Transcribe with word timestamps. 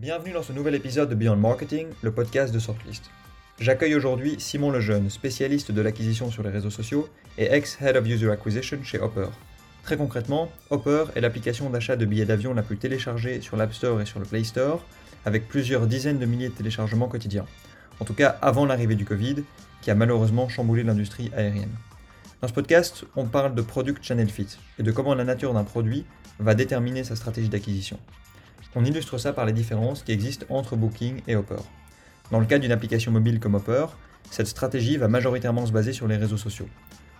Bienvenue 0.00 0.32
dans 0.32 0.42
ce 0.42 0.54
nouvel 0.54 0.74
épisode 0.74 1.10
de 1.10 1.14
Beyond 1.14 1.36
Marketing, 1.36 1.88
le 2.00 2.10
podcast 2.10 2.54
de 2.54 2.58
Sortlist. 2.58 3.10
J'accueille 3.58 3.94
aujourd'hui 3.94 4.36
Simon 4.38 4.70
Lejeune, 4.70 5.10
spécialiste 5.10 5.72
de 5.72 5.82
l'acquisition 5.82 6.30
sur 6.30 6.42
les 6.42 6.48
réseaux 6.48 6.70
sociaux 6.70 7.10
et 7.36 7.52
ex-Head 7.52 7.98
of 7.98 8.06
User 8.06 8.30
Acquisition 8.30 8.82
chez 8.82 8.98
Hopper. 8.98 9.26
Très 9.82 9.98
concrètement, 9.98 10.50
Hopper 10.70 11.04
est 11.14 11.20
l'application 11.20 11.68
d'achat 11.68 11.96
de 11.96 12.06
billets 12.06 12.24
d'avion 12.24 12.54
la 12.54 12.62
plus 12.62 12.78
téléchargée 12.78 13.42
sur 13.42 13.58
l'App 13.58 13.74
Store 13.74 14.00
et 14.00 14.06
sur 14.06 14.20
le 14.20 14.24
Play 14.24 14.42
Store, 14.42 14.82
avec 15.26 15.48
plusieurs 15.48 15.86
dizaines 15.86 16.18
de 16.18 16.24
milliers 16.24 16.48
de 16.48 16.54
téléchargements 16.54 17.08
quotidiens. 17.08 17.44
En 18.00 18.06
tout 18.06 18.14
cas 18.14 18.38
avant 18.40 18.64
l'arrivée 18.64 18.96
du 18.96 19.04
Covid, 19.04 19.44
qui 19.82 19.90
a 19.90 19.94
malheureusement 19.94 20.48
chamboulé 20.48 20.82
l'industrie 20.82 21.30
aérienne. 21.36 21.76
Dans 22.40 22.48
ce 22.48 22.54
podcast, 22.54 23.04
on 23.16 23.26
parle 23.26 23.54
de 23.54 23.60
Product 23.60 24.02
Channel 24.02 24.30
Fit 24.30 24.56
et 24.78 24.82
de 24.82 24.92
comment 24.92 25.14
la 25.14 25.24
nature 25.24 25.52
d'un 25.52 25.64
produit 25.64 26.06
va 26.38 26.54
déterminer 26.54 27.04
sa 27.04 27.16
stratégie 27.16 27.50
d'acquisition. 27.50 27.98
On 28.76 28.84
illustre 28.84 29.18
ça 29.18 29.32
par 29.32 29.46
les 29.46 29.52
différences 29.52 30.04
qui 30.04 30.12
existent 30.12 30.46
entre 30.48 30.76
Booking 30.76 31.22
et 31.26 31.34
Hopper. 31.34 31.62
Dans 32.30 32.38
le 32.38 32.46
cas 32.46 32.60
d'une 32.60 32.70
application 32.70 33.10
mobile 33.10 33.40
comme 33.40 33.56
Hopper, 33.56 33.86
cette 34.30 34.46
stratégie 34.46 34.96
va 34.96 35.08
majoritairement 35.08 35.66
se 35.66 35.72
baser 35.72 35.92
sur 35.92 36.06
les 36.06 36.16
réseaux 36.16 36.36
sociaux. 36.36 36.68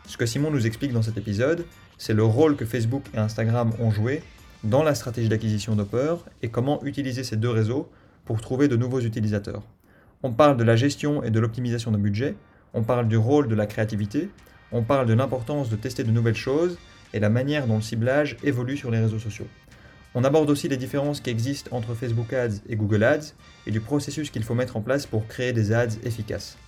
Ce 0.06 0.16
que 0.16 0.26
Simon 0.26 0.52
nous 0.52 0.66
explique 0.66 0.92
dans 0.92 1.02
cet 1.02 1.18
épisode, 1.18 1.64
c'est 1.98 2.14
le 2.14 2.23
rôle 2.23 2.54
que 2.54 2.64
Facebook 2.64 3.04
et 3.14 3.18
Instagram 3.18 3.73
ont 3.80 3.90
joué 3.90 4.23
dans 4.62 4.84
la 4.84 4.95
stratégie 4.95 5.28
d'acquisition 5.28 5.74
d'Hopper 5.74 6.16
et 6.42 6.50
comment 6.50 6.84
utiliser 6.84 7.24
ces 7.24 7.36
deux 7.36 7.51
réseaux 7.51 7.90
pour 8.24 8.40
trouver 8.40 8.68
de 8.68 8.76
nouveaux 8.76 9.01
utilisateurs. 9.01 9.62
On 10.23 10.32
parle 10.32 10.56
de 10.56 10.64
la 10.64 10.76
gestion 10.76 11.24
et 11.24 11.30
de 11.30 11.40
l'optimisation 11.40 11.90
de 11.90 11.96
budget, 11.96 12.37
on 12.74 12.82
parle 12.82 13.09
du 13.09 13.16
rôle 13.16 13.48
de 13.48 13.54
la 13.56 13.66
créativité, 13.66 14.28
on 14.70 14.82
parle 14.82 15.06
de 15.06 15.14
l'importance 15.14 15.68
de 15.68 15.76
tester 15.76 16.04
de 16.04 16.12
nouvelles 16.12 16.37
choses 16.37 16.78
et 17.12 17.18
la 17.18 17.30
manière 17.30 17.66
dont 17.66 17.76
le 17.76 17.82
ciblage 17.82 18.37
évolue 18.45 18.76
sur 18.76 18.92
les 18.92 19.01
réseaux 19.01 19.18
sociaux. 19.18 19.48
On 20.14 20.24
aborde 20.24 20.50
aussi 20.50 20.69
les 20.69 20.77
différences 20.77 21.20
qui 21.20 21.30
existent 21.30 21.74
entre 21.77 21.95
Facebook 21.95 22.32
Ads 22.32 22.62
et 22.68 22.74
Google 22.74 23.04
Ads 23.04 23.34
et 23.66 23.71
du 23.71 23.80
processus 23.80 24.30
qu'il 24.30 24.43
faut 24.43 24.54
mettre 24.54 24.76
en 24.76 24.80
place 24.80 25.07
pour 25.07 25.26
créer 25.29 25.52
des 25.52 25.73
ads 25.73 25.98
efficaces. 26.02 26.59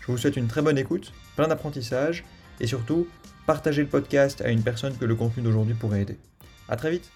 Je 0.00 0.10
vous 0.10 0.16
souhaite 0.16 0.36
une 0.36 0.46
très 0.46 0.62
bonne 0.62 0.78
écoute, 0.78 1.12
plein 1.36 1.48
d'apprentissage 1.48 2.24
et 2.58 2.66
surtout, 2.66 3.06
partagez 3.46 3.82
le 3.82 3.88
podcast 3.88 4.40
à 4.40 4.50
une 4.50 4.62
personne 4.62 4.96
que 4.96 5.04
le 5.04 5.14
contenu 5.14 5.42
d'aujourd'hui 5.42 5.74
pourrait 5.74 6.02
aider. 6.02 6.16
A 6.68 6.76
très 6.76 6.90
vite 6.90 7.10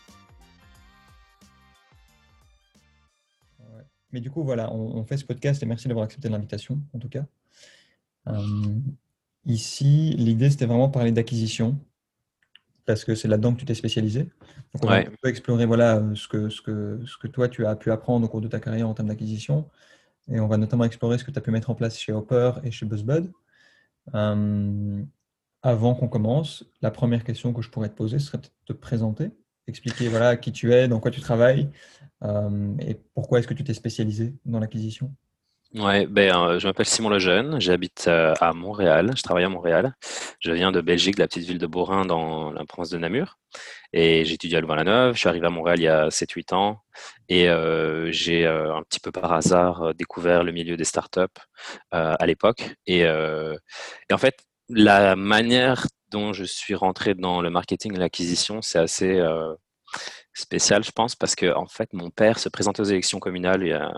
Mais 4.12 4.20
du 4.20 4.30
coup, 4.30 4.42
voilà, 4.42 4.72
on, 4.72 5.04
fait 5.04 5.16
ce 5.16 5.24
podcast 5.24 5.62
et 5.62 5.66
merci 5.66 5.86
d'avoir 5.86 6.04
accepté 6.04 6.28
l'invitation, 6.28 6.82
en 6.92 6.98
tout 6.98 7.08
cas. 7.08 7.26
Euh, 8.26 8.74
ici, 9.46 10.14
l'idée, 10.18 10.50
c'était 10.50 10.66
vraiment 10.66 10.88
de 10.88 10.92
parler 10.92 11.12
d'acquisition, 11.12 11.78
parce 12.92 13.04
que 13.04 13.14
c'est 13.14 13.28
là-dedans 13.28 13.54
que 13.54 13.60
tu 13.60 13.64
t'es 13.64 13.74
spécialisé. 13.74 14.24
Donc, 14.74 14.84
on 14.84 14.88
va 14.88 15.02
explorer 15.24 15.66
voilà, 15.66 16.02
ce, 16.14 16.28
que, 16.28 16.48
ce, 16.48 16.60
que, 16.60 17.00
ce 17.06 17.16
que 17.18 17.26
toi, 17.26 17.48
tu 17.48 17.66
as 17.66 17.76
pu 17.76 17.90
apprendre 17.90 18.26
au 18.26 18.28
cours 18.28 18.40
de 18.40 18.48
ta 18.48 18.60
carrière 18.60 18.88
en 18.88 18.94
termes 18.94 19.08
d'acquisition. 19.08 19.68
Et 20.30 20.38
on 20.40 20.46
va 20.46 20.56
notamment 20.56 20.84
explorer 20.84 21.18
ce 21.18 21.24
que 21.24 21.30
tu 21.30 21.38
as 21.38 21.42
pu 21.42 21.50
mettre 21.50 21.70
en 21.70 21.74
place 21.74 21.98
chez 21.98 22.12
Hopper 22.12 22.52
et 22.62 22.70
chez 22.70 22.86
BuzzBud. 22.86 23.32
Euh, 24.14 25.02
avant 25.62 25.94
qu'on 25.94 26.08
commence, 26.08 26.64
la 26.82 26.90
première 26.90 27.24
question 27.24 27.52
que 27.52 27.62
je 27.62 27.70
pourrais 27.70 27.88
te 27.88 27.94
poser 27.94 28.18
serait 28.18 28.38
de 28.38 28.48
te 28.66 28.72
présenter, 28.72 29.30
expliquer 29.66 30.08
voilà, 30.08 30.36
qui 30.36 30.52
tu 30.52 30.72
es, 30.72 30.88
dans 30.88 31.00
quoi 31.00 31.10
tu 31.10 31.20
travailles 31.20 31.70
euh, 32.22 32.74
et 32.80 32.94
pourquoi 33.14 33.38
est-ce 33.38 33.48
que 33.48 33.54
tu 33.54 33.64
t'es 33.64 33.74
spécialisé 33.74 34.34
dans 34.44 34.58
l'acquisition. 34.58 35.14
Ouais, 35.74 36.06
ben, 36.06 36.34
euh, 36.34 36.58
je 36.58 36.66
m'appelle 36.66 36.86
Simon 36.86 37.10
Lejeune, 37.10 37.60
j'habite 37.60 38.06
euh, 38.08 38.34
à 38.40 38.52
Montréal, 38.52 39.12
je 39.16 39.22
travaille 39.22 39.44
à 39.44 39.48
Montréal. 39.48 39.94
Je 40.40 40.50
viens 40.50 40.72
de 40.72 40.80
Belgique, 40.80 41.14
de 41.14 41.20
la 41.20 41.28
petite 41.28 41.44
ville 41.44 41.58
de 41.58 41.66
Borin 41.68 42.04
dans 42.04 42.50
la 42.50 42.64
province 42.64 42.90
de 42.90 42.98
Namur. 42.98 43.38
Et 43.92 44.24
j'étudie 44.24 44.56
à 44.56 44.60
Louvain-la-Neuve. 44.60 45.14
Je 45.14 45.20
suis 45.20 45.28
arrivé 45.28 45.46
à 45.46 45.50
Montréal 45.50 45.78
il 45.78 45.84
y 45.84 45.88
a 45.88 46.10
7-8 46.10 46.54
ans. 46.54 46.80
Et 47.28 47.48
euh, 47.48 48.10
j'ai 48.10 48.46
un 48.46 48.82
petit 48.82 48.98
peu 48.98 49.12
par 49.12 49.32
hasard 49.32 49.94
découvert 49.94 50.42
le 50.42 50.50
milieu 50.50 50.76
des 50.76 50.84
startups 50.84 51.20
à 51.92 52.26
l'époque. 52.26 52.74
Et, 52.86 53.06
en 53.08 54.18
fait, 54.18 54.38
la 54.68 55.14
manière 55.16 55.86
dont 56.10 56.32
je 56.32 56.44
suis 56.44 56.74
rentré 56.74 57.14
dans 57.14 57.42
le 57.42 57.50
marketing 57.50 57.94
et 57.94 57.98
l'acquisition, 57.98 58.60
c'est 58.62 58.78
assez 58.80 59.20
spécial, 60.34 60.84
je 60.84 60.90
pense, 60.92 61.14
parce 61.16 61.34
que 61.36 61.54
en 61.54 61.66
fait, 61.66 61.92
mon 61.92 62.10
père 62.10 62.38
se 62.38 62.48
présentait 62.48 62.80
aux 62.80 62.84
élections 62.84 63.20
communales 63.20 63.62
il 63.62 63.68
y 63.68 63.72
a 63.72 63.92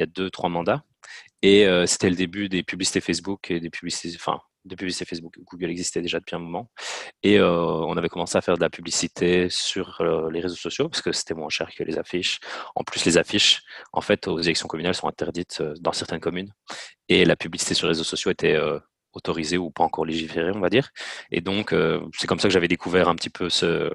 il 0.00 0.02
y 0.02 0.04
a 0.04 0.06
deux, 0.06 0.30
trois 0.30 0.48
mandats. 0.48 0.82
Et 1.42 1.66
euh, 1.66 1.86
c'était 1.86 2.10
le 2.10 2.16
début 2.16 2.48
des 2.48 2.62
publicités 2.62 3.00
Facebook 3.00 3.50
et 3.50 3.60
des 3.60 3.70
publicités, 3.70 4.14
enfin, 4.16 4.40
des 4.64 4.76
publicités 4.76 5.04
Facebook. 5.04 5.34
Google 5.44 5.70
existait 5.70 6.02
déjà 6.02 6.18
depuis 6.18 6.36
un 6.36 6.38
moment. 6.38 6.70
Et 7.22 7.38
euh, 7.38 7.50
on 7.50 7.96
avait 7.96 8.08
commencé 8.08 8.36
à 8.36 8.40
faire 8.40 8.56
de 8.56 8.60
la 8.60 8.70
publicité 8.70 9.48
sur 9.50 10.00
euh, 10.00 10.30
les 10.30 10.40
réseaux 10.40 10.56
sociaux 10.56 10.88
parce 10.88 11.02
que 11.02 11.12
c'était 11.12 11.34
moins 11.34 11.48
cher 11.48 11.70
que 11.74 11.82
les 11.84 11.98
affiches. 11.98 12.40
En 12.74 12.84
plus, 12.84 13.04
les 13.04 13.18
affiches, 13.18 13.62
en 13.92 14.00
fait, 14.00 14.26
aux 14.28 14.38
élections 14.40 14.68
communales 14.68 14.94
sont 14.94 15.08
interdites 15.08 15.62
dans 15.80 15.92
certaines 15.92 16.20
communes. 16.20 16.52
Et 17.08 17.24
la 17.24 17.36
publicité 17.36 17.74
sur 17.74 17.86
les 17.86 17.92
réseaux 17.92 18.04
sociaux 18.04 18.30
était 18.30 18.58
autorisé 19.12 19.58
ou 19.58 19.70
pas 19.70 19.84
encore 19.84 20.04
légiféré, 20.04 20.50
on 20.54 20.60
va 20.60 20.70
dire. 20.70 20.90
Et 21.30 21.40
donc, 21.40 21.72
euh, 21.72 22.00
c'est 22.16 22.26
comme 22.26 22.38
ça 22.38 22.48
que 22.48 22.52
j'avais 22.54 22.68
découvert 22.68 23.08
un 23.08 23.14
petit 23.14 23.30
peu 23.30 23.48
ce, 23.50 23.90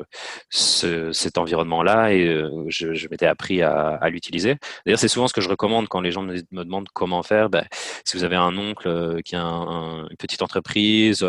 cet 0.50 1.38
environnement-là 1.38 2.14
et 2.14 2.28
euh, 2.28 2.66
je, 2.68 3.08
m'étais 3.10 3.26
appris 3.26 3.62
à, 3.62 4.00
l'utiliser. 4.10 4.58
D'ailleurs, 4.86 5.00
c'est 5.00 5.08
souvent 5.08 5.28
ce 5.28 5.34
que 5.34 5.42
je 5.42 5.50
recommande 5.50 5.88
quand 5.88 6.02
les 6.02 6.12
gens 6.12 6.22
me, 6.22 6.42
demandent 6.52 6.90
comment 6.94 7.24
faire. 7.24 7.50
Ben, 7.50 7.66
si 8.04 8.18
vous 8.18 8.24
avez 8.24 8.36
un 8.36 8.58
oncle 8.58 8.88
euh, 8.88 9.22
qui 9.22 9.36
a 9.36 9.42
une 9.46 10.18
petite 10.18 10.42
entreprise, 10.42 11.26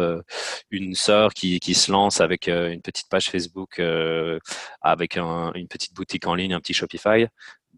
une 0.70 0.94
sœur 0.94 1.32
qui, 1.32 1.60
se 1.74 1.92
lance 1.92 2.20
avec 2.20 2.48
une 2.48 2.80
petite 2.80 3.08
page 3.08 3.28
Facebook, 3.28 3.80
avec 4.80 5.16
une 5.16 5.68
petite 5.68 5.94
boutique 5.94 6.26
en 6.26 6.34
ligne, 6.34 6.54
un 6.54 6.60
petit 6.60 6.74
Shopify, 6.74 7.26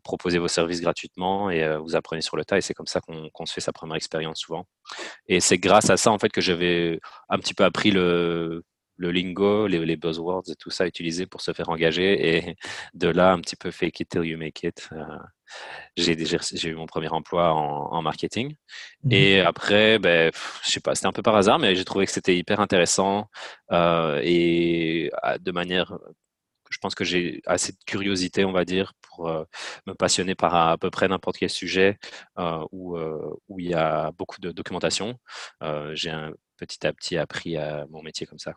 proposez 0.09 0.39
vos 0.39 0.49
services 0.49 0.81
gratuitement 0.81 1.51
et 1.51 1.63
euh, 1.63 1.79
vous 1.79 1.95
apprenez 1.95 2.23
sur 2.23 2.37
le 2.39 2.45
tas. 2.45 2.57
Et 2.57 2.63
c'est 2.63 2.73
comme 2.73 2.87
ça 2.87 3.01
qu'on 3.01 3.47
se 3.47 3.53
fait 3.53 3.61
sa 3.61 3.73
première 3.73 3.97
expérience 3.97 4.41
souvent. 4.41 4.65
Et 5.27 5.41
c'est 5.41 5.59
grâce 5.59 5.91
à 5.91 5.99
ça 5.99 6.11
en 6.11 6.19
fait 6.19 6.31
que 6.31 6.41
j'avais 6.41 6.99
un 7.29 7.39
petit 7.39 7.53
peu 7.53 7.65
appris 7.65 7.91
le, 7.91 8.65
le 8.97 9.13
lingo, 9.13 9.67
les, 9.67 9.97
buzzwords 9.97 10.45
et 10.49 10.57
tout 10.57 10.71
ça 10.71 10.87
utilisé 10.87 11.27
pour 11.27 11.43
se 11.43 11.53
faire 11.53 11.69
engager. 11.69 12.37
Et 12.37 12.57
de 12.95 13.09
là, 13.09 13.33
un 13.33 13.41
petit 13.41 13.57
peu 13.57 13.71
fake 13.71 14.01
it 14.01 14.09
till 14.09 14.25
you 14.25 14.39
make 14.39 14.63
it. 14.63 14.89
Euh, 14.93 15.05
j'ai 15.97 16.69
eu 16.69 16.75
mon 16.75 16.87
premier 16.87 17.09
emploi 17.09 17.53
en, 17.53 18.01
marketing. 18.03 18.55
Mmh 19.05 19.13
et 19.13 19.41
après, 19.41 19.99
ben, 19.99 20.31
je 20.65 20.71
sais 20.71 20.81
pas, 20.81 20.95
c'était 20.95 21.07
un 21.07 21.13
peu 21.13 21.23
par 21.23 21.37
hasard, 21.37 21.59
mais 21.59 21.75
j'ai 21.77 21.85
trouvé 21.85 22.07
que 22.07 22.13
c'était 22.13 22.37
hyper 22.37 22.61
intéressant 22.61 23.29
euh, 23.73 24.21
et 24.25 25.11
de 25.41 25.53
manière 25.53 25.99
je 26.71 26.79
pense 26.79 26.95
que 26.95 27.05
j'ai 27.05 27.43
assez 27.47 27.73
de 27.73 27.79
curiosité, 27.87 28.45
on 28.45 28.53
va 28.53 28.65
dire, 28.65 28.95
pour 29.01 29.29
euh, 29.29 29.45
me 29.87 29.95
passionner 29.95 30.35
par 30.35 30.55
à, 30.55 30.79
peu 30.79 30.91
près 30.91 31.09
n'importe 31.09 31.39
quel 31.39 31.51
sujet 31.51 31.99
euh, 32.39 32.65
où, 32.73 32.97
euh, 32.97 33.35
où, 33.49 33.61
il 33.61 33.69
y 33.69 33.75
a 33.75 34.13
beaucoup 34.13 34.41
de 34.41 34.51
documentation. 34.53 35.19
j'ai 35.93 36.13
petit 36.57 36.87
à 36.87 36.93
petit 36.93 37.17
appris 37.17 37.57
à 37.57 37.87
mon 37.91 38.03
métier 38.03 38.27
comme 38.27 38.39
ça. 38.39 38.55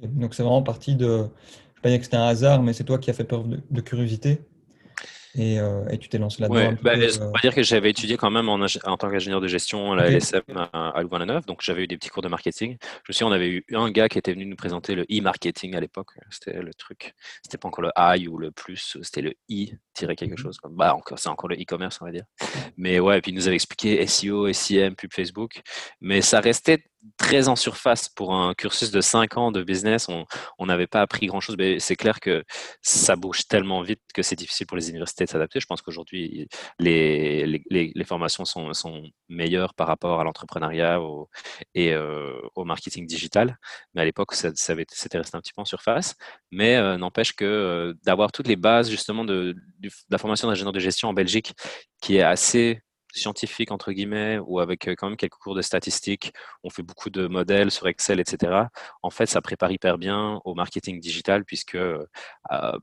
Donc 0.00 0.34
c'est 0.34 0.42
vraiment 0.42 0.62
parti 0.62 0.96
de, 0.96 1.06
je 1.06 1.12
ne 1.12 1.22
vais 1.22 1.82
pas 1.82 1.88
dire 1.90 1.98
que 1.98 2.04
c'était 2.04 2.16
un 2.16 2.26
hasard, 2.26 2.62
mais 2.62 2.72
c'est 2.72 2.84
toi 2.84 2.98
qui 2.98 3.10
as 3.10 3.14
fait 3.14 3.24
peur 3.24 3.44
de 3.44 3.80
curiosité? 3.80 4.40
Euh, 5.36 5.88
et, 5.88 5.98
tu 5.98 6.08
t'es 6.08 6.18
lancé 6.18 6.42
là-dedans. 6.42 6.56
Ouais, 6.56 6.76
bah, 6.82 6.92
on 7.20 7.30
va 7.32 7.40
dire 7.42 7.54
que 7.54 7.62
j'avais 7.62 7.90
étudié 7.90 8.16
quand 8.16 8.30
même 8.30 8.48
en, 8.48 8.58
en 8.60 8.96
tant 8.96 9.10
qu'ingénieur 9.10 9.40
de 9.40 9.48
gestion 9.48 9.92
à 9.92 9.96
la 9.96 10.10
LSM 10.10 10.42
à, 10.72 11.02
Louvain-la-Neuve, 11.02 11.44
donc 11.46 11.60
j'avais 11.62 11.84
eu 11.84 11.86
des 11.86 11.96
petits 11.96 12.08
cours 12.08 12.22
de 12.22 12.28
marketing. 12.28 12.76
Je 12.80 13.10
me 13.10 13.12
souviens, 13.12 13.28
on 13.28 13.32
avait 13.32 13.48
eu 13.48 13.64
un 13.72 13.90
gars 13.90 14.08
qui 14.08 14.18
était 14.18 14.32
venu 14.32 14.46
nous 14.46 14.56
présenter 14.56 14.94
le 14.94 15.02
e-marketing 15.04 15.74
à 15.74 15.80
l'époque. 15.80 16.10
C'était 16.30 16.60
le 16.60 16.72
truc, 16.74 17.14
c'était 17.42 17.58
pas 17.58 17.68
encore 17.68 17.82
le 17.82 17.90
I 17.96 18.28
ou 18.28 18.38
le 18.38 18.50
plus, 18.50 18.98
c'était 19.02 19.22
le 19.22 19.34
i 19.48 19.74
quelque 20.06 20.32
mhm. 20.32 20.38
chose. 20.38 20.58
Bah, 20.70 20.94
encore, 20.94 21.18
c'est 21.18 21.28
encore 21.28 21.48
le 21.48 21.56
e-commerce, 21.56 21.98
on 22.00 22.06
va 22.06 22.12
dire. 22.12 22.24
Mais 22.76 23.00
ouais, 23.00 23.18
et 23.18 23.20
puis 23.20 23.32
il 23.32 23.34
nous 23.34 23.46
avait 23.46 23.56
expliqué 23.56 24.06
SEO, 24.06 24.52
SEM, 24.52 24.94
pub 24.94 25.12
Facebook, 25.12 25.60
mais 26.00 26.20
ça 26.20 26.40
restait 26.40 26.84
très 27.16 27.48
en 27.48 27.56
surface 27.56 28.08
pour 28.08 28.34
un 28.34 28.54
cursus 28.54 28.90
de 28.90 29.00
5 29.00 29.36
ans 29.36 29.52
de 29.52 29.62
business. 29.62 30.08
On 30.58 30.66
n'avait 30.66 30.86
pas 30.86 31.00
appris 31.00 31.26
grand-chose, 31.26 31.56
mais 31.58 31.78
c'est 31.78 31.96
clair 31.96 32.20
que 32.20 32.44
ça 32.82 33.16
bouge 33.16 33.46
tellement 33.46 33.82
vite 33.82 34.00
que 34.14 34.22
c'est 34.22 34.36
difficile 34.36 34.66
pour 34.66 34.76
les 34.76 34.90
universités 34.90 35.24
de 35.24 35.30
s'adapter. 35.30 35.60
Je 35.60 35.66
pense 35.66 35.82
qu'aujourd'hui, 35.82 36.48
les, 36.78 38.04
formations 38.06 38.44
sont, 38.44 39.02
meilleures 39.28 39.74
par 39.74 39.86
rapport 39.86 40.20
à 40.20 40.24
l'entrepreneuriat 40.24 41.00
et 41.74 41.92
euh, 41.92 42.40
au 42.54 42.64
marketing 42.64 43.06
digital. 43.06 43.58
Mais 43.94 44.02
à 44.02 44.04
l'époque, 44.04 44.34
ça, 44.34 44.50
c'était 44.54 45.18
resté 45.18 45.36
un 45.36 45.40
petit 45.40 45.52
peu 45.52 45.60
en 45.60 45.66
surface. 45.66 46.14
Mais 46.50 46.76
euh, 46.76 46.96
n'empêche 46.96 47.32
que 47.34 47.44
euh, 47.44 47.94
d'avoir 48.04 48.32
toutes 48.32 48.48
les 48.48 48.56
bases 48.56 48.90
justement 48.90 49.24
de 49.24 49.54
la 50.10 50.18
formation 50.18 50.48
d'ingénieur 50.48 50.72
de 50.72 50.80
gestion 50.80 51.08
en 51.08 51.12
Belgique, 51.12 51.54
qui 52.00 52.16
est 52.16 52.22
assez 52.22 52.80
scientifique 53.12 53.70
entre 53.70 53.92
guillemets 53.92 54.38
ou 54.38 54.60
avec 54.60 54.88
quand 54.96 55.08
même 55.08 55.16
quelques 55.16 55.34
cours 55.34 55.54
de 55.54 55.62
statistiques, 55.62 56.32
on 56.62 56.70
fait 56.70 56.82
beaucoup 56.82 57.10
de 57.10 57.26
modèles 57.26 57.70
sur 57.70 57.88
Excel, 57.88 58.20
etc. 58.20 58.64
En 59.02 59.10
fait, 59.10 59.26
ça 59.26 59.40
prépare 59.40 59.72
hyper 59.72 59.98
bien 59.98 60.40
au 60.44 60.54
marketing 60.54 61.00
digital 61.00 61.44
puisque 61.44 61.78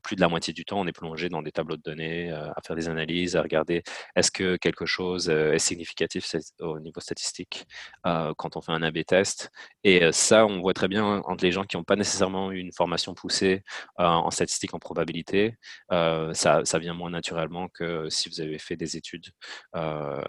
plus 0.04 0.16
de 0.16 0.22
la 0.22 0.28
moitié 0.30 0.54
du 0.54 0.66
temps, 0.66 0.80
on 0.80 0.88
est 0.88 0.92
plongé 0.92 1.30
dans 1.30 1.42
des 1.42 1.52
tableaux 1.52 1.78
de 1.78 1.82
données, 1.82 2.32
à 2.32 2.56
faire 2.66 2.76
des 2.76 2.90
analyses, 2.90 3.36
à 3.36 3.42
regarder 3.42 3.84
est-ce 4.16 4.32
que 4.32 4.58
quelque 4.58 4.86
chose 4.86 5.30
est 5.30 5.60
significatif 5.60 6.36
au 6.60 6.80
niveau 6.80 7.00
statistique 7.00 7.66
quand 8.04 8.56
on 8.56 8.62
fait 8.62 8.72
un 8.72 8.84
A/B 8.84 9.04
test. 9.06 9.52
Et 9.84 10.12
ça, 10.12 10.46
on 10.46 10.62
voit 10.62 10.74
très 10.74 10.88
bien 10.88 11.22
entre 11.26 11.44
les 11.44 11.52
gens 11.52 11.64
qui 11.64 11.78
n'ont 11.78 11.84
pas 11.84 11.96
nécessairement 11.96 12.52
eu 12.52 12.60
une 12.60 12.72
formation 12.72 13.14
poussée 13.14 13.64
en 13.98 14.32
statistique, 14.32 14.74
en 14.74 14.80
probabilité, 14.80 15.58
ça, 15.90 16.62
ça, 16.64 16.80
vient 16.80 16.94
moins 16.94 17.10
naturellement 17.10 17.68
que 17.70 18.10
si 18.10 18.30
vous 18.30 18.42
avez 18.42 18.60
fait 18.60 18.76
des 18.76 18.98
études 18.98 19.28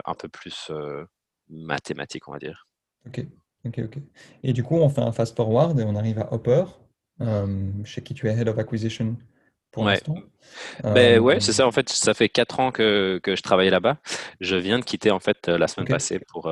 un 0.05 0.15
peu 0.15 0.29
plus 0.29 0.71
mathématiques, 1.49 2.29
on 2.29 2.33
va 2.33 2.39
dire. 2.39 2.67
Ok, 3.07 3.25
ok, 3.65 3.81
ok. 3.85 3.99
Et 4.43 4.53
du 4.53 4.63
coup, 4.63 4.77
on 4.77 4.89
fait 4.89 5.03
un 5.03 5.13
fast 5.13 5.37
forward 5.37 5.79
et 5.79 5.85
on 5.85 5.95
arrive 5.95 6.19
à 6.19 6.33
Hopper, 6.33 6.65
chez 7.85 8.03
qui 8.03 8.15
tu 8.15 8.29
es 8.29 8.33
Head 8.33 8.49
of 8.49 8.59
Acquisition 8.59 9.17
pour 9.71 9.85
l'instant. 9.85 10.17
Ben 10.83 11.21
ouais, 11.21 11.39
c'est 11.41 11.53
ça. 11.53 11.67
En 11.67 11.73
fait, 11.73 11.89
ça 11.91 12.15
fait 12.15 12.31
quatre 12.31 12.61
ans 12.61 12.73
que, 12.73 13.21
que 13.23 13.37
je 13.37 13.43
travaillais 13.43 13.71
là-bas. 13.71 13.99
Je 14.41 14.57
viens 14.57 14.79
de 14.79 14.85
quitter 14.85 15.11
en 15.11 15.21
fait 15.21 15.49
la 15.49 15.69
semaine 15.69 15.89
passée 15.89 16.19
pour 16.19 16.51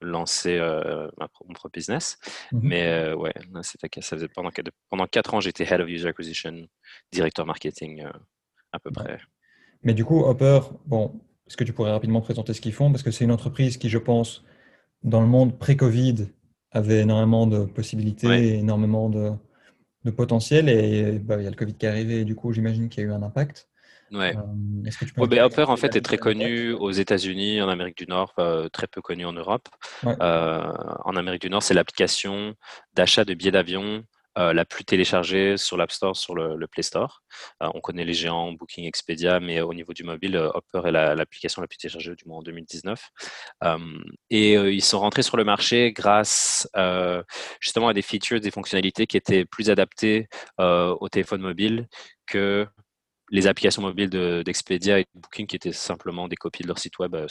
lancer 0.00 0.58
mon 0.58 1.54
propre 1.54 1.72
business. 1.72 2.18
Mmh 2.52 2.58
Mais 2.62 3.12
ouais, 3.12 3.32
c'était 3.62 3.88
ça 4.00 4.16
faisait 4.16 4.28
pendant 4.28 4.50
pendant 4.88 5.06
quatre 5.06 5.34
ans, 5.34 5.40
j'étais 5.40 5.64
head 5.64 5.80
of 5.80 5.88
user 5.88 6.08
acquisition, 6.08 6.66
directeur 7.12 7.46
marketing 7.46 8.04
à 8.72 8.78
peu 8.78 8.90
près. 8.90 9.18
Mais 9.84 9.94
du 9.94 10.04
coup, 10.04 10.24
Hopper, 10.24 10.60
bon, 10.86 11.20
est-ce 11.48 11.56
que 11.56 11.64
tu 11.64 11.72
pourrais 11.72 11.90
rapidement 11.90 12.20
présenter 12.20 12.52
ce 12.52 12.60
qu'ils 12.60 12.74
font? 12.74 12.90
Parce 12.90 13.02
que 13.02 13.10
c'est 13.10 13.24
une 13.24 13.32
entreprise 13.32 13.78
qui, 13.78 13.88
je 13.88 13.98
pense, 13.98 14.44
dans 15.02 15.20
le 15.20 15.26
monde 15.26 15.58
pré-Covid, 15.58 16.28
avait 16.70 17.00
énormément 17.00 17.46
de 17.46 17.64
possibilités, 17.64 18.58
énormément 18.58 19.08
de, 19.08 19.32
de, 20.04 20.10
potentiel. 20.10 20.68
Et 20.68 21.18
bah, 21.18 21.36
il 21.38 21.44
y 21.44 21.46
a 21.46 21.50
le 21.50 21.56
Covid 21.56 21.74
qui 21.74 21.86
est 21.86 21.88
arrivé, 21.88 22.20
et 22.20 22.24
du 22.24 22.34
coup, 22.34 22.52
j'imagine 22.52 22.90
qu'il 22.90 23.02
y 23.02 23.06
a 23.06 23.08
eu 23.08 23.12
un 23.12 23.22
impact. 23.22 23.68
Ouais. 24.12 24.34
Euh, 24.36 24.90
que 24.90 25.04
tu 25.04 25.12
peux 25.12 25.26
ben, 25.26 25.48
en 25.68 25.76
fait, 25.76 25.96
est 25.96 26.00
très 26.00 26.18
connu 26.18 26.72
aux 26.72 26.90
États-Unis, 26.90 27.60
en 27.62 27.68
Amérique 27.68 27.96
du 27.96 28.06
Nord, 28.06 28.34
euh, 28.38 28.68
très 28.68 28.86
peu 28.86 29.00
connu 29.00 29.24
en 29.24 29.32
Europe. 29.32 29.68
Euh, 30.06 30.72
en 31.04 31.16
Amérique 31.16 31.42
du 31.42 31.50
Nord, 31.50 31.62
c'est 31.62 31.74
l'application 31.74 32.54
d'achat 32.94 33.24
de 33.24 33.34
billets 33.34 33.50
d'avion 33.50 34.04
euh, 34.38 34.52
la 34.52 34.64
plus 34.64 34.84
téléchargée 34.84 35.56
sur 35.56 35.76
l'App 35.76 35.90
Store, 35.90 36.16
sur 36.16 36.34
le, 36.34 36.66
Play 36.68 36.82
Store. 36.82 37.22
Euh, 37.62 37.68
on 37.74 37.80
connaît 37.80 38.04
les 38.04 38.14
géants 38.14 38.52
Booking, 38.52 38.84
Expedia, 38.84 39.40
mais 39.40 39.60
au 39.60 39.74
niveau 39.74 39.92
du 39.92 40.04
mobile, 40.04 40.36
euh, 40.36 40.50
Hopper 40.54 40.88
est 40.88 40.92
l'application 40.92 41.60
la, 41.60 41.66
plus 41.66 41.78
téléchargée 41.78 42.14
du 42.14 42.24
moins 42.26 42.38
en 42.38 42.42
2019. 42.42 43.10
et 44.30 44.52
ils 44.54 44.84
sont 44.84 45.00
rentrés 45.00 45.22
sur 45.22 45.36
le 45.36 45.44
marché 45.44 45.92
grâce 45.92 46.68
justement 47.60 47.88
à 47.88 47.94
des 47.94 48.02
features, 48.02 48.40
des 48.40 48.50
fonctionnalités 48.50 49.06
qui 49.06 49.16
étaient 49.16 49.44
plus 49.44 49.70
adaptées 49.70 50.28
au 50.58 51.08
téléphone 51.08 51.40
mobile 51.40 51.88
que 52.26 52.66
les 53.30 53.46
applications 53.46 53.82
mobiles 53.82 54.10
d'Expedia 54.44 54.98
et 54.98 55.02
de 55.02 55.20
Booking 55.20 55.46
qui 55.46 55.56
étaient 55.56 55.72
simplement 55.72 56.28
des 56.28 56.36
copies 56.36 56.62
de 56.62 56.68
leur 56.68 56.78
site 56.78 56.98
web 56.98 57.14
euh, 57.14 57.26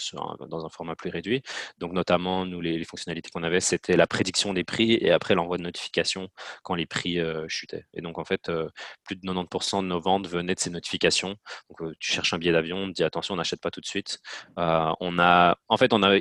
dans 0.49 0.65
un 0.65 0.69
format 0.69 0.95
plus 0.95 1.09
réduit. 1.09 1.41
Donc 1.77 1.94
notamment, 1.94 2.45
nous, 2.45 2.61
les, 2.61 2.83
fonctionnalités 2.83 3.29
qu'on 3.31 3.44
avait, 3.44 3.59
c'était 3.59 3.97
la 3.97 4.07
prédiction 4.07 4.53
des 4.53 4.63
prix 4.63 4.94
et 4.94 5.11
après 5.11 5.35
l'envoi 5.35 5.57
de 5.57 5.63
notifications 5.63 6.29
quand 6.63 6.75
les 6.75 6.85
prix 6.85 7.19
euh, 7.19 7.45
chutaient. 7.47 7.85
Et 7.94 8.01
donc 8.01 8.17
en 8.17 8.25
fait, 8.25 8.49
euh, 8.49 8.69
plus 9.03 9.15
de 9.15 9.21
90% 9.21 9.81
de 9.81 9.88
nos 9.88 9.99
ventes 9.99 10.27
venaient 10.27 10.55
de 10.55 10.59
ces 10.59 10.69
notifications. 10.69 11.35
Donc 11.69 11.94
tu 11.99 12.11
cherches 12.11 12.33
un 12.33 12.38
billet 12.38 12.53
d'avion, 12.53 12.77
on 12.77 12.88
te 12.88 12.94
dit 12.94 13.03
attention, 13.03 13.33
on 13.33 13.38
n'achète 13.38 13.61
pas 13.61 13.71
tout 13.71 13.81
de 13.81 13.85
suite. 13.85 14.19
on 14.57 15.19
a, 15.19 15.57
en 15.67 15.77
fait, 15.77 15.94
on 15.94 16.03
a, 16.03 16.17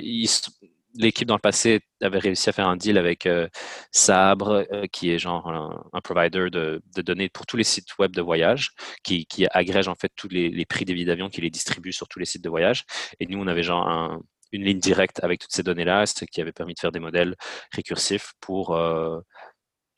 l'équipe 0.95 1.27
dans 1.27 1.35
le 1.35 1.41
passé 1.41 1.81
avait 2.01 2.19
réussi 2.19 2.49
à 2.49 2.53
faire 2.53 2.67
un 2.67 2.77
deal 2.77 2.97
avec 2.97 3.25
euh, 3.25 3.47
Sabre, 3.91 4.65
euh, 4.71 4.85
qui 4.91 5.11
est 5.11 5.19
genre 5.19 5.47
un, 5.93 6.01
provider 6.01 6.49
de, 6.51 6.81
données 6.97 7.29
pour 7.29 7.45
tous 7.45 7.57
les 7.57 7.63
sites 7.63 7.97
web 7.97 8.11
de 8.11 8.21
voyage, 8.21 8.71
qui, 9.03 9.27
agrège 9.51 9.87
en 9.87 9.95
fait 9.95 10.11
tous 10.15 10.29
les, 10.29 10.65
prix 10.65 10.85
des 10.85 10.93
billets 10.93 11.05
d'avion, 11.05 11.29
qui 11.29 11.41
les 11.41 11.49
distribue 11.49 11.91
sur 11.91 12.07
tous 12.07 12.19
les 12.19 12.25
sites 12.25 12.43
de 12.43 12.49
voyage. 12.49 12.83
Et 13.19 13.27
nous, 13.27 13.39
on 13.39 13.47
avait 13.47 13.63
genre 13.63 14.19
une 14.51 14.63
ligne 14.63 14.79
directe 14.79 15.23
avec 15.23 15.39
toutes 15.39 15.51
ces 15.51 15.63
données-là, 15.63 16.05
ce 16.05 16.25
qui 16.25 16.41
avait 16.41 16.51
permis 16.51 16.73
de 16.73 16.79
faire 16.79 16.91
des 16.91 16.99
modèles 16.99 17.35
récursifs 17.71 18.33
pour 18.39 18.75
euh, 18.75 19.19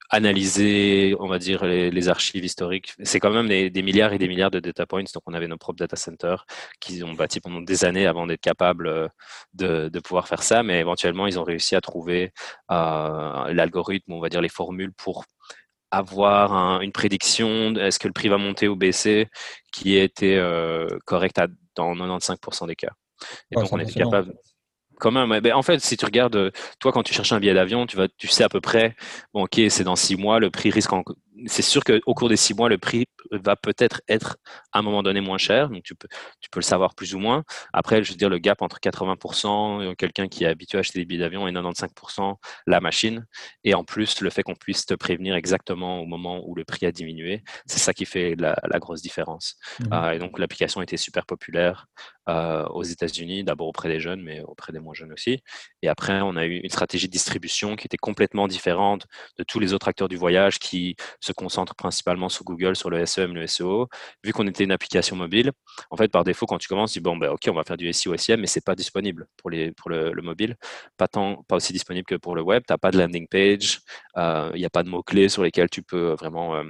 analyser, 0.10 1.16
on 1.20 1.28
va 1.28 1.38
dire, 1.38 1.66
les, 1.66 2.10
archives 2.10 2.44
historiques. 2.44 2.94
C'est 3.04 3.20
quand 3.20 3.30
même 3.30 3.48
des, 3.48 3.84
milliards 3.84 4.14
et 4.14 4.18
des 4.18 4.28
milliards 4.28 4.52
de 4.52 4.60
data 4.60 4.86
points. 4.86 5.04
Donc, 5.04 5.24
on 5.28 5.34
avait 5.34 5.48
nos 5.48 5.58
propres 5.58 5.80
data 5.80 5.96
centers 5.96 6.46
qui 6.80 7.04
ont 7.04 7.14
bâti 7.14 7.40
pendant 7.40 7.62
des 7.62 7.86
années 7.86 8.08
avant 8.08 8.26
d'être 8.26 8.42
capables 8.42 8.88
euh, 8.88 9.08
de, 9.54 10.00
pouvoir 10.00 10.28
faire 10.28 10.42
ça. 10.42 10.64
Mais 10.64 10.80
éventuellement, 10.80 11.28
ils 11.28 11.40
ont 11.40 11.44
réussi 11.44 11.76
à 11.76 11.82
trouver 11.82 12.32
euh, 12.72 13.54
l'algorithme, 13.54 14.14
on 14.14 14.20
va 14.20 14.30
dire 14.30 14.42
les 14.42 14.50
formules 14.50 14.94
pour 14.94 15.26
avoir 15.92 16.82
une 16.82 16.92
prédiction, 16.92 17.76
est-ce 17.76 17.98
que 17.98 18.08
le 18.08 18.14
prix 18.14 18.30
va 18.30 18.38
monter 18.38 18.68
ou 18.68 18.76
baisser, 18.76 19.28
qui 19.72 19.96
était 19.96 20.36
euh, 20.36 20.88
correcte 21.06 21.42
dans 21.76 21.96
95% 21.96 22.68
des 22.68 22.76
cas. 22.76 22.92
Et 23.52 23.56
donc, 23.56 23.72
on 23.72 23.80
était 23.80 23.94
capable 23.94 24.34
quand 25.00 25.12
même. 25.12 25.40
Ben, 25.42 25.54
en 25.54 25.64
fait, 25.64 25.80
si 25.80 25.98
tu 25.98 26.06
regardes, 26.06 26.36
euh, 26.36 26.52
toi, 26.80 26.92
quand 26.92 27.04
tu 27.04 27.14
cherches 27.14 27.32
un 27.32 27.40
billet 27.40 27.54
d'avion, 27.54 27.86
tu, 27.88 27.98
tu 28.18 28.28
sais 28.28 28.44
à 28.44 28.50
peu 28.50 28.62
près, 28.62 28.96
bon, 29.34 29.44
ok, 29.44 29.60
c'est 29.70 29.84
dans 29.84 29.96
six 29.96 30.16
mois, 30.16 30.40
le 30.40 30.52
prix 30.52 30.70
risque 30.70 30.94
en, 30.94 31.04
c'est 31.46 31.62
sûr 31.62 31.84
qu'au 31.84 32.14
cours 32.14 32.30
des 32.30 32.38
six 32.38 32.54
mois, 32.54 32.70
le 32.70 32.78
prix 32.78 33.06
va 33.32 33.56
peut-être 33.56 34.02
être 34.08 34.38
à 34.72 34.80
un 34.80 34.82
moment 34.82 35.04
donné 35.04 35.22
moins 35.22 35.38
cher. 35.38 35.70
Donc, 35.70 35.84
tu 35.84 35.96
peux, 35.96 36.08
tu 36.42 36.50
peux 36.50 36.60
le 36.60 36.66
savoir 36.66 36.96
plus 36.96 37.16
ou 37.16 37.20
moins. 37.20 37.44
Après, 37.74 38.04
je 38.04 38.12
veux 38.12 38.18
dire, 38.18 38.30
le 38.30 38.38
gap 38.38 38.62
entre 38.62 38.80
80%, 38.80 39.82
euh, 39.82 39.96
quelqu'un 39.96 40.28
qui 40.28 40.44
est 40.44 40.48
habitué 40.48 40.78
à 40.78 40.80
acheter 40.80 41.00
des 41.00 41.06
billets 41.06 41.22
d'avion, 41.22 41.48
et 41.48 41.52
95%, 41.52 42.36
la 42.68 42.80
machine. 42.80 43.26
Et 43.64 43.74
en 43.74 43.84
plus, 43.84 44.22
le 44.22 44.30
fait 44.30 44.44
qu'on 44.44 44.56
puisse 44.56 44.86
te 44.86 44.94
prévenir 44.94 45.36
exactement 45.36 46.00
au 46.00 46.06
moment 46.06 46.42
où 46.46 46.56
le 46.56 46.64
prix 46.64 46.86
a 46.86 46.92
diminué, 46.92 47.44
c'est 47.66 47.80
ça 47.80 47.94
qui 47.94 48.06
fait 48.06 48.36
la, 48.38 48.56
grosse 48.80 49.02
différence. 49.02 49.56
Mmh. 49.80 49.94
Euh, 49.94 50.12
et 50.12 50.20
donc, 50.20 50.40
l'application 50.40 50.82
était 50.82 50.98
super 50.98 51.26
populaire 51.26 51.88
euh, 52.30 52.66
aux 52.68 52.84
États-Unis, 52.84 53.44
d'abord 53.44 53.68
auprès 53.68 53.90
des 53.90 54.00
jeunes, 54.00 54.22
mais 54.22 54.42
auprès 54.42 54.72
des 54.72 54.80
moins 54.80 54.94
jeunes 54.94 55.12
aussi. 55.12 55.42
Et 55.82 55.88
après, 55.88 56.22
on 56.22 56.36
a 56.36 56.46
eu 56.46 56.58
une 56.58 56.70
stratégie 56.70 57.08
de 57.08 57.12
distribution 57.12 57.76
qui 57.76 57.88
était 57.88 57.98
complètement 57.98 58.48
différente 58.48 59.08
de 59.38 59.44
tous 59.44 59.60
les 59.60 59.74
autres 59.74 59.88
acteurs 59.88 60.08
du 60.08 60.16
voyage 60.16 60.60
qui 60.60 60.96
se 61.22 61.29
concentrent 61.34 61.76
principalement 61.76 62.30
sur 62.30 62.44
Google, 62.44 62.76
sur 62.76 62.90
le 62.90 63.06
SEM, 63.06 63.34
le 63.34 63.48
SEO. 63.48 63.88
Vu 64.24 64.34
qu'on 64.34 64.48
était 64.48 64.64
une 64.64 64.72
application 64.72 65.16
mobile, 65.16 65.52
en 65.90 65.98
fait, 65.98 66.10
par 66.10 66.24
défaut, 66.24 66.46
quand 66.46 66.58
tu 66.58 66.68
commences, 66.68 66.94
tu 66.94 67.00
dis 67.00 67.04
bon, 67.04 67.18
ben, 67.18 67.30
ok, 67.32 67.42
on 67.50 67.54
va 67.54 67.64
faire 67.64 67.78
du 67.78 67.92
SEO, 67.94 68.16
SEM, 68.18 68.42
mais 68.42 68.48
c'est 68.48 68.64
pas 68.64 68.76
disponible 68.76 69.28
pour, 69.38 69.50
les, 69.50 69.72
pour 69.72 69.90
le, 69.90 70.14
mobile. 70.22 70.56
Pas, 70.98 71.08
tant, 71.08 71.44
pas 71.48 71.56
aussi 71.56 71.74
disponible 71.74 72.06
que 72.06 72.16
pour 72.16 72.36
le 72.36 72.42
web. 72.42 72.64
Tu 72.68 72.74
n'as 72.74 72.78
pas 72.78 72.92
de 72.92 72.98
landing 72.98 73.28
page, 73.28 73.82
euh, 74.18 74.52
il 74.54 74.60
n'y 74.60 74.66
a 74.66 74.70
pas 74.70 74.84
de 74.84 74.90
mots-clés 74.90 75.30
sur 75.30 75.44
lesquels 75.44 75.70
tu 75.70 75.82
peux 75.84 76.14
vraiment 76.14 76.56
euh, 76.56 76.64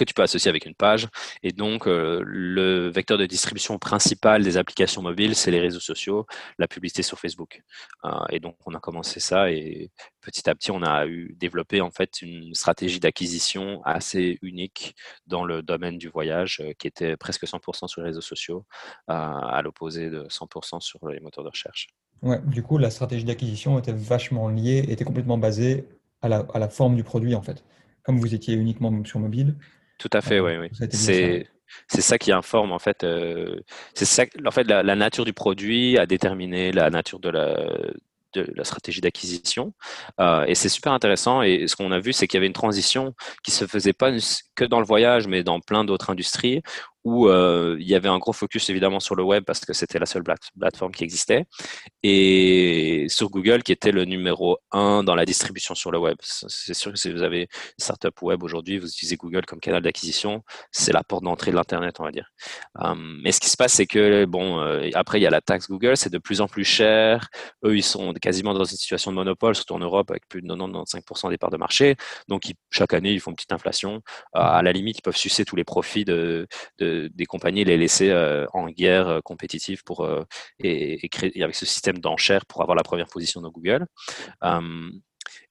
que 0.00 0.04
tu 0.04 0.14
peux 0.14 0.22
associer 0.22 0.48
avec 0.48 0.64
une 0.64 0.74
page. 0.74 1.08
Et 1.42 1.52
donc, 1.52 1.86
euh, 1.86 2.22
le 2.24 2.88
vecteur 2.88 3.18
de 3.18 3.26
distribution 3.26 3.78
principal 3.78 4.42
des 4.42 4.56
applications 4.56 5.02
mobiles, 5.02 5.36
c'est 5.36 5.50
les 5.50 5.60
réseaux 5.60 5.80
sociaux, 5.80 6.26
la 6.58 6.66
publicité 6.66 7.02
sur 7.02 7.18
Facebook. 7.18 7.62
Euh, 8.04 8.10
et 8.30 8.40
donc, 8.40 8.56
on 8.66 8.74
a 8.74 8.80
commencé 8.80 9.20
ça 9.20 9.50
et 9.50 9.90
petit 10.22 10.48
à 10.48 10.54
petit, 10.54 10.70
on 10.70 10.82
a 10.82 11.06
eu 11.06 11.36
développé 11.38 11.80
en 11.82 11.90
fait 11.90 12.22
une 12.22 12.54
stratégie 12.54 12.98
d'acquisition 12.98 13.82
assez 13.84 14.38
unique 14.42 14.96
dans 15.26 15.44
le 15.44 15.62
domaine 15.62 15.98
du 15.98 16.08
voyage, 16.08 16.60
euh, 16.60 16.72
qui 16.78 16.86
était 16.86 17.16
presque 17.16 17.46
100% 17.46 17.86
sur 17.86 18.00
les 18.00 18.08
réseaux 18.08 18.20
sociaux, 18.20 18.64
à 19.06 19.60
l'opposé 19.62 20.08
de 20.08 20.24
100% 20.28 20.80
sur 20.80 21.06
les 21.08 21.20
moteurs 21.20 21.44
de 21.44 21.50
recherche. 21.50 21.88
Ouais, 22.22 22.40
du 22.46 22.62
coup, 22.62 22.78
la 22.78 22.90
stratégie 22.90 23.24
d'acquisition 23.24 23.78
était 23.78 23.92
vachement 23.92 24.48
liée, 24.48 24.84
était 24.88 25.04
complètement 25.04 25.38
basée 25.38 25.84
à 26.22 26.28
la, 26.28 26.46
à 26.54 26.58
la 26.58 26.68
forme 26.68 26.96
du 26.96 27.02
produit 27.02 27.34
en 27.34 27.42
fait. 27.42 27.64
Comme 28.02 28.18
vous 28.18 28.34
étiez 28.34 28.54
uniquement 28.54 29.04
sur 29.04 29.20
mobile, 29.20 29.56
tout 30.00 30.10
à 30.12 30.22
fait, 30.22 30.40
oui. 30.40 30.56
oui. 30.56 30.68
C'est 30.90 31.46
c'est 31.86 32.00
ça 32.00 32.18
qui 32.18 32.32
informe 32.32 32.72
en 32.72 32.78
fait. 32.78 33.04
Euh, 33.04 33.60
c'est 33.94 34.04
ça, 34.04 34.24
en 34.44 34.50
fait, 34.50 34.64
la, 34.64 34.82
nature 34.96 35.24
du 35.24 35.32
produit 35.32 35.98
a 35.98 36.06
déterminé 36.06 36.72
la 36.72 36.90
nature 36.90 37.20
de 37.20 37.28
la, 37.28 37.54
de 38.32 38.46
la 38.54 38.64
stratégie 38.64 39.00
d'acquisition. 39.00 39.72
Euh, 40.20 40.44
et 40.46 40.54
c'est 40.54 40.68
super 40.68 40.92
intéressant. 40.92 41.42
Et 41.42 41.66
ce 41.66 41.76
qu'on 41.76 41.92
a 41.92 42.00
vu, 42.00 42.12
c'est 42.12 42.26
qu'il 42.26 42.38
y 42.38 42.40
avait 42.40 42.46
une 42.46 42.52
transition 42.52 43.14
qui 43.44 43.50
se 43.50 43.66
faisait 43.66 43.92
pas 43.92 44.10
que 44.54 44.64
dans 44.64 44.80
le 44.80 44.86
voyage, 44.86 45.26
mais 45.28 45.42
dans 45.42 45.60
plein 45.60 45.84
d'autres 45.84 46.10
industries, 46.10 46.62
où 47.04 47.28
euh, 47.28 47.76
il 47.80 47.88
y 47.88 47.94
avait 47.94 48.08
un 48.08 48.18
gros 48.18 48.32
focus 48.32 48.68
évidemment 48.70 49.00
sur 49.00 49.14
le 49.14 49.22
web 49.22 49.44
parce 49.44 49.60
que 49.60 49.72
c'était 49.72 49.98
la 49.98 50.06
seule 50.06 50.22
plateforme 50.58 50.92
qui 50.92 51.04
existait, 51.04 51.46
et 52.02 53.06
sur 53.08 53.30
Google 53.30 53.62
qui 53.62 53.72
était 53.72 53.92
le 53.92 54.04
numéro 54.04 54.58
un 54.72 55.02
dans 55.02 55.14
la 55.14 55.24
distribution 55.24 55.74
sur 55.74 55.90
le 55.90 55.98
web. 55.98 56.16
C'est 56.20 56.74
sûr 56.74 56.92
que 56.92 56.98
si 56.98 57.10
vous 57.10 57.22
avez 57.22 57.42
une 57.42 57.48
startup 57.78 58.20
web 58.22 58.42
aujourd'hui, 58.42 58.78
vous 58.78 58.86
utilisez 58.86 59.16
Google 59.16 59.46
comme 59.46 59.60
canal 59.60 59.82
d'acquisition, 59.82 60.42
c'est 60.72 60.92
la 60.92 61.02
porte 61.02 61.24
d'entrée 61.24 61.50
de 61.50 61.56
l'Internet, 61.56 61.96
on 62.00 62.04
va 62.04 62.10
dire. 62.10 62.30
Hum, 62.78 63.20
mais 63.22 63.32
ce 63.32 63.40
qui 63.40 63.50
se 63.50 63.56
passe, 63.56 63.74
c'est 63.74 63.86
que, 63.86 64.24
bon, 64.26 64.60
euh, 64.60 64.88
après, 64.94 65.18
il 65.18 65.22
y 65.22 65.26
a 65.26 65.30
la 65.30 65.40
taxe 65.40 65.68
Google, 65.68 65.96
c'est 65.96 66.12
de 66.12 66.18
plus 66.18 66.40
en 66.40 66.48
plus 66.48 66.64
cher. 66.64 67.28
Eux, 67.64 67.76
ils 67.76 67.82
sont 67.82 68.12
quasiment 68.14 68.54
dans 68.54 68.64
une 68.64 68.76
situation 68.76 69.10
de 69.10 69.16
monopole, 69.16 69.54
surtout 69.54 69.74
en 69.74 69.78
Europe, 69.78 70.10
avec 70.10 70.28
plus 70.28 70.42
de 70.42 70.46
90-95% 70.48 71.30
des 71.30 71.38
parts 71.38 71.50
de 71.50 71.56
marché. 71.56 71.96
Donc, 72.28 72.42
chaque 72.70 72.94
année, 72.94 73.12
ils 73.12 73.20
font 73.20 73.30
une 73.30 73.36
petite 73.36 73.52
inflation. 73.52 74.02
à 74.34 74.62
la 74.62 74.72
limite, 74.72 74.98
ils 74.98 75.02
peuvent 75.02 75.16
sucer 75.16 75.44
tous 75.44 75.56
les 75.56 75.64
profits 75.64 76.04
de 76.04 76.46
des 77.12 77.26
compagnies 77.26 77.64
les 77.64 77.76
laisser 77.76 78.12
en 78.52 78.68
guerre 78.68 79.20
compétitive 79.24 79.82
pour, 79.84 80.08
et, 80.58 81.08
créer, 81.08 81.42
avec 81.42 81.54
ce 81.54 81.66
système 81.66 81.98
d'enchères 81.98 82.46
pour 82.46 82.62
avoir 82.62 82.76
la 82.76 82.82
première 82.82 83.08
position 83.08 83.40
dans 83.40 83.50
Google. 83.50 83.86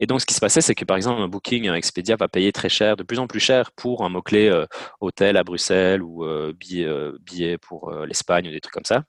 Et 0.02 0.08
donc, 0.08 0.22
ce 0.22 0.26
qui 0.26 0.34
se 0.34 0.40
passait, 0.40 0.62
c'est 0.62 0.76
que 0.76 0.86
par 0.86 0.98
exemple, 0.98 1.22
un 1.22 1.28
Booking, 1.28 1.68
un 1.68 1.76
Expedia 1.76 2.16
va 2.16 2.28
payer 2.28 2.52
très 2.52 2.70
cher, 2.70 2.96
de 2.96 3.04
plus 3.04 3.20
en 3.20 3.28
plus 3.28 3.40
cher 3.40 3.72
pour 3.72 4.04
un 4.04 4.10
mot-clé 4.10 4.66
hôtel 5.00 5.38
à 5.38 5.44
Bruxelles 5.44 6.02
ou 6.02 6.26
billet, 6.54 7.58
pour 7.58 7.92
l'Espagne 8.06 8.48
ou 8.48 8.52
des 8.52 8.62
trucs 8.62 8.74
comme 8.74 8.86
ça. 8.86 9.04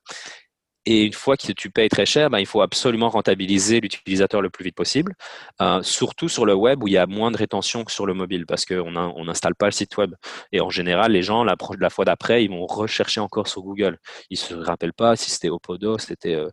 Et 0.87 1.05
une 1.05 1.13
fois 1.13 1.37
que 1.37 1.53
tu 1.53 1.71
payes 1.71 1.91
très 1.91 2.07
cher, 2.07 2.31
ben, 2.31 2.39
il 2.39 2.47
faut 2.47 2.63
absolument 2.63 3.11
rentabiliser 3.11 3.81
l'utilisateur 3.81 4.41
le 4.41 4.49
plus 4.49 4.65
vite 4.65 4.75
possible, 4.75 5.15
euh, 5.61 5.83
surtout 5.83 6.29
sur 6.29 6.47
le 6.47 6.55
web 6.55 6.83
où 6.83 6.89
il 6.89 6.93
y 6.93 6.97
a 6.97 7.07
moins 7.07 7.31
de 7.31 7.37
rétention 7.37 7.85
que 7.85 7.93
sur 7.93 8.07
le 8.07 8.15
mobile 8.15 8.47
parce 8.47 8.65
qu'on 8.65 8.91
n'installe 9.25 9.55
pas 9.55 9.67
le 9.67 9.73
site 9.73 9.97
web. 9.99 10.15
Et 10.53 10.61
en 10.61 10.71
général, 10.71 11.13
les 11.13 11.23
gens, 11.23 11.45
la, 11.45 11.55
la 11.79 11.91
fois 11.91 12.07
d'après, 12.07 12.45
ils 12.45 12.51
vont 12.51 12.67
rechercher 12.67 13.21
encore 13.21 13.47
sur 13.47 13.63
Google. 13.63 13.99
Ils 14.31 14.35
ne 14.35 14.39
se 14.39 14.55
rappellent 14.55 14.95
pas 14.95 15.17
si 15.17 15.31
c'était 15.31 15.51
Opodo, 15.51 15.99
c'était 15.99 16.35
euh, 16.35 16.49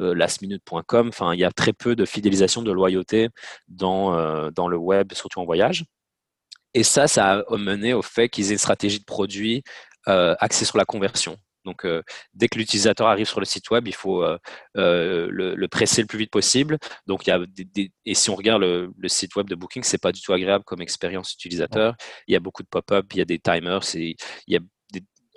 euh, 0.00 0.14
lastminute.com. 0.14 1.08
Enfin, 1.08 1.34
il 1.34 1.40
y 1.40 1.44
a 1.44 1.50
très 1.50 1.72
peu 1.72 1.96
de 1.96 2.04
fidélisation, 2.04 2.62
de 2.62 2.70
loyauté 2.72 3.28
dans, 3.68 4.50
dans 4.50 4.68
le 4.68 4.76
web, 4.76 5.12
surtout 5.12 5.40
en 5.40 5.44
voyage. 5.44 5.84
Et 6.74 6.84
ça, 6.84 7.08
ça 7.08 7.40
a 7.48 7.56
mené 7.56 7.94
au 7.94 8.02
fait 8.02 8.28
qu'ils 8.28 8.48
aient 8.50 8.52
une 8.52 8.58
stratégie 8.58 9.00
de 9.00 9.04
produit 9.04 9.62
axée 10.06 10.64
sur 10.64 10.78
la 10.78 10.84
conversion. 10.84 11.36
Donc, 11.64 11.84
euh, 11.84 12.02
dès 12.34 12.48
que 12.48 12.58
l'utilisateur 12.58 13.06
arrive 13.06 13.26
sur 13.26 13.40
le 13.40 13.46
site 13.46 13.70
web, 13.70 13.86
il 13.86 13.94
faut 13.94 14.22
euh, 14.22 14.38
euh, 14.76 15.28
le, 15.30 15.68
presser 15.68 16.02
le 16.02 16.06
plus 16.06 16.18
vite 16.18 16.30
possible. 16.30 16.78
Donc, 17.06 17.26
il 17.26 17.30
y 17.30 17.32
a 17.32 17.40
et 18.04 18.14
si 18.14 18.30
on 18.30 18.34
regarde 18.34 18.62
le, 18.62 19.08
site 19.08 19.36
web 19.36 19.48
de 19.48 19.54
Booking, 19.54 19.82
c'est 19.82 20.00
pas 20.00 20.12
du 20.12 20.20
tout 20.20 20.32
agréable 20.32 20.64
comme 20.64 20.80
expérience 20.80 21.32
utilisateur. 21.32 21.94
Il 22.26 22.32
y 22.32 22.36
a 22.36 22.40
beaucoup 22.40 22.62
de 22.62 22.68
pop-up, 22.68 23.06
il 23.12 23.18
y 23.18 23.22
a 23.22 23.24
des 23.24 23.38
timers, 23.38 23.82
il 23.94 24.16
y 24.46 24.56
a 24.56 24.60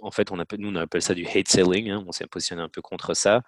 en 0.02 0.12
fait, 0.12 0.30
on 0.30 0.38
appelle, 0.38 0.60
nous, 0.60 0.70
on 0.70 0.76
appelle 0.76 1.02
ça 1.02 1.16
du 1.16 1.26
hate 1.26 1.48
selling. 1.48 1.90
Hein. 1.90 2.04
on 2.06 2.12
s'est 2.12 2.28
positionné 2.28 2.62
un 2.62 2.70
peu 2.70 2.82
contre 2.82 3.16
ça 3.16 3.42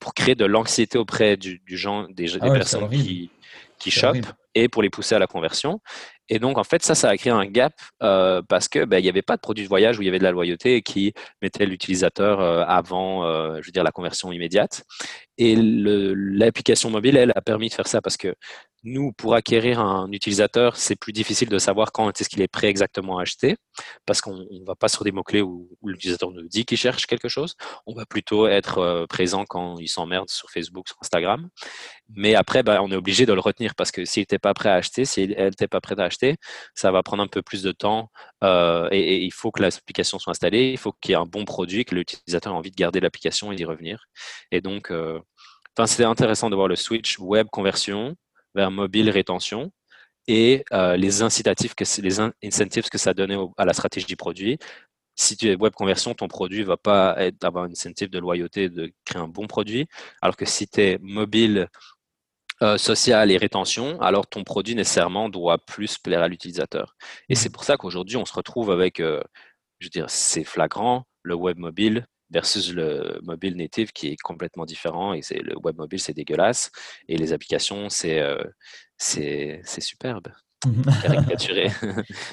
pour 0.00 0.14
créer 0.14 0.34
de 0.34 0.44
l'anxiété 0.44 0.98
auprès 0.98 1.36
du, 1.36 1.60
genre, 1.68 2.08
des, 2.08 2.36
ah 2.40 2.50
personnes 2.50 2.88
qui, 2.90 3.30
qui 3.78 3.90
et 4.54 4.68
pour 4.68 4.82
les 4.82 4.90
pousser 4.90 5.14
à 5.14 5.18
la 5.18 5.26
conversion. 5.26 5.80
Et 6.28 6.38
donc, 6.38 6.58
en 6.58 6.64
fait, 6.64 6.82
ça, 6.82 6.94
ça 6.94 7.08
a 7.08 7.16
créé 7.16 7.32
un 7.32 7.46
gap 7.46 7.72
euh, 8.02 8.42
parce 8.48 8.68
que 8.68 8.84
ben, 8.84 8.98
il 8.98 9.02
n'y 9.02 9.08
avait 9.08 9.22
pas 9.22 9.36
de 9.36 9.40
produit 9.40 9.64
de 9.64 9.68
voyage 9.68 9.98
où 9.98 10.02
il 10.02 10.06
y 10.06 10.08
avait 10.08 10.18
de 10.18 10.24
la 10.24 10.32
loyauté 10.32 10.76
et 10.76 10.82
qui 10.82 11.14
mettait 11.40 11.64
l'utilisateur 11.64 12.40
euh, 12.40 12.64
avant, 12.66 13.24
euh, 13.24 13.58
je 13.60 13.66
veux 13.66 13.72
dire, 13.72 13.84
la 13.84 13.92
conversion 13.92 14.30
immédiate. 14.30 14.84
Et 15.38 15.56
l'application 15.56 16.90
mobile, 16.90 17.16
elle, 17.16 17.32
a 17.34 17.40
permis 17.40 17.68
de 17.68 17.74
faire 17.74 17.86
ça 17.86 18.02
parce 18.02 18.16
que 18.16 18.34
nous, 18.88 19.12
pour 19.12 19.34
acquérir 19.34 19.80
un 19.80 20.10
utilisateur, 20.12 20.76
c'est 20.76 20.96
plus 20.96 21.12
difficile 21.12 21.48
de 21.48 21.58
savoir 21.58 21.92
quand 21.92 22.20
est-ce 22.20 22.28
qu'il 22.28 22.42
est 22.42 22.48
prêt 22.48 22.68
exactement 22.68 23.18
à 23.18 23.22
acheter, 23.22 23.56
parce 24.06 24.20
qu'on 24.20 24.36
ne 24.36 24.64
va 24.66 24.74
pas 24.74 24.88
sur 24.88 25.04
des 25.04 25.12
mots-clés 25.12 25.42
où, 25.42 25.68
l'utilisateur 25.84 26.30
nous 26.30 26.48
dit 26.48 26.64
qu'il 26.64 26.78
cherche 26.78 27.06
quelque 27.06 27.28
chose. 27.28 27.54
On 27.86 27.94
va 27.94 28.06
plutôt 28.06 28.46
être 28.46 28.78
euh, 28.78 29.06
présent 29.06 29.44
quand 29.44 29.78
il 29.78 29.88
s'emmerde 29.88 30.28
sur 30.28 30.50
Facebook, 30.50 30.88
sur 30.88 30.96
Instagram. 31.00 31.48
Mais 32.14 32.34
après, 32.34 32.62
ben, 32.62 32.80
on 32.80 32.90
est 32.90 32.96
obligé 32.96 33.26
de 33.26 33.32
le 33.32 33.40
retenir 33.40 33.74
parce 33.74 33.90
que 33.90 34.04
s'il 34.04 34.22
n'était 34.22 34.38
pas 34.38 34.54
prêt 34.54 34.70
à 34.70 34.74
acheter, 34.74 35.04
si 35.04 35.22
elle 35.36 35.50
n'était 35.50 35.68
pas 35.68 35.80
prête 35.80 35.98
à 35.98 36.04
acheter, 36.04 36.36
ça 36.74 36.90
va 36.90 37.02
prendre 37.02 37.22
un 37.22 37.28
peu 37.28 37.42
plus 37.42 37.62
de 37.62 37.72
temps 37.72 38.10
euh, 38.44 38.88
et, 38.92 39.24
il 39.24 39.32
faut 39.32 39.50
que 39.50 39.62
l'application 39.62 40.18
soit 40.18 40.30
installée, 40.30 40.70
il 40.70 40.78
faut 40.78 40.92
qu'il 40.92 41.12
y 41.12 41.14
ait 41.14 41.16
un 41.16 41.26
bon 41.26 41.44
produit, 41.44 41.84
que 41.84 41.94
l'utilisateur 41.94 42.52
ait 42.52 42.56
envie 42.56 42.70
de 42.70 42.76
garder 42.76 43.00
l'application 43.00 43.52
et 43.52 43.56
d'y 43.56 43.64
revenir. 43.64 44.06
Et 44.52 44.60
donc, 44.60 44.90
euh, 44.90 45.20
c'était 45.86 46.04
intéressant 46.04 46.50
de 46.50 46.56
voir 46.56 46.68
le 46.68 46.76
switch 46.76 47.18
web 47.18 47.46
conversion 47.50 48.16
vers 48.54 48.70
mobile 48.70 49.10
rétention 49.10 49.72
et 50.28 50.64
euh, 50.72 50.96
les 50.96 51.22
incitatifs 51.22 51.74
que 51.74 51.84
les 52.02 52.20
incentives 52.44 52.88
que 52.90 52.98
ça 52.98 53.14
donnait 53.14 53.38
à 53.56 53.64
la 53.64 53.72
stratégie 53.72 54.14
produit. 54.16 54.58
Si 55.16 55.36
tu 55.36 55.48
es 55.48 55.56
web 55.56 55.72
conversion, 55.72 56.14
ton 56.14 56.28
produit 56.28 56.62
va 56.62 56.76
pas 56.76 57.16
être, 57.18 57.42
avoir 57.44 57.64
un 57.64 57.70
incentive 57.70 58.10
de 58.10 58.18
loyauté 58.20 58.68
de 58.68 58.92
créer 59.04 59.20
un 59.20 59.26
bon 59.26 59.46
produit, 59.48 59.88
alors 60.22 60.36
que 60.36 60.44
si 60.44 60.68
tu 60.68 60.80
es 60.80 60.98
mobile 61.00 61.68
euh, 62.62 62.76
social 62.76 63.30
et 63.30 63.36
rétention, 63.36 64.00
alors 64.00 64.26
ton 64.26 64.44
produit 64.44 64.74
nécessairement 64.74 65.28
doit 65.28 65.58
plus 65.58 65.98
plaire 65.98 66.22
à 66.22 66.28
l'utilisateur. 66.28 66.94
Et 67.28 67.34
c'est 67.34 67.50
pour 67.50 67.64
ça 67.64 67.76
qu'aujourd'hui, 67.76 68.16
on 68.16 68.24
se 68.24 68.32
retrouve 68.32 68.70
avec, 68.70 69.00
euh, 69.00 69.22
je 69.80 69.86
veux 69.86 69.90
dire, 69.90 70.10
c'est 70.10 70.44
flagrant, 70.44 71.06
le 71.22 71.34
web 71.34 71.58
mobile 71.58 72.06
versus 72.30 72.72
le 72.72 73.20
mobile 73.22 73.56
native 73.56 73.92
qui 73.92 74.08
est 74.08 74.16
complètement 74.16 74.66
différent 74.66 75.12
et 75.12 75.22
c'est 75.22 75.38
le 75.38 75.56
web 75.58 75.76
mobile 75.76 76.00
c'est 76.00 76.14
dégueulasse 76.14 76.70
et 77.08 77.16
les 77.16 77.32
applications 77.32 77.88
c'est 77.88 78.20
euh, 78.20 78.42
c'est 78.96 79.62
superbe 79.80 80.28
caricaturé. 81.02 81.70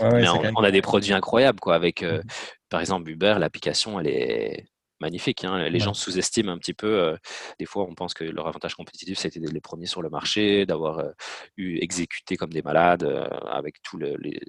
Mais 0.01 0.27
on, 0.27 0.63
a 0.63 0.71
des 0.71 0.81
produits 0.81 1.13
incroyables 1.13 1.59
quoi 1.59 1.75
avec 1.75 2.01
euh, 2.01 2.19
mmh. 2.19 2.27
par 2.69 2.81
exemple 2.81 3.09
Uber 3.09 3.35
l'application 3.39 3.99
elle 3.99 4.07
est 4.07 4.65
magnifique 4.99 5.43
hein. 5.43 5.69
les 5.69 5.79
gens 5.79 5.93
sous-estiment 5.93 6.51
un 6.51 6.57
petit 6.57 6.73
peu 6.73 6.87
euh, 6.87 7.17
des 7.59 7.65
fois 7.65 7.85
on 7.87 7.93
pense 7.93 8.13
que 8.13 8.23
leur 8.23 8.47
avantage 8.47 8.75
compétitif 8.75 9.19
c'était 9.19 9.39
d'être 9.39 9.53
les 9.53 9.61
premiers 9.61 9.85
sur 9.85 10.01
le 10.01 10.09
marché 10.09 10.65
d'avoir 10.65 11.03
eu 11.57 11.77
exécuté 11.77 12.35
comme 12.35 12.51
des 12.51 12.63
malades 12.63 13.03
avec 13.47 13.81
tout 13.83 13.97
le, 13.97 14.15
les, 14.17 14.39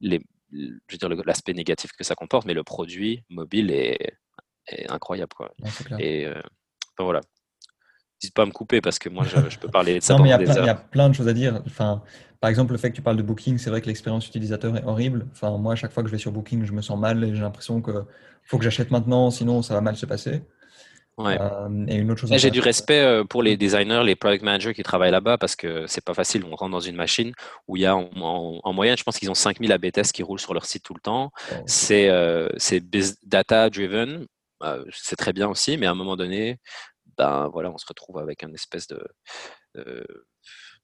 les 0.00 0.20
je 0.52 0.68
veux 0.92 0.98
dire 0.98 1.24
l'aspect 1.26 1.52
négatif 1.52 1.92
que 1.92 2.04
ça 2.04 2.14
comporte 2.14 2.46
mais 2.46 2.54
le 2.54 2.64
produit 2.64 3.24
mobile 3.28 3.70
est 3.70 4.14
incroyable. 4.88 5.32
Quoi. 5.34 5.52
et 5.98 6.26
euh, 6.26 6.40
voilà. 6.98 7.20
N'hésite 8.22 8.34
pas 8.34 8.42
à 8.42 8.46
me 8.46 8.50
couper 8.50 8.80
parce 8.80 8.98
que 8.98 9.08
moi, 9.08 9.24
je, 9.24 9.58
peux 9.58 9.68
parler 9.68 9.98
de 9.98 10.04
ça 10.04 10.14
non, 10.18 10.22
mais 10.22 10.28
il 10.28 10.46
y, 10.46 10.68
a 10.68 10.74
plein 10.74 11.08
de 11.08 11.14
choses 11.14 11.28
à 11.28 11.32
dire. 11.32 11.62
Enfin, 11.66 12.02
par 12.38 12.50
exemple, 12.50 12.72
le 12.72 12.78
fait 12.78 12.90
que 12.90 12.96
tu 12.96 13.02
parles 13.02 13.16
de 13.16 13.22
Booking, 13.22 13.56
c'est 13.58 13.70
vrai 13.70 13.80
que 13.80 13.86
l'expérience 13.86 14.26
utilisateur 14.26 14.76
est 14.76 14.84
horrible. 14.84 15.26
Enfin, 15.32 15.56
moi, 15.56 15.72
à 15.72 15.76
chaque 15.76 15.92
fois 15.92 16.02
que 16.02 16.08
je 16.08 16.12
vais 16.12 16.18
sur 16.18 16.32
Booking, 16.32 16.64
je 16.66 16.72
me 16.72 16.82
sens 16.82 16.98
mal 16.98 17.24
et 17.24 17.34
j'ai 17.34 17.40
l'impression 17.40 17.80
que 17.80 18.04
faut 18.42 18.58
que 18.58 18.64
j'achète 18.64 18.90
maintenant, 18.90 19.30
sinon 19.30 19.62
ça 19.62 19.74
va 19.74 19.80
mal 19.80 19.96
se 19.96 20.06
passer. 20.06 20.42
Euh, 21.18 21.86
et 21.86 21.96
une 21.96 22.10
autre 22.10 22.20
chose. 22.20 22.32
J'ai 22.34 22.50
du 22.50 22.60
respect 22.60 23.00
euh, 23.00 23.24
pour 23.24 23.42
les 23.42 23.56
designers, 23.56 24.02
les 24.04 24.16
product 24.16 24.42
managers 24.42 24.74
qui 24.74 24.82
travaillent 24.82 25.10
là-bas 25.10 25.38
parce 25.38 25.56
que 25.56 25.86
c'est 25.86 26.04
pas 26.04 26.14
facile. 26.14 26.44
On 26.44 26.56
rentre 26.56 26.72
dans 26.72 26.80
une 26.80 26.96
machine 26.96 27.32
où 27.68 27.76
il 27.76 27.82
y 27.82 27.86
a 27.86 27.96
en, 27.96 28.72
moyenne, 28.72 28.96
je 28.96 29.02
pense 29.02 29.18
qu'ils 29.18 29.30
ont 29.30 29.34
5000 29.34 29.70
AB 29.72 29.92
tests 29.92 30.12
qui 30.12 30.22
roulent 30.22 30.40
sur 30.40 30.54
leur 30.54 30.64
site 30.64 30.82
tout 30.82 30.94
le 30.94 31.00
temps. 31.00 31.32
C'est 31.66 32.10
data 33.24 33.70
driven. 33.70 34.26
Bah, 34.60 34.78
c'est 34.92 35.16
très 35.16 35.32
bien 35.32 35.48
aussi, 35.48 35.76
mais 35.76 35.86
à 35.86 35.90
un 35.90 35.94
moment 35.94 36.16
donné, 36.16 36.58
ben 37.16 37.48
voilà, 37.52 37.70
on 37.70 37.78
se 37.78 37.86
retrouve 37.86 38.18
avec 38.18 38.44
un 38.44 38.52
espèce 38.52 38.86
de, 38.86 39.02
de, 39.74 40.04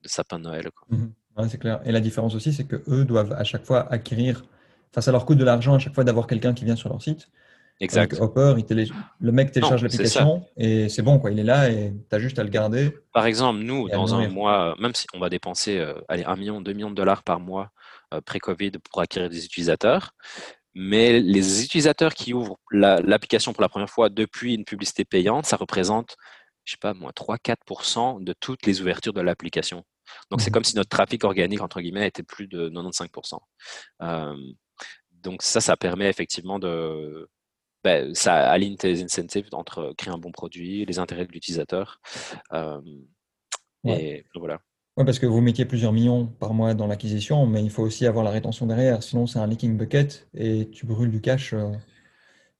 sapin 0.05 0.39
de 0.39 0.45
Noël. 0.45 0.71
Mmh 0.89 1.07
c'est 1.51 1.59
clair. 1.59 1.81
Et 1.85 1.93
la 1.93 2.01
différence 2.01 2.35
aussi, 2.35 2.53
c'est 2.53 2.65
que 2.65 2.83
eux 2.89 3.05
doivent 3.05 3.33
à 3.33 3.45
chaque 3.45 3.65
fois 3.67 3.93
acquérir, 3.93 4.43
enfin 4.91 5.03
ça 5.03 5.13
leur 5.13 5.27
coûte 5.27 5.37
de 5.37 5.45
l'argent 5.45 5.75
à 5.75 5.79
chaque 5.79 5.95
fois 5.95 6.03
d'avoir 6.03 6.27
quelqu'un 6.27 6.55
qui 6.55 6.65
vient 6.65 6.77
sur 6.77 6.89
leur 6.89 7.03
site. 7.03 7.29
Exact. 7.79 8.19
Hopper, 8.21 8.55
le 9.21 9.33
mec 9.33 9.53
télécharge 9.53 9.83
l'application 9.83 10.47
et 10.57 10.89
c'est 10.89 11.03
bon, 11.03 11.19
quoi. 11.19 11.31
Il 11.31 11.39
est 11.39 11.45
là 11.45 11.69
et 11.71 11.93
tu 12.09 12.17
as 12.17 12.19
juste 12.19 12.39
à 12.39 12.43
le 12.43 12.49
garder. 12.49 12.97
Par 13.13 13.27
exemple, 13.27 13.61
nous, 13.61 13.89
dans 13.91 14.15
un 14.15 14.29
mois, 14.29 14.75
même 14.81 14.95
si 14.95 15.07
on 15.13 15.19
va 15.19 15.29
dépenser 15.29 15.79
euh, 15.79 15.93
allez, 16.09 16.25
1 16.25 16.37
million, 16.37 16.61
2 16.63 16.73
millions 16.73 16.91
de 16.91 16.95
dollars 16.95 17.23
par 17.23 17.39
mois 17.39 17.71
euh, 18.15 18.23
pré-Covid 18.23 18.73
pour 18.91 19.03
acquérir 19.03 19.29
des 19.29 19.45
utilisateurs, 19.45 20.15
mais 20.79 21.21
les 21.21 21.65
utilisateurs 21.65 22.13
qui 22.13 22.35
ouvrent 22.35 22.59
l'application 22.71 23.55
pour 23.55 23.63
la 23.63 23.71
première 23.71 23.89
fois 23.89 24.11
depuis 24.11 24.55
une 24.55 24.67
publicité 24.67 25.07
payante, 25.07 25.47
ça 25.47 25.57
représente, 25.57 26.19
je 26.67 26.73
sais 26.73 26.79
pas 26.79 26.93
moi, 26.93 27.13
3-4% 27.13 28.23
de 28.23 28.35
toutes 28.39 28.67
les 28.67 28.83
ouvertures 28.83 29.15
de 29.15 29.23
l'application. 29.23 29.85
Donc 30.31 30.43
c'est 30.43 30.51
mmh. 30.51 30.53
comme 30.53 30.65
si 30.65 30.77
notre 30.77 30.91
trafic 30.91 31.25
organique, 31.25 31.63
entre 31.63 31.81
guillemets, 31.81 32.07
était 32.07 32.23
plus 32.23 32.47
de 32.47 32.69
95%. 32.69 33.39
Euh, 34.03 34.37
donc 35.13 35.43
ça, 35.43 35.63
ça 35.63 35.79
permet 35.79 36.11
effectivement 36.11 36.59
de... 36.59 37.27
Ben, 37.83 38.15
ça 38.15 38.51
aligne 38.51 38.77
tes 38.77 39.03
incentives 39.03 39.49
entre 39.53 39.95
créer 39.97 40.13
un 40.13 40.19
bon 40.19 40.31
produit, 40.31 40.85
les 40.85 40.99
intérêts 40.99 41.25
de 41.25 41.33
l'utilisateur. 41.33 42.03
Euh, 42.53 42.83
et 43.85 44.27
voilà. 44.35 44.61
Oui, 44.97 45.05
parce 45.05 45.19
que 45.19 45.27
vous 45.27 45.43
mettiez 45.43 45.67
plusieurs 45.67 45.93
millions 45.93 46.27
par 46.27 46.55
mois 46.55 46.73
dans 46.73 46.87
l'acquisition, 46.87 47.47
mais 47.47 47.63
il 47.63 47.71
faut 47.71 47.83
aussi 47.83 48.07
avoir 48.07 48.25
la 48.25 48.31
rétention 48.31 48.67
derrière. 48.67 49.03
Sinon, 49.03 49.27
c'est 49.27 49.39
un 49.39 49.47
leaking 49.47 49.77
bucket 49.77 50.27
et 50.35 50.71
tu 50.71 50.87
brûles 50.87 51.11
du 51.11 51.21
cash 51.21 51.53
euh, 51.53 51.71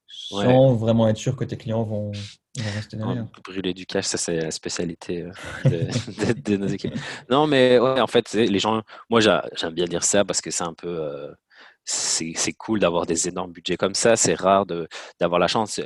sans 0.07 0.75
vraiment 0.75 1.09
être 1.09 1.17
sûr 1.17 1.35
que 1.35 1.45
tes 1.45 1.57
clients 1.57 1.85
vont, 1.85 2.13
rester 2.75 2.99
derrière. 2.99 3.27
brûler 3.43 3.73
du 3.73 3.87
cash, 3.87 4.05
ça, 4.05 4.19
c'est 4.19 4.37
la 4.37 4.51
spécialité 4.51 5.23
euh, 5.23 5.89
de, 6.45 6.57
nos 6.59 6.67
équipes. 6.67 6.95
Non, 7.31 7.47
mais 7.47 7.79
en 7.79 8.07
fait, 8.07 8.35
les 8.35 8.59
gens, 8.59 8.83
moi, 9.09 9.21
j'aime 9.21 9.73
bien 9.73 9.87
dire 9.87 10.05
ça 10.05 10.25
parce 10.27 10.43
que 10.43 10.51
c'est 10.51 10.65
un 10.65 10.75
peu. 10.75 10.89
Euh, 10.89 11.33
c'est 11.85 12.53
cool 12.59 12.81
d'avoir 12.81 13.07
des 13.07 13.29
énormes 13.29 13.53
budgets 13.53 13.77
comme 13.77 13.95
ça. 13.95 14.17
C'est 14.17 14.35
rare 14.35 14.67
d'avoir 15.21 15.39
la 15.39 15.47
chance. 15.47 15.81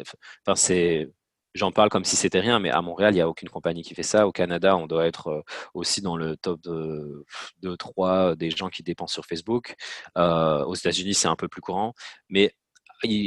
Enfin, 0.47 0.57
c'est 0.57 1.11
J'en 1.55 1.73
parle 1.73 1.89
comme 1.89 2.05
si 2.05 2.17
c'était 2.17 2.41
rien, 2.41 2.61
mais 2.61 2.71
à 2.71 2.81
Montréal, 2.81 3.13
il 3.13 3.17
n'y 3.17 3.21
a 3.21 3.29
aucune 3.29 3.49
compagnie 3.49 3.83
qui 3.83 3.95
fait 3.95 4.03
ça. 4.05 4.27
Au 4.27 4.33
Canada, 4.33 4.77
on 4.77 4.87
doit 4.87 5.07
être 5.07 5.29
euh, 5.29 5.43
aussi 5.75 6.01
dans 6.01 6.17
le 6.17 6.37
top 6.37 6.61
de 6.63 7.25
2-3 7.63 8.37
des 8.37 8.51
gens 8.51 8.69
qui 8.69 8.83
dépensent 8.83 9.15
sur 9.15 9.27
Facebook. 9.27 9.75
Euh, 10.17 10.65
aux 10.65 10.75
États-Unis, 10.75 11.15
c'est 11.15 11.29
un 11.29 11.37
peu 11.37 11.49
plus 11.49 11.61
courant. 11.61 11.95
Mais 12.29 12.55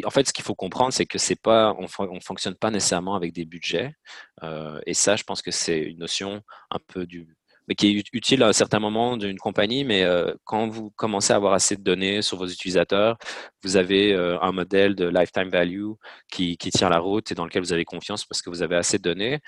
en 0.06 0.10
fait, 0.10 0.28
ce 0.28 0.34
qu'il 0.34 0.44
faut 0.46 0.56
comprendre, 0.56 0.94
c'est 0.94 1.06
que 1.06 1.18
c'est 1.18 1.40
pas, 1.40 1.76
on, 1.78 1.84
ne 2.14 2.20
fonctionne 2.20 2.56
pas 2.56 2.72
nécessairement 2.72 3.16
avec 3.16 3.34
des 3.34 3.46
budgets. 3.46 3.96
Euh, 4.44 4.80
et 4.86 4.94
ça, 4.94 5.16
je 5.16 5.24
pense 5.24 5.42
que 5.42 5.52
c'est 5.52 5.80
une 5.80 6.00
notion 6.00 6.42
un 6.70 6.80
peu 6.88 7.06
du, 7.06 7.36
mais 7.68 7.76
qui 7.76 7.98
est 7.98 8.04
utile 8.14 8.44
à 8.44 8.48
un 8.48 8.54
certain 8.54 8.80
moment 8.80 9.18
d'une 9.18 9.38
compagnie, 9.38 9.84
mais 9.84 10.04
euh, 10.04 10.34
quand 10.44 10.68
vous 10.68 10.92
commencez 10.92 11.34
à 11.34 11.36
avoir 11.38 11.54
assez 11.54 11.76
de 11.76 11.84
données 11.84 12.22
sur 12.22 12.38
vos 12.38 12.48
utilisateurs, 12.48 13.18
vous 13.64 13.78
avez 13.78 14.14
euh, 14.14 14.40
un 14.42 14.52
modèle 14.52 14.96
de 14.96 15.08
lifetime 15.08 15.50
value 15.50 15.92
qui, 16.32 16.58
qui, 16.58 16.72
tient 16.72 16.90
la 16.90 17.00
route 17.00 17.32
et 17.32 17.36
dans 17.36 17.46
lequel 17.46 17.62
vous 17.64 17.74
avez 17.74 17.86
confiance 17.86 18.26
parce 18.26 18.42
que 18.42 18.50
vous 18.50 18.62
avez 18.62 18.76
assez 18.76 18.98
de 18.98 19.04
données, 19.04 19.40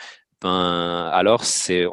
ben, 0.41 1.10
alors 1.13 1.43
c'est 1.43 1.86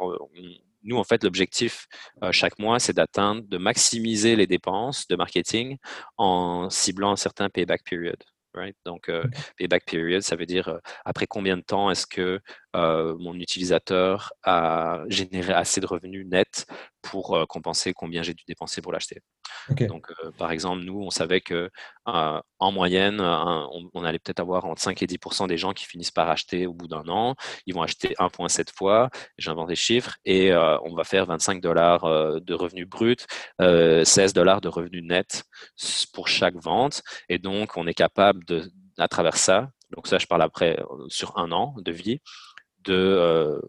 nous, 0.83 0.97
en 0.97 1.03
fait, 1.03 1.23
l'objectif 1.23 1.87
euh, 2.23 2.31
chaque 2.31 2.59
mois, 2.59 2.79
c'est 2.79 2.93
d'atteindre, 2.93 3.43
de 3.47 3.57
maximiser 3.57 4.35
les 4.35 4.47
dépenses 4.47 5.07
de 5.07 5.15
marketing 5.15 5.77
en 6.17 6.69
ciblant 6.69 7.11
un 7.11 7.15
certain 7.15 7.49
payback 7.49 7.83
period. 7.83 8.17
Right? 8.53 8.75
Donc, 8.85 9.09
euh, 9.09 9.23
payback 9.57 9.85
period, 9.85 10.21
ça 10.21 10.35
veut 10.35 10.45
dire 10.45 10.79
après 11.05 11.25
combien 11.25 11.57
de 11.57 11.63
temps 11.63 11.89
est-ce 11.89 12.05
que 12.05 12.39
euh, 12.75 13.15
mon 13.19 13.35
utilisateur 13.35 14.33
a 14.43 15.03
généré 15.07 15.53
assez 15.53 15.79
de 15.79 15.85
revenus 15.85 16.25
nets 16.25 16.65
pour 17.01 17.35
euh, 17.35 17.45
compenser 17.45 17.93
combien 17.93 18.23
j'ai 18.23 18.33
dû 18.33 18.43
dépenser 18.47 18.81
pour 18.81 18.91
l'acheter. 18.91 19.21
Donc, 19.87 20.09
euh, 20.09 20.31
par 20.37 20.51
exemple, 20.51 20.83
nous, 20.83 20.99
on 20.99 21.09
savait 21.09 21.41
que 21.41 21.69
en 22.05 22.71
moyenne, 22.71 23.21
on, 23.21 24.03
allait 24.03 24.19
peut-être 24.19 24.39
avoir 24.39 24.65
entre 24.65 24.81
5 24.81 25.01
et 25.03 25.05
10% 25.05 25.47
des 25.47 25.57
gens 25.57 25.73
qui 25.73 25.85
finissent 25.85 26.11
par 26.11 26.29
acheter 26.29 26.65
au 26.65 26.73
bout 26.73 26.87
d'un 26.87 27.07
an. 27.07 27.35
Ils 27.65 27.73
vont 27.73 27.81
acheter 27.81 28.13
1,7 28.19 28.75
fois, 28.75 29.09
j'invente 29.37 29.69
des 29.69 29.75
chiffres, 29.75 30.17
et 30.25 30.53
on 30.53 30.95
va 30.95 31.03
faire 31.05 31.25
25 31.25 31.61
dollars 31.61 32.03
de 32.41 32.53
revenus 32.53 32.87
bruts, 32.87 33.15
16 33.59 34.33
dollars 34.33 34.59
de 34.59 34.67
revenus 34.67 35.03
nets 35.03 35.43
pour 36.13 36.27
chaque 36.27 36.55
vente. 36.55 37.01
Et 37.29 37.37
donc, 37.37 37.77
on 37.77 37.87
est 37.87 37.93
capable 37.93 38.43
de, 38.45 38.69
à 38.97 39.07
travers 39.07 39.37
ça, 39.37 39.69
donc 39.95 40.07
ça, 40.07 40.17
je 40.17 40.25
parle 40.25 40.41
après 40.41 40.77
sur 41.07 41.37
un 41.37 41.51
an 41.51 41.75
de 41.77 41.91
vie, 41.91 42.19
de 42.83 42.93
euh, 42.93 43.59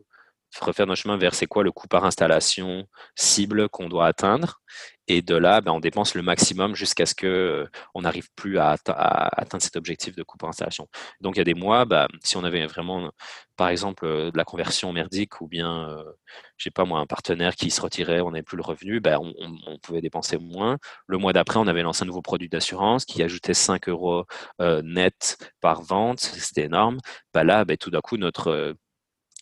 refaire 0.61 0.87
notre 0.87 1.01
chemin 1.01 1.17
vers 1.17 1.35
c'est 1.35 1.47
quoi 1.47 1.63
le 1.63 1.73
coût 1.73 1.89
par 1.89 2.05
installation 2.05 2.87
cible 3.17 3.69
qu'on 3.69 3.89
doit 3.89 4.07
atteindre. 4.07 4.61
Et 5.07 5.21
de 5.21 5.35
là, 5.35 5.61
ben, 5.61 5.73
on 5.73 5.81
dépense 5.81 6.15
le 6.15 6.23
maximum 6.23 6.75
jusqu'à 6.75 7.05
ce 7.05 7.15
qu'on 7.15 7.27
euh, 7.27 7.69
n'arrive 7.97 8.29
plus 8.37 8.59
à, 8.59 8.77
atteindre 8.87 9.63
cet 9.63 9.77
objectif 9.77 10.17
de 10.17 10.23
coût 10.23 10.39
par 10.39 10.49
installation. 10.49 10.89
Donc 11.21 11.37
il 11.37 11.39
y 11.39 11.41
a 11.43 11.45
des 11.45 11.55
mois, 11.55 11.85
ben, 11.85 12.07
si 12.23 12.39
on 12.39 12.45
avait 12.45 12.67
vraiment, 12.67 13.11
par 13.57 13.69
exemple, 13.69 14.07
euh, 14.07 14.31
de 14.31 14.39
la 14.39 14.45
conversion 14.45 14.93
merdique 14.95 15.43
ou 15.43 15.47
bien, 15.47 15.91
euh, 15.91 16.05
je 16.57 16.65
sais 16.65 16.71
pas 16.71 16.87
moi, 16.87 17.01
un 17.01 17.07
partenaire 17.07 17.55
qui 17.55 17.71
se 17.71 17.83
retirait, 17.83 18.23
on 18.23 18.31
n'avait 18.31 18.43
plus 18.43 18.57
le 18.57 18.63
revenu, 18.63 19.01
ben, 19.01 19.19
on, 19.19 19.79
pouvait 19.83 20.01
dépenser 20.01 20.39
moins. 20.39 20.79
Le 21.07 21.19
mois 21.19 21.35
d'après, 21.35 21.59
on 21.59 21.67
avait 21.67 21.83
lancé 21.83 22.05
un 22.05 22.07
nouveau 22.07 22.23
produit 22.23 22.49
d'assurance 22.49 23.05
qui 23.05 23.23
ajoutait 23.23 23.55
5 23.55 23.89
euros 23.89 24.25
net 24.83 25.37
par 25.61 25.83
vente, 25.83 26.21
c'était 26.21 26.65
énorme. 26.65 26.99
Ben 27.35 27.45
là, 27.45 27.65
ben, 27.67 27.77
tout 27.77 27.91
d'un 27.91 28.01
coup, 28.01 28.17
notre 28.17 28.75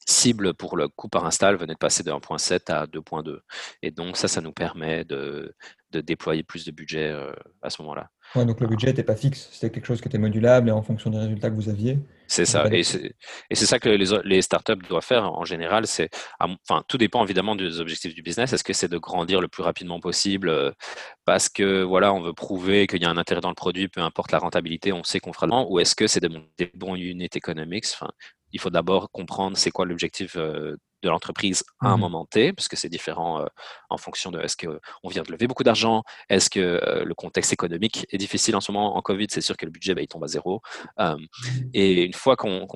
cible 0.06 0.54
pour 0.54 0.76
le 0.76 0.88
coût 0.88 1.09
par 1.09 1.25
install 1.25 1.56
venait 1.56 1.75
de 1.75 1.78
passer 1.78 2.02
de 2.02 2.11
1.7 2.11 2.73
à 2.73 2.87
2.2. 2.87 3.40
Et 3.82 3.90
donc 3.90 4.16
ça, 4.16 4.28
ça 4.28 4.40
nous 4.40 4.52
permet 4.52 5.04
de, 5.04 5.54
de 5.92 6.00
déployer 6.00 6.42
plus 6.42 6.64
de 6.64 6.71
budget 6.73 7.11
euh, 7.11 7.32
à 7.62 7.71
ce 7.71 7.82
moment-là. 7.82 8.09
Ouais, 8.35 8.44
donc 8.44 8.61
le 8.61 8.66
budget 8.66 8.88
n'était 8.88 9.02
pas 9.02 9.14
fixe, 9.14 9.49
c'était 9.52 9.71
quelque 9.71 9.87
chose 9.87 10.00
qui 10.00 10.09
était 10.09 10.18
modulable 10.18 10.68
et 10.71 10.73
en 10.73 10.82
fonction 10.82 11.11
des 11.11 11.18
résultats 11.18 11.50
que 11.50 11.54
vous 11.54 11.68
aviez. 11.68 11.99
C'est 12.28 12.47
ça, 12.47 12.64
et 12.73 12.82
c'est 12.82 13.66
ça 13.66 13.78
que 13.78 13.90
les, 13.90 14.06
les, 14.25 14.40
startups 14.40 14.88
doivent 14.88 15.04
faire 15.04 15.25
en 15.25 15.44
général. 15.44 15.87
C'est, 15.87 16.09
enfin, 16.40 16.82
tout 16.88 16.97
dépend 16.97 17.23
évidemment 17.23 17.54
des 17.54 17.78
objectifs 17.78 18.14
du 18.14 18.23
business. 18.23 18.54
Est-ce 18.54 18.64
que 18.64 18.73
c'est 18.73 18.88
de 18.88 18.97
grandir 18.97 19.42
le 19.42 19.49
plus 19.49 19.62
rapidement 19.62 20.00
possible 20.00 20.49
euh, 20.49 20.71
parce 21.26 21.50
que 21.50 21.82
voilà, 21.82 22.14
on 22.14 22.23
veut 22.23 22.32
prouver 22.32 22.87
qu'il 22.87 23.02
y 23.02 23.04
a 23.04 23.11
un 23.11 23.18
intérêt 23.18 23.42
dans 23.42 23.50
le 23.50 23.54
produit, 23.54 23.88
peu 23.88 24.00
importe 24.00 24.32
la 24.32 24.38
rentabilité, 24.38 24.94
on 24.94 25.04
sait 25.04 25.21
qu'on 25.21 25.35
fera 25.35 25.47
le 25.47 25.52
ou 25.68 25.78
est-ce 25.78 25.94
que 25.94 26.06
c'est 26.06 26.21
des 26.21 26.71
bons 26.75 26.94
unit 26.94 27.28
economics, 27.35 27.85
enfin, 27.92 28.09
il 28.52 28.61
faut 28.61 28.71
d'abord 28.71 29.11
comprendre 29.11 29.56
c'est 29.56 29.71
quoi 29.71 29.87
l'objectif 29.87 30.37
euh, 30.37 30.76
de 31.02 31.09
l'entreprise 31.09 31.64
à 31.80 31.88
un 31.88 31.97
mmh 31.97 32.00
moment 32.00 32.26
T, 32.26 32.52
parce 32.52 32.68
que 32.68 32.76
c'est 32.76 32.88
différent 32.88 33.40
euh, 33.40 33.47
en 33.90 33.97
fonction 33.97 34.30
de 34.30 34.40
est-ce 34.40 34.56
qu'on 34.56 35.09
vient 35.09 35.23
de 35.23 35.32
lever 35.32 35.49
beaucoup 35.49 35.64
d'argent, 35.64 36.04
est-ce 36.28 36.49
que 36.49 36.61
euh, 36.61 37.04
le 37.04 37.14
contexte 37.14 37.52
économique 37.52 38.06
est 38.11 38.18
difficile 38.18 38.54
en 38.54 38.61
ce 38.61 38.71
moment. 38.71 38.97
En 38.97 39.02
Covid, 39.02 39.26
c'est 39.30 39.40
sûr 39.40 39.56
que 39.56 39.64
le 39.64 39.73
budget, 39.73 39.94
bah, 39.94 40.02
il 40.02 40.09
tombe 40.09 40.25
à 40.25 40.28
zéro. 40.28 40.61
Mmh 40.99 41.16
et 41.75 42.04
une 42.04 42.12
fois 42.12 42.37
qu'on 42.37 42.66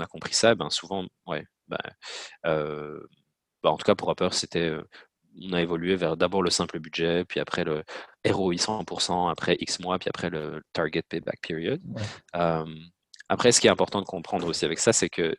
a 0.00 0.06
compris 0.06 0.34
ça, 0.34 0.54
ben, 0.54 0.70
souvent, 0.70 1.04
ouais, 1.26 1.44
ben, 1.68 1.78
bah, 2.44 3.70
en 3.70 3.76
tout 3.76 3.84
cas 3.84 3.94
pour 3.94 4.10
Upper, 4.10 4.28
c'était 4.32 4.72
on 5.40 5.52
a 5.52 5.62
évolué 5.62 5.96
vers 5.96 6.16
d'abord 6.16 6.42
le 6.42 6.50
simple 6.50 6.78
budget, 6.78 7.24
puis 7.24 7.40
après 7.40 7.64
le 7.64 7.82
ROI 8.26 8.54
100%, 8.54 9.30
après 9.30 9.56
X 9.60 9.80
mois, 9.80 9.98
puis 9.98 10.08
après 10.08 10.30
le 10.30 10.62
Target 10.72 11.02
Payback 11.08 11.40
Period. 11.40 11.80
Après, 13.28 13.52
ce 13.52 13.60
qui 13.60 13.66
est 13.66 13.70
important 13.70 14.00
de 14.00 14.06
comprendre 14.06 14.46
aussi 14.46 14.64
avec 14.64 14.78
ça, 14.78 14.92
c'est 14.92 15.08
que 15.08 15.34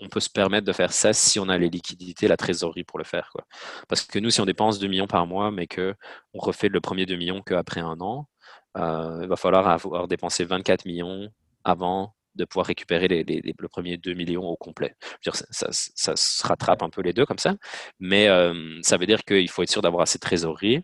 on 0.00 0.08
peut 0.08 0.20
se 0.20 0.30
permettre 0.30 0.66
de 0.66 0.72
faire 0.72 0.92
ça 0.92 1.12
si 1.12 1.38
on 1.38 1.48
a 1.48 1.58
les 1.58 1.68
liquidités, 1.68 2.26
la 2.28 2.36
trésorerie 2.36 2.84
pour 2.84 2.98
le 2.98 3.04
faire. 3.04 3.30
Quoi. 3.32 3.44
Parce 3.88 4.02
que 4.02 4.18
nous, 4.18 4.30
si 4.30 4.40
on 4.40 4.44
dépense 4.44 4.78
2 4.78 4.88
millions 4.88 5.06
par 5.06 5.26
mois, 5.26 5.50
mais 5.50 5.66
qu'on 5.66 5.94
refait 6.34 6.68
le 6.68 6.80
premier 6.80 7.06
2 7.06 7.16
millions 7.16 7.42
qu'après 7.42 7.80
un 7.80 8.00
an, 8.00 8.28
euh, 8.76 9.20
il 9.22 9.28
va 9.28 9.36
falloir 9.36 9.68
avoir 9.68 10.08
dépensé 10.08 10.44
24 10.44 10.84
millions 10.84 11.28
avant 11.64 12.14
de 12.34 12.44
pouvoir 12.44 12.66
récupérer 12.66 13.06
le 13.08 13.68
premier 13.68 13.96
2 13.96 14.14
millions 14.14 14.44
au 14.44 14.56
complet. 14.56 14.96
ça, 15.22 15.70
se 15.72 16.46
rattrape 16.46 16.82
un 16.82 16.90
peu 16.90 17.00
les 17.00 17.12
deux 17.12 17.26
comme 17.26 17.38
ça, 17.38 17.54
mais 18.00 18.28
euh, 18.28 18.80
ça 18.82 18.96
veut 18.96 19.06
dire 19.06 19.22
qu'il 19.24 19.48
faut 19.48 19.62
être 19.62 19.70
sûr 19.70 19.82
d'avoir 19.82 20.02
assez 20.02 20.18
de 20.18 20.20
trésorerie 20.20 20.82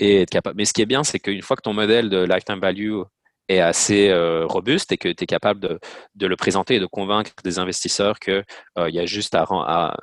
et 0.00 0.22
être 0.22 0.30
capable. 0.30 0.56
Mais 0.56 0.64
ce 0.64 0.72
qui 0.72 0.82
est 0.82 0.86
bien, 0.86 1.04
c'est 1.04 1.20
qu'une 1.20 1.42
fois 1.42 1.56
que 1.56 1.62
ton 1.62 1.72
modèle 1.72 2.10
de 2.10 2.24
lifetime 2.24 2.58
value 2.58 3.02
est 3.48 3.60
assez 3.60 4.08
euh, 4.08 4.46
robuste 4.46 4.92
et 4.92 4.98
que 4.98 5.08
tu 5.08 5.24
es 5.24 5.26
capable 5.26 5.60
de, 5.60 5.78
de, 6.14 6.26
le 6.26 6.36
présenter 6.36 6.76
et 6.76 6.80
de 6.80 6.86
convaincre 6.86 7.32
des 7.44 7.58
investisseurs 7.58 8.18
qu'il 8.18 8.44
euh, 8.78 8.90
y 8.90 8.98
a 8.98 9.06
juste 9.06 9.34
à, 9.34 9.96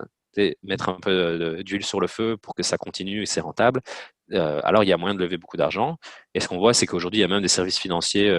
mettre 0.63 0.89
un 0.89 0.99
peu 1.01 1.61
d'huile 1.63 1.85
sur 1.85 1.99
le 1.99 2.07
feu 2.07 2.37
pour 2.37 2.55
que 2.55 2.63
ça 2.63 2.77
continue 2.77 3.23
et 3.23 3.25
c'est 3.25 3.41
rentable, 3.41 3.81
euh, 4.31 4.61
alors 4.63 4.83
il 4.83 4.87
y 4.87 4.93
a 4.93 4.97
moyen 4.97 5.13
de 5.13 5.19
lever 5.19 5.37
beaucoup 5.37 5.57
d'argent. 5.57 5.97
Et 6.33 6.39
ce 6.39 6.47
qu'on 6.47 6.57
voit, 6.57 6.73
c'est 6.73 6.85
qu'aujourd'hui, 6.85 7.19
il 7.19 7.21
y 7.21 7.25
a 7.25 7.27
même 7.27 7.41
des 7.41 7.49
services 7.49 7.77
financiers 7.77 8.33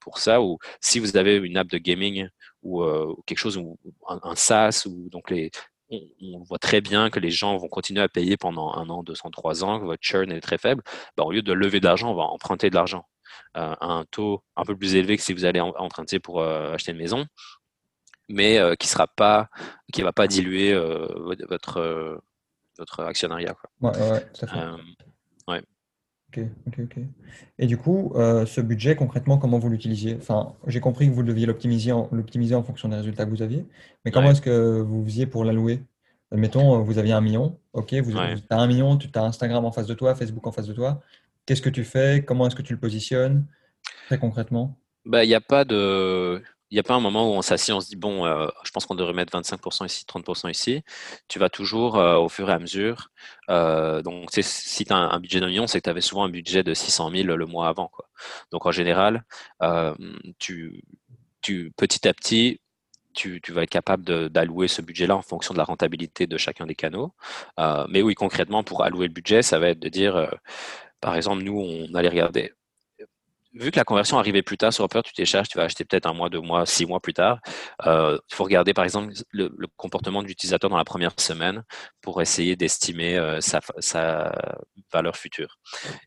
pour 0.00 0.18
ça, 0.18 0.40
ou 0.40 0.58
si 0.80 0.98
vous 0.98 1.16
avez 1.16 1.36
une 1.36 1.58
app 1.58 1.68
de 1.68 1.78
gaming 1.78 2.28
ou 2.62 2.82
quelque 3.26 3.38
chose, 3.38 3.58
ou 3.58 3.78
un, 4.08 4.34
SaaS, 4.34 4.86
ou 4.86 5.10
donc 5.10 5.30
on, 5.90 6.42
voit 6.44 6.58
très 6.58 6.80
bien 6.80 7.10
que 7.10 7.20
les 7.20 7.30
gens 7.30 7.56
vont 7.58 7.68
continuer 7.68 8.00
à 8.00 8.08
payer 8.08 8.38
pendant 8.38 8.72
un 8.74 8.88
an, 8.88 9.02
deux 9.02 9.14
ans, 9.24 9.30
trois 9.30 9.62
ans, 9.62 9.78
que 9.78 9.84
votre 9.84 10.02
churn 10.02 10.32
est 10.32 10.40
très 10.40 10.58
faible, 10.58 10.82
ben, 11.16 11.24
au 11.24 11.32
lieu 11.32 11.42
de 11.42 11.52
lever 11.52 11.80
d'argent, 11.80 12.10
on 12.12 12.14
va 12.14 12.22
emprunter 12.22 12.70
de 12.70 12.74
l'argent. 12.74 13.04
Euh, 13.56 13.74
un 13.80 14.04
taux 14.10 14.42
un 14.56 14.64
peu 14.64 14.76
plus 14.76 14.96
élevé 14.96 15.16
que 15.16 15.22
si 15.22 15.32
vous 15.32 15.44
allez 15.46 15.60
emprunter 15.60 16.18
pour 16.18 16.40
euh, 16.40 16.74
acheter 16.74 16.92
une 16.92 16.98
maison, 16.98 17.24
mais 18.28 18.58
euh, 18.58 18.74
qui 18.74 18.86
sera 18.86 19.06
pas, 19.06 19.48
qui 19.92 20.02
va 20.02 20.12
pas 20.12 20.26
diluer 20.26 20.74
votre 21.48 22.20
votre 22.78 23.00
actionnariat. 23.04 23.54
Quoi. 23.54 23.90
Ouais, 23.90 23.98
ouais, 23.98 24.26
à 24.42 24.46
fait. 24.46 24.60
ouais. 25.48 25.62
Ok, 26.28 26.44
ok, 26.66 26.80
ok. 26.80 26.98
Et 27.58 27.66
du 27.66 27.78
coup, 27.78 28.12
ce 28.14 28.60
budget, 28.60 28.94
concrètement, 28.96 29.38
comment 29.38 29.58
vous 29.58 29.70
l'utilisiez? 29.70 30.18
Enfin, 30.20 30.54
j'ai 30.66 30.80
compris 30.80 31.08
que 31.08 31.14
vous 31.14 31.22
deviez 31.22 31.46
l'optimiser 31.46 31.92
en, 31.92 32.10
l'optimiser 32.12 32.54
en 32.54 32.62
fonction 32.62 32.90
des 32.90 32.96
résultats 32.96 33.24
que 33.24 33.30
vous 33.30 33.42
aviez, 33.42 33.64
mais 34.04 34.10
comment 34.10 34.30
est-ce 34.30 34.42
que 34.42 34.80
vous 34.80 35.02
faisiez 35.04 35.26
pour 35.26 35.44
l'allouer? 35.44 35.82
Mettons, 36.32 36.82
vous 36.82 36.98
aviez 36.98 37.12
un 37.12 37.20
million, 37.20 37.58
ok, 37.72 37.94
vous, 37.94 38.18
as 38.18 38.36
un 38.50 38.66
million, 38.66 38.98
tu 38.98 39.08
as 39.14 39.22
Instagram 39.22 39.64
en 39.64 39.72
face 39.72 39.86
de 39.86 39.94
toi, 39.94 40.14
Facebook 40.14 40.46
en 40.46 40.52
face 40.52 40.66
de 40.66 40.74
toi. 40.74 41.00
Qu'est-ce 41.46 41.62
que 41.62 41.70
tu 41.70 41.84
fais? 41.84 42.24
Comment 42.26 42.48
est-ce 42.48 42.56
que 42.56 42.62
tu 42.62 42.72
le 42.72 42.80
positionnes 42.80 43.46
très 44.06 44.18
concrètement? 44.18 44.78
Bah, 45.04 45.24
Il 45.24 45.28
n'y 45.28 45.34
a 45.34 45.40
pas 45.40 45.64
de... 45.64 46.42
Il 46.72 46.78
a 46.80 46.82
pas 46.82 46.94
un 46.94 47.00
moment 47.00 47.30
où 47.30 47.34
on 47.34 47.42
s'assied, 47.42 47.72
on 47.72 47.80
se 47.80 47.86
dit, 47.86 47.94
bon, 47.94 48.26
euh, 48.26 48.48
je 48.64 48.72
pense 48.72 48.86
qu'on 48.86 48.96
devrait 48.96 49.12
mettre 49.12 49.32
25% 49.38 49.86
ici, 49.86 50.04
30% 50.04 50.50
ici. 50.50 50.82
Tu 51.28 51.38
vas 51.38 51.48
toujours 51.48 51.96
euh, 51.96 52.16
au 52.16 52.28
fur 52.28 52.50
et 52.50 52.52
à 52.52 52.58
mesure. 52.58 53.10
Euh, 53.50 54.02
donc, 54.02 54.30
si 54.32 54.84
tu 54.84 54.92
as 54.92 54.96
un, 54.96 55.20
budget 55.20 55.38
d'un 55.38 55.46
million, 55.46 55.68
c'est 55.68 55.78
que 55.78 55.84
tu 55.84 55.90
avais 55.90 56.00
souvent 56.00 56.24
un 56.24 56.28
budget 56.28 56.64
de 56.64 56.74
600 56.74 57.12
000 57.12 57.36
le 57.36 57.46
mois 57.46 57.68
avant. 57.68 57.86
Quoi. 57.86 58.08
Donc, 58.50 58.66
en 58.66 58.72
général, 58.72 59.22
tu, 60.40 60.82
tu, 61.40 61.72
petit 61.76 62.08
à 62.08 62.12
petit, 62.12 62.60
tu, 63.14 63.40
tu, 63.40 63.52
vas 63.52 63.62
être 63.62 63.70
capable 63.70 64.28
d'allouer 64.28 64.66
ce 64.66 64.82
budget-là 64.82 65.16
en 65.16 65.22
fonction 65.22 65.54
de 65.54 65.58
la 65.58 65.64
rentabilité 65.64 66.26
de 66.26 66.36
chacun 66.36 66.66
des 66.66 66.74
canaux. 66.74 67.14
mais 67.88 68.02
oui, 68.02 68.16
concrètement, 68.16 68.64
pour 68.64 68.82
allouer 68.82 69.06
le 69.06 69.12
budget, 69.12 69.42
ça 69.42 69.60
va 69.60 69.68
être 69.68 69.78
de 69.78 69.88
dire, 69.88 70.28
par 71.00 71.16
exemple, 71.16 71.42
nous, 71.42 71.58
on 71.58 71.94
allait 71.94 72.08
regarder. 72.08 72.52
Vu 73.58 73.70
que 73.70 73.78
la 73.78 73.84
conversion 73.84 74.18
arrivait 74.18 74.42
plus 74.42 74.58
tard 74.58 74.70
sur 74.70 74.84
Upper, 74.84 75.00
tu 75.02 75.14
t'écharges, 75.14 75.48
tu 75.48 75.56
vas 75.56 75.64
acheter 75.64 75.84
peut-être 75.86 76.04
un 76.04 76.12
mois, 76.12 76.28
deux 76.28 76.42
mois, 76.42 76.66
six 76.66 76.84
mois 76.84 77.00
plus 77.00 77.14
tard. 77.14 77.38
Euh, 77.86 78.18
il 78.30 78.34
faut 78.34 78.44
regarder, 78.44 78.74
par 78.74 78.84
exemple, 78.84 79.14
le, 79.30 79.50
comportement 79.76 80.22
de 80.22 80.28
l'utilisateur 80.28 80.68
dans 80.68 80.76
la 80.76 80.84
première 80.84 81.18
semaine 81.18 81.64
pour 82.02 82.20
essayer 82.20 82.54
d'estimer 82.54 83.16
euh, 83.16 83.40
sa, 83.40 84.32
valeur 84.92 85.16
future. 85.16 85.58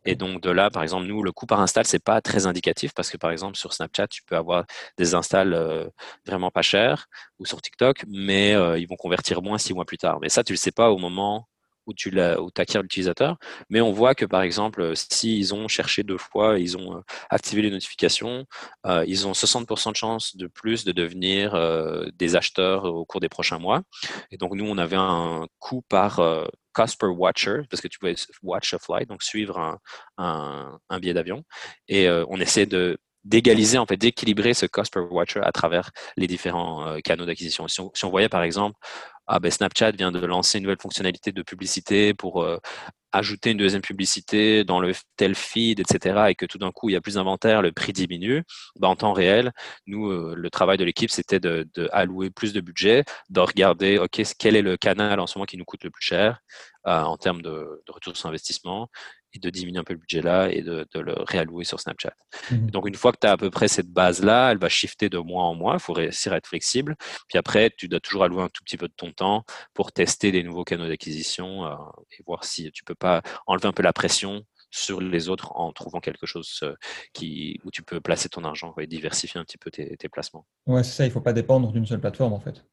Et 0.06 0.16
donc, 0.16 0.42
de 0.44 0.52
là, 0.52 0.70
par 0.70 0.84
exemple, 0.84 1.08
nous, 1.08 1.24
le 1.24 1.32
coût 1.32 1.48
par 1.48 1.60
install, 1.60 1.86
c'est 1.86 2.04
pas 2.04 2.22
très 2.22 2.46
indicatif 2.46 2.94
parce 2.94 3.10
que, 3.10 3.18
par 3.18 3.32
exemple, 3.32 3.58
sur 3.58 3.74
Snapchat, 3.74 4.08
tu 4.10 4.22
peux 4.24 4.36
avoir 4.36 4.66
des 4.98 5.16
installs 5.16 5.54
euh, 5.54 5.90
vraiment 6.28 6.52
pas 6.52 6.62
chers 6.62 7.08
ou 7.40 7.46
sur 7.48 7.62
TikTok, 7.62 8.04
mais 8.08 8.52
ils 8.80 8.88
vont 8.88 8.96
convertir 8.96 9.42
moins 9.42 9.58
six 9.58 9.74
mois 9.74 9.86
plus 9.86 9.98
tard. 9.98 10.20
Mais 10.22 10.30
ça, 10.30 10.44
tu 10.44 10.54
le 10.54 10.58
sais 10.58 10.72
pas 10.72 10.92
au 10.92 10.98
moment 10.98 11.48
où 11.90 12.52
tu 12.52 12.62
acquiers 12.62 12.82
l'utilisateur, 12.82 13.38
mais 13.70 13.82
on 13.82 13.92
voit 13.92 14.16
que 14.16 14.26
par 14.26 14.42
exemple, 14.42 14.94
s'ils 14.96 15.54
ont 15.54 15.68
cherché 15.68 16.04
deux 16.04 16.18
fois, 16.18 16.60
ils 16.60 16.78
ont 16.78 17.04
activé 17.30 17.62
les 17.62 17.72
notifications, 17.72 18.46
ils 18.86 19.28
ont 19.28 19.32
60% 19.34 19.92
de 19.92 19.96
chance 19.96 20.36
de 20.36 20.48
plus 20.48 20.86
de 20.86 20.92
devenir 20.92 21.54
des 22.16 22.36
acheteurs 22.36 22.86
au 22.86 23.06
cours 23.06 23.20
des 23.20 23.30
prochains 23.30 23.60
mois. 23.60 23.82
Et 24.32 24.38
donc 24.38 24.54
nous, 24.54 24.66
on 24.66 24.78
avait 24.78 24.96
un 24.96 25.48
coût 25.60 25.82
par 25.90 26.22
cost 26.74 27.00
per 27.00 27.08
watcher, 27.08 27.62
parce 27.70 27.82
que 27.82 27.88
tu 27.88 28.00
pouvais 28.00 28.16
watch 28.44 28.74
a 28.74 28.80
flight, 28.80 29.10
donc 29.10 29.24
suivre 29.24 29.60
un, 30.18 30.80
un, 30.90 31.00
billet 31.00 31.14
d'avion. 31.14 31.44
Et 31.88 32.10
on 32.10 32.40
essaie 32.40 32.66
de 32.66 32.98
d'égaliser, 33.24 33.78
en 33.78 33.86
fait, 33.86 33.98
d'équilibrer 33.98 34.54
ce 34.54 34.66
cost 34.66 34.94
per 34.94 35.02
watcher 35.02 35.42
à 35.42 35.52
travers 35.52 35.92
les 36.18 36.28
différents 36.28 37.00
canaux 37.04 37.26
d'acquisition. 37.26 37.68
Si, 37.68 37.82
on 37.82 38.10
voyait 38.10 38.30
par 38.30 38.44
exemple, 38.44 38.78
ah 39.28 39.40
ben 39.40 39.52
Snapchat 39.52 39.92
vient 39.92 40.12
de 40.12 40.26
lancer 40.26 40.58
une 40.58 40.64
nouvelle 40.64 40.82
fonctionnalité 40.82 41.32
de 41.32 41.44
publicité 41.44 42.14
pour 42.14 42.44
ajouter 43.12 43.52
une 43.52 43.58
deuxième 43.58 43.82
publicité 43.82 44.64
dans 44.64 44.80
le 44.80 44.94
tel 45.18 45.36
feed, 45.36 45.80
etc., 45.80 46.26
et 46.30 46.36
que 46.36 46.46
tout 46.46 46.58
d'un 46.58 46.72
coup, 46.72 46.90
il 46.90 46.94
y 46.94 46.96
a 46.96 47.02
plus 47.02 47.16
d'inventaire, 47.16 47.62
le 47.62 47.72
prix 47.72 47.94
diminue, 47.94 48.44
ben, 48.80 48.90
en 48.90 48.96
temps 48.96 49.14
réel, 49.14 49.52
nous, 49.88 50.10
euh, 50.10 50.34
le 50.36 50.50
travail 50.50 50.78
de 50.78 50.84
l'équipe, 50.84 51.10
c'était 51.10 51.40
de, 51.40 51.68
de, 51.74 51.90
allouer 51.92 52.30
plus 52.30 52.54
de 52.54 52.62
budget, 52.62 53.04
de 53.30 53.40
regarder, 53.40 54.00
quel 54.38 54.56
est 54.56 54.62
le 54.62 54.78
canal 54.78 55.20
en 55.20 55.28
ce 55.28 55.38
moment 55.38 55.46
qui 55.46 55.58
nous 55.58 55.66
coûte 55.66 55.84
le 55.84 55.90
plus 55.90 56.04
cher 56.04 56.40
euh, 56.88 57.02
en 57.02 57.18
termes 57.18 57.42
de 57.42 57.82
retour 57.88 58.16
sur 58.16 58.30
investissement, 58.30 58.90
et 59.34 59.40
de 59.40 59.50
diminuer 59.50 59.80
un 59.80 59.84
peu 59.84 59.94
le 59.94 60.00
budget 60.00 60.22
là 60.22 60.50
et 60.50 60.62
de, 60.62 60.88
de 60.94 61.00
le 61.00 61.14
réallouer 61.20 61.64
sur 61.64 61.80
Snapchat. 61.80 62.14
Mmh 62.52 62.70
donc, 62.72 62.88
une 62.88 62.96
fois 62.96 63.12
que 63.12 63.18
tu 63.22 63.28
as 63.28 63.32
à 63.32 63.38
peu 63.38 63.50
près 63.50 63.68
cette 63.68 63.90
base-là, 63.90 64.52
elle 64.52 64.58
va 64.58 64.70
shifter 64.70 65.10
de 65.10 65.18
mois 65.18 65.44
en 65.44 65.56
mois. 65.56 65.74
Il 65.76 65.80
faut 65.80 65.94
réussir 65.94 66.34
à 66.34 66.38
être 66.38 66.48
flexible. 66.48 66.96
Puis 67.28 67.38
après, 67.38 67.72
tu 67.76 67.88
dois 67.88 68.00
toujours 68.00 68.24
allouer 68.24 68.44
un 68.44 68.50
tout 68.50 68.64
petit 68.64 68.78
peu 68.78 68.88
de 68.88 68.94
ton 68.96 69.12
temps 69.12 69.44
pour 69.74 69.92
tester 69.92 70.32
des 70.32 70.44
nouveaux 70.44 70.64
canaux 70.64 70.88
d'acquisition 70.88 71.66
euh, 71.66 71.76
et 72.18 72.24
voir 72.26 72.44
si 72.44 72.72
tu 72.72 72.84
peux 72.84 72.96
pas 72.96 73.22
enlever 73.48 73.68
un 73.68 73.74
peu 73.74 73.84
la 73.84 73.94
pression 73.94 74.44
sur 74.72 75.02
les 75.02 75.30
autres 75.30 75.52
en 75.56 75.72
trouvant 75.74 76.00
quelque 76.00 76.26
chose 76.26 76.60
euh, 76.64 76.76
qui, 77.14 77.60
où 77.64 77.72
tu 77.72 77.82
peux 77.84 78.00
placer 78.02 78.30
ton 78.30 78.44
argent 78.44 78.74
et 78.80 78.88
diversifier 78.88 79.40
un 79.40 79.44
petit 79.44 79.58
peu 79.58 79.72
tes, 79.72 79.98
tes 79.98 80.10
placements. 80.10 80.46
Ouais, 80.68 80.84
c'est 80.84 80.92
ça. 80.92 81.06
Il 81.06 81.10
ne 81.10 81.14
faut 81.14 81.22
pas 81.22 81.34
dépendre 81.34 81.72
d'une 81.72 81.86
seule 81.86 82.02
plateforme 82.02 82.34
en 82.34 82.40
fait. 82.40 82.64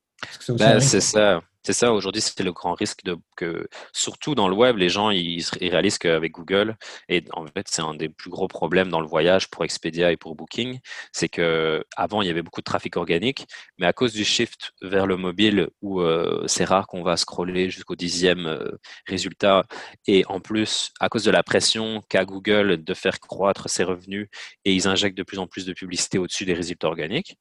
Ben, 0.48 0.80
c'est 0.80 1.00
ça. 1.00 1.42
C'est 1.66 1.72
ça, 1.72 1.92
aujourd'hui, 1.92 2.22
c'est 2.22 2.44
le 2.44 2.52
grand 2.52 2.74
risque 2.74 3.02
de 3.02 3.16
que, 3.36 3.66
surtout 3.92 4.36
dans 4.36 4.46
le 4.46 4.54
web, 4.54 4.76
les 4.76 4.88
gens 4.88 5.10
ils, 5.10 5.42
réalisent 5.60 5.98
qu'avec 5.98 6.30
Google, 6.30 6.76
et 7.08 7.24
en 7.32 7.44
fait, 7.44 7.66
c'est 7.68 7.82
un 7.82 7.94
des 7.94 8.08
plus 8.08 8.30
gros 8.30 8.46
problèmes 8.46 8.88
dans 8.88 9.00
le 9.00 9.08
voyage 9.08 9.50
pour 9.50 9.64
Expedia 9.64 10.12
et 10.12 10.16
pour 10.16 10.36
Booking, 10.36 10.78
c'est 11.10 11.28
que 11.28 11.84
avant 11.96 12.22
il 12.22 12.28
y 12.28 12.30
avait 12.30 12.42
beaucoup 12.42 12.60
de 12.60 12.66
trafic 12.66 12.96
organique, 12.96 13.48
mais 13.78 13.86
à 13.86 13.92
cause 13.92 14.12
du 14.12 14.24
shift 14.24 14.74
vers 14.80 15.08
le 15.08 15.16
mobile, 15.16 15.68
où 15.82 16.00
euh, 16.02 16.44
c'est 16.46 16.64
rare 16.64 16.86
qu'on 16.86 17.02
va 17.02 17.16
scroller 17.16 17.68
jusqu'au 17.68 17.96
dixième 17.96 18.46
euh, 18.46 18.70
résultat, 19.08 19.64
et 20.06 20.24
en 20.28 20.38
plus, 20.38 20.92
à 21.00 21.08
cause 21.08 21.24
de 21.24 21.32
la 21.32 21.42
pression 21.42 22.00
qu'a 22.08 22.24
Google 22.24 22.84
de 22.84 22.94
faire 22.94 23.18
croître 23.18 23.68
ses 23.68 23.82
revenus, 23.82 24.28
et 24.64 24.72
ils 24.72 24.86
injectent 24.86 25.18
de 25.18 25.24
plus 25.24 25.40
en 25.40 25.48
plus 25.48 25.66
de 25.66 25.72
publicité 25.72 26.18
au-dessus 26.18 26.44
des 26.44 26.54
résultats 26.54 26.86
organiques. 26.86 27.36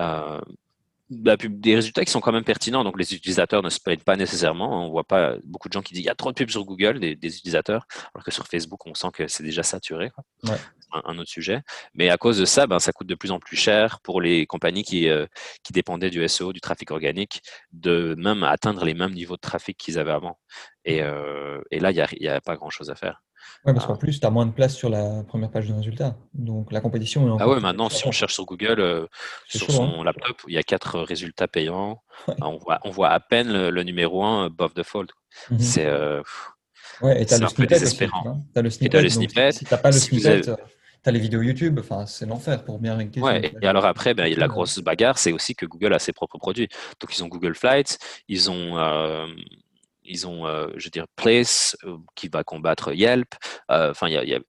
Euh, 0.00 0.40
des 1.10 1.74
résultats 1.74 2.04
qui 2.04 2.10
sont 2.10 2.20
quand 2.20 2.32
même 2.32 2.44
pertinents. 2.44 2.84
Donc, 2.84 2.98
les 2.98 3.14
utilisateurs 3.14 3.62
ne 3.62 3.70
se 3.70 3.80
plaignent 3.80 4.00
pas 4.00 4.16
nécessairement. 4.16 4.86
On 4.86 4.90
voit 4.90 5.04
pas 5.04 5.36
beaucoup 5.44 5.68
de 5.68 5.72
gens 5.72 5.82
qui 5.82 5.94
disent 5.94 6.02
il 6.02 6.06
y 6.06 6.10
a 6.10 6.14
trop 6.14 6.30
de 6.30 6.34
pubs 6.34 6.50
sur 6.50 6.64
Google, 6.64 7.00
des, 7.00 7.12
utilisateurs, 7.12 7.86
alors 8.14 8.24
que 8.24 8.30
sur 8.30 8.46
Facebook, 8.46 8.86
on 8.86 8.94
sent 8.94 9.08
que 9.12 9.28
c'est 9.28 9.42
déjà 9.42 9.62
saturé. 9.62 10.10
Ouais. 10.44 10.56
Un, 11.04 11.18
autre 11.18 11.28
sujet. 11.28 11.60
Mais 11.92 12.08
à 12.08 12.16
cause 12.16 12.38
de 12.38 12.46
ça, 12.46 12.66
ben, 12.66 12.78
ça 12.78 12.92
coûte 12.92 13.06
de 13.06 13.14
plus 13.14 13.30
en 13.30 13.38
plus 13.38 13.56
cher 13.56 14.00
pour 14.00 14.22
les 14.22 14.46
compagnies 14.46 14.84
qui, 14.84 15.08
euh, 15.10 15.26
qui 15.62 15.74
dépendaient 15.74 16.08
du 16.08 16.26
SEO, 16.26 16.54
du 16.54 16.62
trafic 16.62 16.90
organique, 16.90 17.42
de 17.72 18.14
même 18.16 18.42
atteindre 18.42 18.86
les 18.86 18.94
mêmes 18.94 19.12
niveaux 19.12 19.36
de 19.36 19.40
trafic 19.40 19.76
qu'ils 19.76 19.98
avaient 19.98 20.12
avant. 20.12 20.38
Et, 20.86 21.02
euh, 21.02 21.60
et 21.70 21.78
là, 21.78 21.90
il 21.90 22.18
n'y 22.20 22.28
a, 22.28 22.36
a, 22.36 22.40
pas 22.40 22.56
grand-chose 22.56 22.88
à 22.88 22.94
faire. 22.94 23.22
Oui, 23.64 23.72
parce 23.74 23.86
qu'en 23.86 23.94
ah. 23.94 23.98
plus, 23.98 24.20
tu 24.20 24.26
as 24.26 24.30
moins 24.30 24.46
de 24.46 24.52
place 24.52 24.74
sur 24.74 24.88
la 24.88 25.24
première 25.24 25.50
page 25.50 25.68
de 25.68 25.74
résultats. 25.74 26.16
Donc 26.34 26.72
la 26.72 26.80
compétition 26.80 27.26
est 27.26 27.40
Ah 27.40 27.48
ouais, 27.48 27.60
maintenant, 27.60 27.88
si 27.88 28.06
on 28.06 28.12
cherche 28.12 28.34
sur 28.34 28.44
Google, 28.44 28.80
euh, 28.80 29.06
sur 29.48 29.70
son 29.70 30.00
hein. 30.00 30.04
laptop, 30.04 30.36
il 30.46 30.54
y 30.54 30.58
a 30.58 30.62
quatre 30.62 31.00
résultats 31.00 31.48
payants. 31.48 32.02
On, 32.40 32.56
voit, 32.56 32.78
on 32.84 32.90
voit 32.90 33.10
à 33.10 33.20
peine 33.20 33.68
le, 33.68 33.82
numéro 33.82 34.24
1 34.24 34.46
above 34.46 34.74
the 34.74 34.82
fold. 34.82 35.10
C'est 35.58 35.86
euh, 35.86 36.22
ouais, 37.02 37.22
et 37.22 37.32
un 37.34 37.46
peu 37.48 37.66
désespérant. 37.66 38.20
Aussi, 38.20 38.28
hein. 38.28 38.42
Tu 38.52 38.58
as 38.58 38.62
le 38.62 38.70
snippet. 38.70 39.02
le 39.02 39.08
snippet 39.08 39.52
si 39.52 39.64
tu 39.64 39.70
n'as 39.72 39.78
pas 39.78 39.90
le 39.90 39.98
snippet, 39.98 40.40
tu 40.42 40.50
as 41.04 41.12
les 41.12 41.20
vidéos 41.20 41.42
YouTube. 41.42 41.78
Enfin, 41.80 42.06
c'est 42.06 42.26
l'enfer 42.26 42.64
pour 42.64 42.78
bien 42.78 42.96
régler. 42.96 43.22
Ouais, 43.22 43.52
et 43.60 43.66
alors 43.66 43.86
après, 43.86 44.14
ben, 44.14 44.32
la 44.36 44.48
grosse 44.48 44.78
bagarre, 44.78 45.18
c'est 45.18 45.32
aussi 45.32 45.54
que 45.54 45.66
Google 45.66 45.94
a 45.94 45.98
ses 45.98 46.12
propres 46.12 46.38
produits. 46.38 46.68
Donc 47.00 47.16
ils 47.16 47.24
ont 47.24 47.28
Google 47.28 47.54
Flights, 47.54 47.98
ils 48.28 48.50
ont. 48.50 48.78
Euh, 48.78 49.26
ils 50.08 50.26
ont, 50.26 50.46
euh, 50.46 50.68
je 50.76 50.84
veux 50.84 50.90
dire, 50.90 51.06
Place 51.16 51.76
euh, 51.84 51.98
qui 52.14 52.28
va 52.28 52.44
combattre 52.44 52.92
Yelp. 52.92 53.34
Euh, 53.70 53.90
enfin, 53.90 54.08
il 54.08 54.14
y 54.14 54.34
a, 54.34 54.40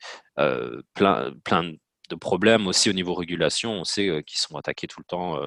plein, 0.93 1.34
plein 1.43 1.74
de 2.10 2.15
problèmes 2.15 2.67
aussi 2.67 2.89
au 2.89 2.93
niveau 2.93 3.13
régulation. 3.13 3.74
On 3.74 3.84
sait 3.84 4.24
qu'ils 4.26 4.39
sont 4.39 4.56
attaqués 4.56 4.88
tout 4.88 5.00
le 5.00 5.06
temps. 5.06 5.38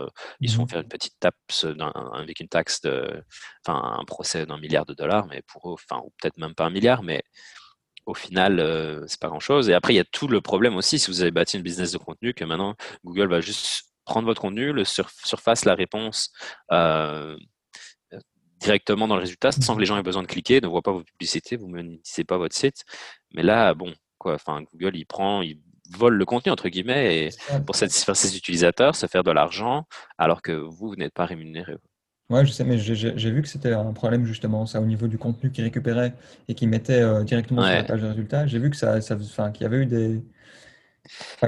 ils 0.40 0.50
sont 0.50 0.64
mmh 0.64 0.68
faire 0.68 0.80
une 0.80 0.88
petite 0.88 1.14
tape 1.18 1.34
avec 2.14 2.40
une 2.40 2.48
taxe 2.48 2.82
de, 2.82 3.24
enfin, 3.66 3.96
un 3.98 4.04
procès 4.04 4.44
d'un 4.44 4.58
milliard 4.58 4.84
de 4.84 4.94
dollars, 4.94 5.26
mais 5.26 5.42
pour 5.46 5.70
eux, 5.70 5.74
enfin, 5.74 6.02
ou 6.04 6.12
peut-être 6.20 6.36
même 6.36 6.54
pas 6.54 6.66
un 6.66 6.70
milliard, 6.70 7.02
mais 7.02 7.22
au 8.04 8.14
final, 8.14 9.04
c'est 9.06 9.18
pas 9.18 9.28
grand 9.28 9.40
chose. 9.40 9.70
Et 9.70 9.74
après, 9.74 9.94
il 9.94 9.96
y 9.96 10.00
a 10.00 10.04
tout 10.04 10.28
le 10.28 10.40
problème 10.40 10.76
aussi, 10.76 10.98
si 10.98 11.10
vous 11.10 11.22
avez 11.22 11.30
bâti 11.30 11.56
une 11.56 11.62
business 11.62 11.90
de 11.92 11.98
contenu, 11.98 12.34
que 12.34 12.44
maintenant 12.44 12.76
Google 13.04 13.30
va 13.30 13.40
juste 13.40 13.86
prendre 14.04 14.26
votre 14.26 14.42
contenu, 14.42 14.72
le 14.72 14.84
surface 14.84 15.64
la 15.64 15.74
réponse 15.74 16.32
directement 18.62 19.08
dans 19.08 19.16
le 19.16 19.22
résultat 19.22 19.52
sans 19.52 19.74
que 19.74 19.80
les 19.80 19.86
gens 19.86 19.98
aient 19.98 20.02
besoin 20.02 20.22
de 20.22 20.28
cliquer, 20.28 20.60
ne 20.60 20.68
voient 20.68 20.82
pas 20.82 20.92
vos 20.92 21.02
publicités, 21.02 21.56
vous 21.56 21.66
ne 21.66 21.74
monétisez 21.74 22.24
pas 22.24 22.38
votre 22.38 22.54
site. 22.54 22.84
Mais 23.34 23.42
là, 23.42 23.74
bon, 23.74 23.92
quoi, 24.18 24.34
enfin, 24.34 24.62
Google, 24.72 24.96
il 24.96 25.04
prend, 25.04 25.42
il 25.42 25.58
vole 25.90 26.14
le 26.14 26.24
contenu, 26.24 26.52
entre 26.52 26.68
guillemets, 26.68 27.26
et 27.26 27.28
pour 27.66 27.74
satisfaire 27.74 28.16
ses 28.16 28.36
utilisateurs, 28.36 28.96
se 28.96 29.06
faire 29.06 29.24
de 29.24 29.30
l'argent, 29.30 29.84
alors 30.16 30.40
que 30.42 30.52
vous, 30.52 30.88
vous 30.88 30.96
n'êtes 30.96 31.12
pas 31.12 31.26
rémunéré. 31.26 31.74
Ouais, 32.30 32.46
je 32.46 32.52
sais, 32.52 32.64
mais 32.64 32.78
j'ai 32.78 33.30
vu 33.30 33.42
que 33.42 33.48
c'était 33.48 33.72
un 33.72 33.92
problème 33.92 34.24
justement, 34.24 34.64
ça, 34.64 34.80
au 34.80 34.86
niveau 34.86 35.06
du 35.06 35.18
contenu 35.18 35.50
qu'il 35.50 35.64
récupérait 35.64 36.14
et 36.48 36.54
qu'il 36.54 36.68
mettait 36.68 37.02
euh, 37.02 37.24
directement 37.24 37.62
sur 37.62 37.74
la 37.74 37.84
page 37.84 38.00
de 38.00 38.06
résultats. 38.06 38.46
J'ai 38.46 38.58
vu 38.58 38.70
que 38.70 38.76
ça, 38.76 39.00
ça 39.02 39.50
qu'il 39.50 39.64
y 39.64 39.66
avait 39.66 39.78
eu 39.78 39.86
des, 39.86 40.22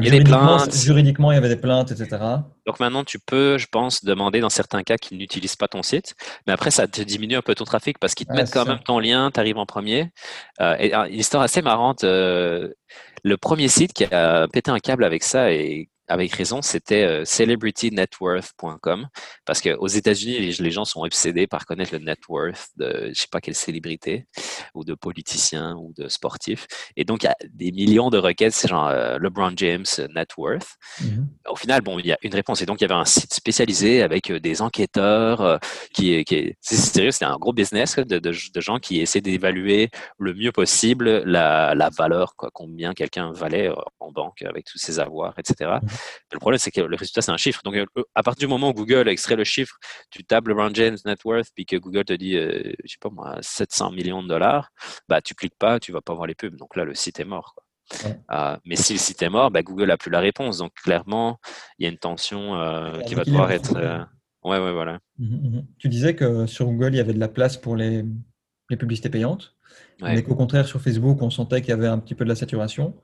il 0.01 0.07
y 0.07 0.11
juridiquement, 0.11 0.59
juridiquement, 0.71 1.33
il 1.33 1.35
y 1.35 1.39
avait 1.39 1.49
des 1.49 1.57
plaintes, 1.57 1.91
etc. 1.91 2.23
Donc 2.67 2.81
maintenant, 2.81 3.05
tu 3.05 3.19
peux, 3.19 3.59
je 3.59 3.67
pense, 3.67 4.05
demander 4.05 4.41
dans 4.41 4.51
certains 4.51 4.83
cas 4.83 4.97
qu'ils 4.97 5.19
n'utilisent 5.19 5.57
pas 5.57 5.69
ton 5.69 5.83
site. 5.83 6.15
Mais 6.47 6.53
après, 6.53 6.71
ça 6.71 6.89
te 6.89 7.01
diminue 7.01 7.37
un 7.37 7.43
peu 7.43 7.55
ton 7.55 7.65
trafic 7.65 7.99
parce 7.99 8.15
qu'ils 8.15 8.27
te 8.27 8.33
mettent 8.33 8.53
quand 8.53 8.67
même 8.67 8.81
ton 8.85 8.99
lien, 8.99 9.31
tu 9.33 9.41
arrives 9.41 9.59
en 9.59 9.67
premier. 9.67 10.11
Euh, 10.61 10.77
et, 10.79 10.95
une 10.95 11.21
histoire 11.21 11.43
assez 11.43 11.63
marrante, 11.63 12.05
euh, 12.05 12.73
le 13.23 13.37
premier 13.37 13.69
site 13.69 13.93
qui 13.93 14.05
a 14.05 14.49
pété 14.49 14.71
un 14.71 14.79
câble 14.79 15.05
avec 15.05 15.23
ça 15.23 15.53
et 15.53 15.89
avec 16.09 16.33
raison, 16.35 16.61
c'était 16.61 17.05
euh, 17.05 17.25
celebritynetworth.com 17.25 19.09
parce 19.45 19.61
qu'aux 19.61 19.87
États-Unis, 19.87 20.55
les, 20.59 20.71
gens 20.71 20.85
sont 20.85 21.03
obsédés 21.03 21.47
par 21.47 21.67
connaître 21.67 21.93
le 21.93 21.99
net 22.01 22.19
worth 22.29 22.69
de 22.77 23.11
je 23.15 23.21
sais 23.21 23.29
pas 23.31 23.41
quelle 23.41 23.55
célébrité 23.55 24.27
ou 24.75 24.85
de 24.85 24.95
politicien 24.95 25.77
ou 25.77 25.93
de 25.97 26.09
sportif. 26.09 26.67
Et 26.97 27.05
donc, 27.05 27.23
il 27.23 27.27
y 27.27 27.29
a 27.29 27.37
des 27.49 27.73
millions 27.73 28.11
de 28.11 28.19
requêtes, 28.19 28.53
c'est 28.53 28.69
genre 28.69 28.89
euh, 28.89 29.19
LeBron 29.19 29.53
James 29.57 29.85
net 30.15 30.31
worth. 30.37 30.77
Mm-hmm. 31.01 31.27
Au 31.49 31.57
final, 31.57 31.81
bon, 31.81 31.99
il 31.99 32.07
y 32.07 32.13
a 32.13 32.19
une 32.23 32.35
réponse. 32.35 32.61
Et 32.61 32.67
donc, 32.67 32.81
il 32.81 32.85
y 32.85 32.87
avait 32.87 32.95
un 32.95 33.05
site 33.05 33.33
spécialisé 33.33 34.03
avec 34.03 34.31
euh, 34.31 34.41
des 34.41 34.61
enquêteurs 34.61 35.59
qui, 35.93 36.23
qui 36.25 36.55
c'est 36.61 36.77
sérieux, 36.77 37.11
c'était 37.11 37.25
un 37.25 37.37
gros 37.37 37.53
business 37.53 37.97
de, 37.97 38.19
de, 38.19 38.61
gens 38.61 38.79
qui 38.79 39.01
essaient 39.01 39.21
d'évaluer 39.21 39.91
le 40.19 40.35
mieux 40.35 40.53
possible 40.53 41.23
la, 41.25 41.75
la 41.75 41.91
valeur, 41.91 42.35
quoi, 42.37 42.51
combien 42.53 42.93
quelqu'un 42.93 43.33
valait 43.33 43.71
en 44.01 44.13
banque 44.13 44.43
avec 44.43 44.67
tous 44.67 44.79
ses 44.79 44.99
avoirs, 44.99 45.35
etc. 45.39 45.79
Le 46.33 46.39
problème, 46.39 46.59
c'est 46.59 46.71
que 46.71 46.81
le 46.81 46.97
résultat, 46.97 47.23
c'est 47.23 47.31
un 47.31 47.37
chiffre. 47.37 47.61
Donc, 47.65 47.75
euh, 47.77 47.87
à 48.15 48.23
partir 48.23 48.47
du 48.47 48.53
moment 48.53 48.71
où 48.71 48.75
Google 48.75 49.09
extrait 49.09 49.37
le 49.37 49.45
chiffre, 49.45 49.77
tu 50.11 50.25
tapes 50.25 50.49
LeBron 50.49 50.71
James 50.75 50.97
net 51.05 51.25
worth, 51.25 51.49
puis 51.55 51.67
que 51.67 51.77
Google 51.77 52.05
te 52.05 52.13
dit, 52.13 52.37
euh, 52.37 52.73
je 52.85 52.93
sais 52.93 52.99
pas 53.01 53.11
moi, 53.11 53.39
700 53.41 53.93
millions 53.93 54.23
de 54.23 54.29
dollars, 54.29 54.71
bah, 55.09 55.21
tu 55.21 55.35
cliques 55.35 55.59
pas, 55.59 55.81
tu 55.81 55.93
vas 55.93 56.01
pas 56.01 56.15
voir 56.15 56.27
les 56.27 56.35
pubs. 56.35 56.57
Donc 56.57 56.77
là, 56.77 56.85
le 56.85 56.95
site 56.95 57.21
est 57.21 57.25
mort. 57.25 57.55
Ah, 58.29 58.61
mais 58.65 58.77
si 58.77 58.95
le 58.95 58.99
site 58.99 59.23
est 59.23 59.29
mort, 59.29 59.51
bah, 59.51 59.63
Google 59.63 59.91
a 59.91 59.97
plus 59.97 60.11
la 60.11 60.21
réponse. 60.21 60.59
Donc, 60.59 60.73
clairement, 60.75 61.39
il 61.79 61.85
y 61.85 61.87
a 61.87 61.91
une 61.91 61.99
tension 61.99 62.55
euh, 62.61 63.01
qui 63.01 63.15
va 63.15 63.25
devoir 63.25 63.51
être. 63.51 63.75
Ouais, 64.43 64.59
ouais, 64.59 64.73
voilà. 64.73 64.99
Mmh, 65.19 65.57
mmh. 65.57 65.67
Tu 65.79 65.89
disais 65.89 66.15
que 66.15 66.47
sur 66.47 66.67
Google, 66.67 66.95
il 66.95 66.99
y 66.99 67.01
avait 67.01 67.15
de 67.15 67.19
la 67.19 67.29
place 67.29 67.57
pour 67.57 67.77
les, 67.77 68.05
les 68.71 68.77
publicités 68.77 69.09
payantes, 69.09 69.55
mais 70.01 70.23
qu'au 70.23 70.35
contraire, 70.35 70.67
sur 70.67 70.81
Facebook, 70.81 71.21
on 71.23 71.31
sentait 71.31 71.61
qu'il 71.61 71.71
y 71.71 71.73
avait 71.73 71.87
un 71.87 71.99
petit 71.99 72.15
peu 72.15 72.25
de 72.25 72.29
la 72.29 72.35
saturation. 72.35 72.95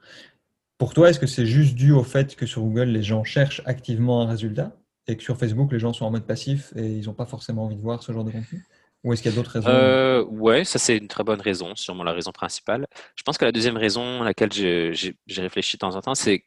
Pour 0.81 0.95
toi, 0.95 1.11
est-ce 1.11 1.21
que 1.21 1.27
c'est 1.27 1.45
juste 1.45 1.75
dû 1.75 1.93
au 1.93 2.03
fait 2.03 2.35
que 2.37 2.47
sur 2.47 2.63
Google, 2.63 2.89
les 2.89 3.03
gens 3.03 3.23
cherchent 3.23 3.61
activement 3.67 4.23
un 4.23 4.27
résultat 4.27 4.73
et 5.07 5.15
que 5.15 5.23
sur 5.23 5.37
Facebook, 5.37 5.71
les 5.73 5.79
gens 5.79 5.93
sont 5.93 6.07
en 6.07 6.11
mode 6.11 6.27
passif 6.27 6.73
et 6.75 6.87
ils 6.87 7.05
n'ont 7.05 7.13
pas 7.13 7.27
forcément 7.27 7.67
envie 7.67 7.77
de 7.77 7.83
voir 7.83 8.03
ce 8.03 8.11
genre 8.13 8.25
de 8.25 8.31
contenu? 8.31 8.67
Ou 9.05 9.13
est-ce 9.13 9.21
qu'il 9.21 9.31
y 9.31 9.35
a 9.35 9.37
d'autres 9.37 9.51
raisons? 9.51 9.69
Euh, 9.69 10.65
ça 10.65 10.79
c'est 10.79 10.97
une 10.97 11.07
très 11.07 11.23
bonne 11.23 11.43
raison, 11.43 11.77
sûrement 11.77 12.03
la 12.03 12.15
raison 12.15 12.33
principale. 12.33 12.87
Je 13.15 13.23
pense 13.25 13.37
que 13.37 13.45
la 13.45 13.53
deuxième 13.53 13.77
raison 13.77 14.23
à 14.23 14.25
laquelle 14.25 14.53
j'ai 14.55 15.15
réfléchi 15.37 15.77
de 15.77 15.81
temps 15.81 15.95
en 15.95 16.01
temps, 16.01 16.15
c'est 16.15 16.45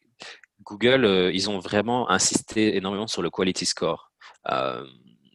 Google, 0.63 1.05
euh, 1.05 1.31
ils 1.31 1.51
ont 1.51 1.59
vraiment 1.59 2.09
insisté 2.09 2.75
énormément 2.75 3.05
sur 3.05 3.21
le 3.21 3.29
quality 3.29 3.67
score. 3.67 4.11
Euh, 4.51 4.83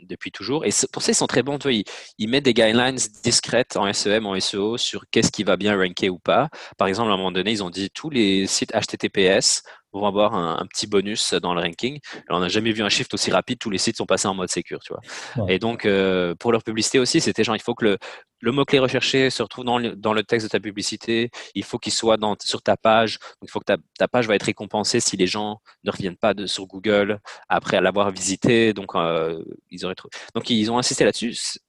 depuis 0.09 0.31
toujours. 0.31 0.65
Et 0.65 0.71
pour 0.93 1.03
ça, 1.03 1.13
ils 1.13 1.15
sont 1.15 1.27
très 1.27 1.43
bons. 1.43 1.59
ils, 1.67 1.85
ils, 2.19 2.29
mettent 2.29 2.45
des 2.45 2.55
guidelines 2.55 2.99
discrètes 3.23 3.77
en 3.77 3.93
SEM, 3.93 4.27
en 4.27 4.39
SEO 4.41 4.77
sur 4.77 5.05
qu'est-ce 5.11 5.31
qui 5.31 5.45
va 5.45 5.57
bien 5.57 5.77
ranker 5.77 6.11
ou 6.11 6.19
pas. 6.19 6.49
Par 6.77 6.89
exemple, 6.89 7.11
à 7.11 7.15
un 7.15 7.17
moment 7.17 7.33
donné, 7.33 7.53
ils 7.53 7.63
ont 7.63 7.71
dit 7.71 7.91
tous 7.91 8.11
les 8.11 8.47
sites 8.47 8.73
HTTPS 8.73 9.63
vont 9.99 10.07
avoir 10.07 10.35
un, 10.35 10.67
petit 10.67 10.87
bonus 10.87 11.35
dans 11.35 11.55
le 11.55 11.61
ranking. 11.61 11.99
Alors, 12.29 12.39
on 12.39 12.43
n'a 12.43 12.49
jamais 12.49 12.73
vu 12.73 12.83
un 12.83 12.89
shift 12.89 13.13
aussi 13.15 13.31
rapide. 13.31 13.59
Tous 13.59 13.71
les 13.71 13.79
sites 13.79 13.97
sont 13.97 14.07
passés 14.07 14.29
en 14.29 14.35
mode 14.35 14.51
sécure, 14.51 14.81
tu 14.81 14.93
vois. 14.93 15.49
Et 15.49 15.59
donc, 15.59 15.85
euh, 15.85 16.35
pour 16.35 16.53
leur 16.53 16.63
publicité 16.63 16.99
aussi, 16.99 17.21
c'était 17.21 17.45
genre, 17.45 17.57
il 17.57 17.63
faut 17.63 17.75
que 17.75 17.85
le, 17.85 17.99
le 18.41 18.53
mot-clé 18.53 18.79
recherché 18.79 19.31
se 19.31 19.43
retrouve 19.43 19.65
dans 19.65 19.79
le, 19.79 19.97
dans 19.97 20.13
le, 20.13 20.23
texte 20.23 20.47
de 20.47 20.51
ta 20.51 20.61
publicité. 20.61 21.31
Il 21.55 21.65
faut 21.65 21.79
qu'il 21.79 21.93
soit 21.93 22.17
dans, 22.17 22.37
sur 22.41 22.63
ta 22.63 22.77
page. 22.77 23.19
il 23.43 23.51
faut 23.51 23.61
que 23.61 23.65
ta, 23.65 23.77
ta, 23.99 24.09
page 24.09 24.27
va 24.27 24.35
être 24.35 24.45
récompensée 24.45 25.01
si 25.01 25.17
les 25.17 25.27
gens 25.27 25.61
ne 25.85 25.91
reviennent 25.91 26.17
pas 26.17 26.35
de, 26.35 26.47
sur 26.47 26.67
Google 26.67 27.21
après 27.49 27.81
l'avoir 27.81 28.11
visité. 28.11 28.73
Donc, 28.73 28.95
euh, 28.95 29.43
ils 29.71 29.85
auraient 29.85 29.95
donc, 30.35 30.51
ils 30.51 30.71
ont 30.71 30.79
insisté 30.79 31.05
là-dessus 31.05 31.61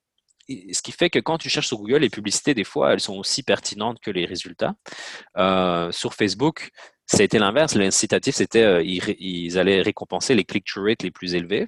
ce 0.72 0.82
qui 0.82 0.92
fait 0.92 1.10
que 1.10 1.20
quand 1.20 1.38
tu 1.38 1.50
cherches 1.50 1.68
sur 1.68 1.78
Google, 1.78 2.00
les 2.00 2.10
publicités, 2.10 2.54
des 2.54 2.64
fois, 2.64 2.94
elles 2.94 3.00
sont 3.00 3.18
aussi 3.18 3.44
pertinentes 3.44 4.00
que 4.00 4.12
les 4.12 4.26
résultats. 4.26 4.76
Euh, 5.38 5.92
sur 5.92 6.14
Facebook, 6.14 6.72
ça 7.10 7.22
a 7.22 7.24
été 7.24 7.40
l'inverse. 7.40 7.74
L'incitatif, 7.76 8.36
c'était 8.36 8.62
euh, 8.62 8.84
ils, 8.84 9.58
allaient 9.58 9.82
récompenser 9.82 10.36
les 10.36 10.46
click-through 10.46 10.90
rates 10.90 11.02
les 11.02 11.10
plus 11.10 11.34
élevés 11.34 11.68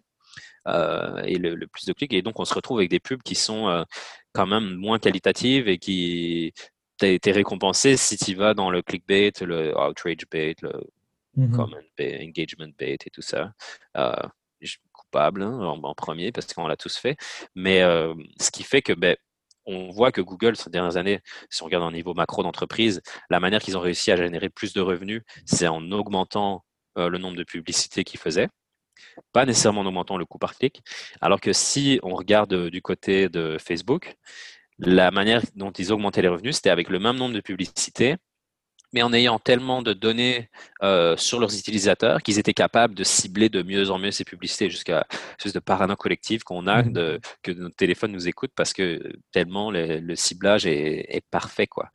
euh, 0.67 1.23
et 1.23 1.37
le, 1.37 1.65
plus 1.67 1.85
de 1.85 1.93
clics. 1.93 2.13
Et 2.13 2.21
donc, 2.21 2.39
on 2.39 2.45
se 2.45 2.53
retrouve 2.53 2.77
avec 2.77 2.91
des 2.91 2.99
pubs 2.99 3.23
qui 3.23 3.33
sont 3.33 3.67
euh, 3.67 3.83
quand 4.33 4.45
même 4.45 4.75
moins 4.75 4.99
qualitatives 4.99 5.67
et 5.67 5.79
qui 5.79 6.53
t'ont 6.97 7.07
été 7.07 7.31
récompensé 7.31 7.97
si 7.97 8.17
tu 8.17 8.35
vas 8.35 8.53
dans 8.53 8.69
le 8.69 8.83
clickbait, 8.83 9.31
le 9.41 9.75
outrage 9.75 10.27
bait, 10.29 10.55
le 10.61 10.73
mm-hmm. 11.35 11.51
comment 11.55 11.77
bait, 11.97 12.23
engagement 12.23 12.71
bait 12.77 12.97
et 13.03 13.09
tout 13.09 13.23
ça. 13.23 13.51
suis 14.63 14.79
coupable 14.93 15.41
hein, 15.41 15.57
en, 15.59 15.95
premier 15.95 16.31
parce 16.31 16.53
qu'on 16.53 16.67
l'a 16.67 16.77
tous 16.77 16.97
fait. 16.97 17.17
Mais 17.55 17.81
ce 18.39 18.51
qui 18.51 18.61
fait 18.61 18.83
que 18.83 18.93
ben, 18.93 19.17
on 19.65 19.89
voit 19.89 20.11
que 20.11 20.21
Google, 20.21 20.55
ces 20.55 20.69
dernières 20.69 20.97
années, 20.97 21.19
si 21.49 21.61
on 21.61 21.65
regarde 21.65 21.83
au 21.83 21.91
niveau 21.91 22.13
macro 22.13 22.43
d'entreprise, 22.43 23.01
la 23.29 23.39
manière 23.39 23.61
qu'ils 23.61 23.77
ont 23.77 23.81
réussi 23.81 24.11
à 24.11 24.17
générer 24.17 24.49
plus 24.49 24.73
de 24.73 24.81
revenus, 24.81 25.21
c'est 25.45 25.67
en 25.67 25.91
augmentant 25.91 26.63
euh, 26.97 27.09
le 27.09 27.17
nombre 27.17 27.37
de 27.37 27.43
publicités 27.43 28.03
qu'ils 28.03 28.19
faisaient, 28.19 28.49
pas 29.31 29.45
nécessairement 29.45 29.81
en 29.81 29.85
augmentant 29.85 30.17
le 30.17 30.25
coût 30.25 30.39
par 30.39 30.55
clic. 30.55 30.81
Alors 31.21 31.39
que 31.39 31.53
si 31.53 31.99
on 32.03 32.15
regarde 32.15 32.53
euh, 32.53 32.69
du 32.69 32.81
côté 32.81 33.29
de 33.29 33.57
Facebook, 33.59 34.15
la 34.79 35.11
manière 35.11 35.41
dont 35.55 35.71
ils 35.71 35.93
augmentaient 35.93 36.21
les 36.21 36.27
revenus, 36.27 36.55
c'était 36.55 36.69
avec 36.69 36.89
le 36.89 36.99
même 36.99 37.17
nombre 37.17 37.35
de 37.35 37.41
publicités, 37.41 38.17
mais 38.93 39.01
en 39.01 39.13
ayant 39.13 39.39
tellement 39.39 39.81
de 39.81 39.93
données 39.93 40.49
euh, 40.83 41.15
sur 41.17 41.39
leurs 41.39 41.53
utilisateurs 41.53 42.21
qu'ils 42.21 42.39
étaient 42.39 42.53
capables 42.53 42.95
de 42.95 43.03
cibler 43.03 43.49
de 43.49 43.63
mieux 43.63 43.89
en 43.89 43.97
mieux 43.97 44.11
ces 44.11 44.23
publicités 44.23 44.69
jusqu'à 44.69 45.07
ce 45.39 45.49
de 45.49 45.59
parano 45.59 45.95
collective 45.95 46.43
qu'on 46.43 46.67
a, 46.67 46.83
mmh. 46.83 46.93
de, 46.93 47.19
que 47.41 47.51
notre 47.51 47.75
téléphone 47.75 48.11
nous 48.11 48.27
écoute 48.27 48.51
parce 48.55 48.73
que 48.73 49.01
tellement 49.31 49.71
le, 49.71 50.15
ciblage 50.15 50.65
est, 50.65 51.23
parfait. 51.31 51.67
Quoi. 51.67 51.89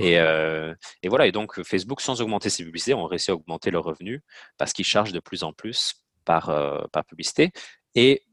Et, 0.00 0.18
euh, 0.18 0.74
et, 1.02 1.08
voilà, 1.08 1.26
et 1.26 1.32
donc 1.32 1.62
Facebook, 1.62 2.00
sans 2.00 2.20
augmenter 2.20 2.50
ses 2.50 2.64
publicités, 2.64 2.94
ont 2.94 3.06
réussi 3.06 3.30
à 3.30 3.34
augmenter 3.34 3.70
leurs 3.70 3.84
revenus 3.84 4.20
parce 4.58 4.72
qu'ils 4.72 4.84
chargent 4.84 5.12
de 5.12 5.20
plus 5.20 5.44
en 5.44 5.52
plus 5.52 5.94
par, 6.24 6.50
euh, 6.50 6.80
par 6.92 7.04
publicité. 7.04 7.52
Et 7.94 8.24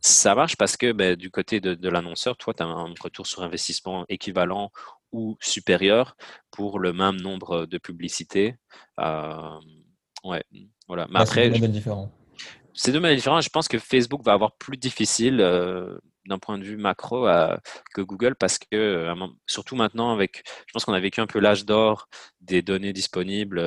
ça 0.00 0.34
marche 0.34 0.56
parce 0.56 0.76
que 0.76 0.92
ben, 0.92 1.16
du 1.16 1.30
côté 1.30 1.60
de, 1.60 1.74
de 1.74 1.88
l'annonceur, 1.88 2.36
toi, 2.36 2.54
tu 2.54 2.62
as 2.62 2.66
un 2.66 2.94
retour 3.00 3.26
sur 3.26 3.42
investissement 3.42 4.04
équivalent 4.08 4.70
ou 5.12 5.36
supérieur 5.40 6.16
pour 6.50 6.78
le 6.78 6.92
même 6.92 7.16
nombre 7.16 7.66
de 7.66 7.78
publicités. 7.78 8.56
Euh, 9.00 9.58
ouais, 10.24 10.42
voilà. 10.86 11.06
Mais 11.10 11.20
après, 11.20 11.52
c'est 11.52 11.60
deux 11.60 11.68
différents. 11.68 12.12
C'est 12.74 12.92
deux 12.92 13.00
modèles 13.00 13.16
différents. 13.16 13.40
Je 13.40 13.48
pense 13.48 13.68
que 13.68 13.78
Facebook 13.78 14.22
va 14.24 14.32
avoir 14.32 14.56
plus 14.56 14.76
difficile 14.76 15.40
euh, 15.40 15.98
d'un 16.26 16.38
point 16.38 16.58
de 16.58 16.64
vue 16.64 16.76
macro 16.76 17.26
que 17.94 18.02
Google 18.02 18.36
parce 18.36 18.58
que, 18.58 18.66
euh, 18.72 19.14
surtout 19.46 19.74
maintenant, 19.74 20.12
avec, 20.12 20.42
je 20.66 20.72
pense 20.72 20.84
qu'on 20.84 20.92
a 20.92 21.00
vécu 21.00 21.20
un 21.20 21.26
peu 21.26 21.40
l'âge 21.40 21.64
d'or 21.64 22.08
des 22.40 22.62
données 22.62 22.92
disponibles 22.92 23.60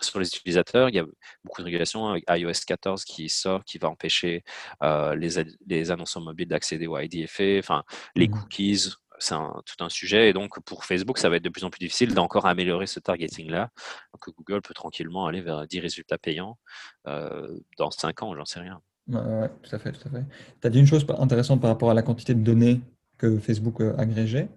sur 0.00 0.20
les 0.20 0.28
utilisateurs. 0.28 0.88
Il 0.88 0.94
y 0.94 0.98
a 0.98 1.04
beaucoup 1.44 1.60
de 1.60 1.64
régulations 1.64 2.08
avec 2.08 2.24
iOS 2.30 2.64
14 2.66 3.04
qui 3.04 3.28
sort, 3.28 3.64
qui 3.64 3.78
va 3.78 3.88
empêcher 3.88 4.44
les, 4.82 5.28
les 5.66 5.90
annonceurs 5.90 6.22
mobiles 6.22 6.48
d'accéder 6.48 6.86
au 6.86 6.98
IDFA, 6.98 7.58
enfin, 7.58 7.84
les 8.14 8.28
mmh 8.28 8.30
cookies 8.30 8.88
c'est 9.18 9.34
tout 9.34 9.84
un 9.84 9.88
sujet. 9.88 10.28
Et 10.28 10.32
donc, 10.32 10.60
pour 10.60 10.84
Facebook, 10.84 11.18
ça 11.18 11.28
va 11.28 11.36
être 11.36 11.44
de 11.44 11.48
plus 11.48 11.64
en 11.64 11.70
plus 11.70 11.78
difficile 11.78 12.14
d'encore 12.14 12.46
améliorer 12.46 12.86
ce 12.86 13.00
targeting-là. 13.00 13.70
Donc, 14.12 14.36
Google 14.36 14.62
peut 14.62 14.74
tranquillement 14.74 15.26
aller 15.26 15.40
vers 15.40 15.66
10 15.66 15.80
résultats 15.80 16.18
payants 16.18 16.58
euh, 17.06 17.58
dans 17.78 17.90
5 17.90 18.22
ans, 18.22 18.34
j'en 18.36 18.44
sais 18.44 18.60
rien. 18.60 18.80
Oui, 19.08 19.48
tout 19.62 19.74
à 19.74 19.78
fait, 19.78 19.92
tout 19.92 20.08
à 20.08 20.10
fait. 20.10 20.24
Tu 20.60 20.66
as 20.66 20.70
dit 20.70 20.80
une 20.80 20.86
chose 20.86 21.06
intéressante 21.18 21.60
par 21.60 21.70
rapport 21.70 21.90
à 21.90 21.94
la 21.94 22.02
quantité 22.02 22.34
de 22.34 22.42
données 22.42 22.80
que 23.18 23.38
Facebook 23.38 23.80
euh, 23.80 23.94
agrégeait. 23.96 24.48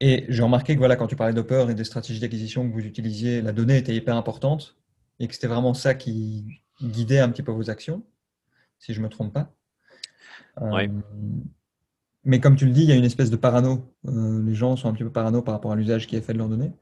Et 0.00 0.26
j'ai 0.28 0.42
remarqué 0.42 0.74
que 0.74 0.78
voilà, 0.78 0.96
quand 0.96 1.06
tu 1.06 1.16
parlais 1.16 1.32
d'Hopper 1.32 1.66
et 1.70 1.74
des 1.74 1.84
stratégies 1.84 2.20
d'acquisition 2.20 2.68
que 2.68 2.72
vous 2.72 2.84
utilisiez, 2.84 3.40
la 3.40 3.52
donnée 3.52 3.78
était 3.78 3.94
hyper 3.94 4.14
importante 4.16 4.76
et 5.18 5.26
que 5.26 5.34
c'était 5.34 5.46
vraiment 5.46 5.74
ça 5.74 5.94
qui 5.94 6.60
guidait 6.82 7.20
un 7.20 7.30
petit 7.30 7.42
peu 7.42 7.52
vos 7.52 7.70
actions, 7.70 8.04
si 8.78 8.92
je 8.92 9.00
ne 9.00 9.04
me 9.04 9.08
trompe 9.08 9.32
pas. 9.32 9.52
Oui. 10.60 10.90
Mais 12.26 12.40
comme 12.40 12.56
tu 12.56 12.66
le 12.66 12.72
dis, 12.72 12.82
il 12.82 12.88
y 12.88 12.92
a 12.92 12.96
une 12.96 13.04
espèce 13.04 13.30
de 13.30 13.36
parano. 13.36 13.88
Euh, 14.08 14.42
les 14.44 14.54
gens 14.54 14.74
sont 14.74 14.88
un 14.88 14.92
petit 14.92 15.04
peu 15.04 15.12
parano 15.12 15.42
par 15.42 15.54
rapport 15.54 15.70
à 15.70 15.76
l'usage 15.76 16.08
qui 16.08 16.16
est 16.16 16.20
fait 16.20 16.32
de 16.32 16.38
leurs 16.38 16.48
données. 16.48 16.72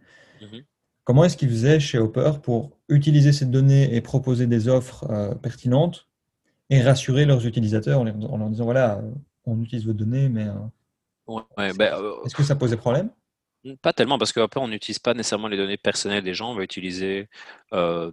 Mhm. 0.40 0.62
Comment 1.04 1.22
est-ce 1.24 1.36
qu'ils 1.36 1.50
faisaient 1.50 1.78
chez 1.80 1.98
Hopper 1.98 2.32
pour 2.42 2.78
utiliser 2.88 3.30
ces 3.30 3.44
données 3.44 3.94
et 3.94 4.00
proposer 4.00 4.46
des 4.46 4.68
offres 4.68 5.04
euh, 5.10 5.34
pertinentes 5.34 6.08
et 6.70 6.80
rassurer 6.80 7.26
leurs 7.26 7.46
utilisateurs 7.46 8.00
en, 8.00 8.04
leur 8.04 8.48
disant 8.48 8.64
voilà, 8.64 8.96
euh, 8.96 9.10
on 9.44 9.60
utilise 9.60 9.84
vos 9.84 9.92
données, 9.92 10.30
mais 10.30 10.46
ben, 11.58 11.76
est-ce 12.24 12.34
que 12.34 12.42
ça 12.42 12.56
posait 12.56 12.78
problème? 12.78 13.10
Pas 13.82 13.92
tellement, 13.92 14.18
parce 14.18 14.32
qu'après, 14.32 14.60
on 14.60 14.68
n'utilise 14.68 14.98
pas 14.98 15.12
nécessairement 15.12 15.48
les 15.48 15.58
données 15.58 15.76
personnelles 15.76 16.24
des 16.24 16.34
gens, 16.34 16.52
on 16.52 16.54
va 16.54 16.62
utiliser 16.62 17.28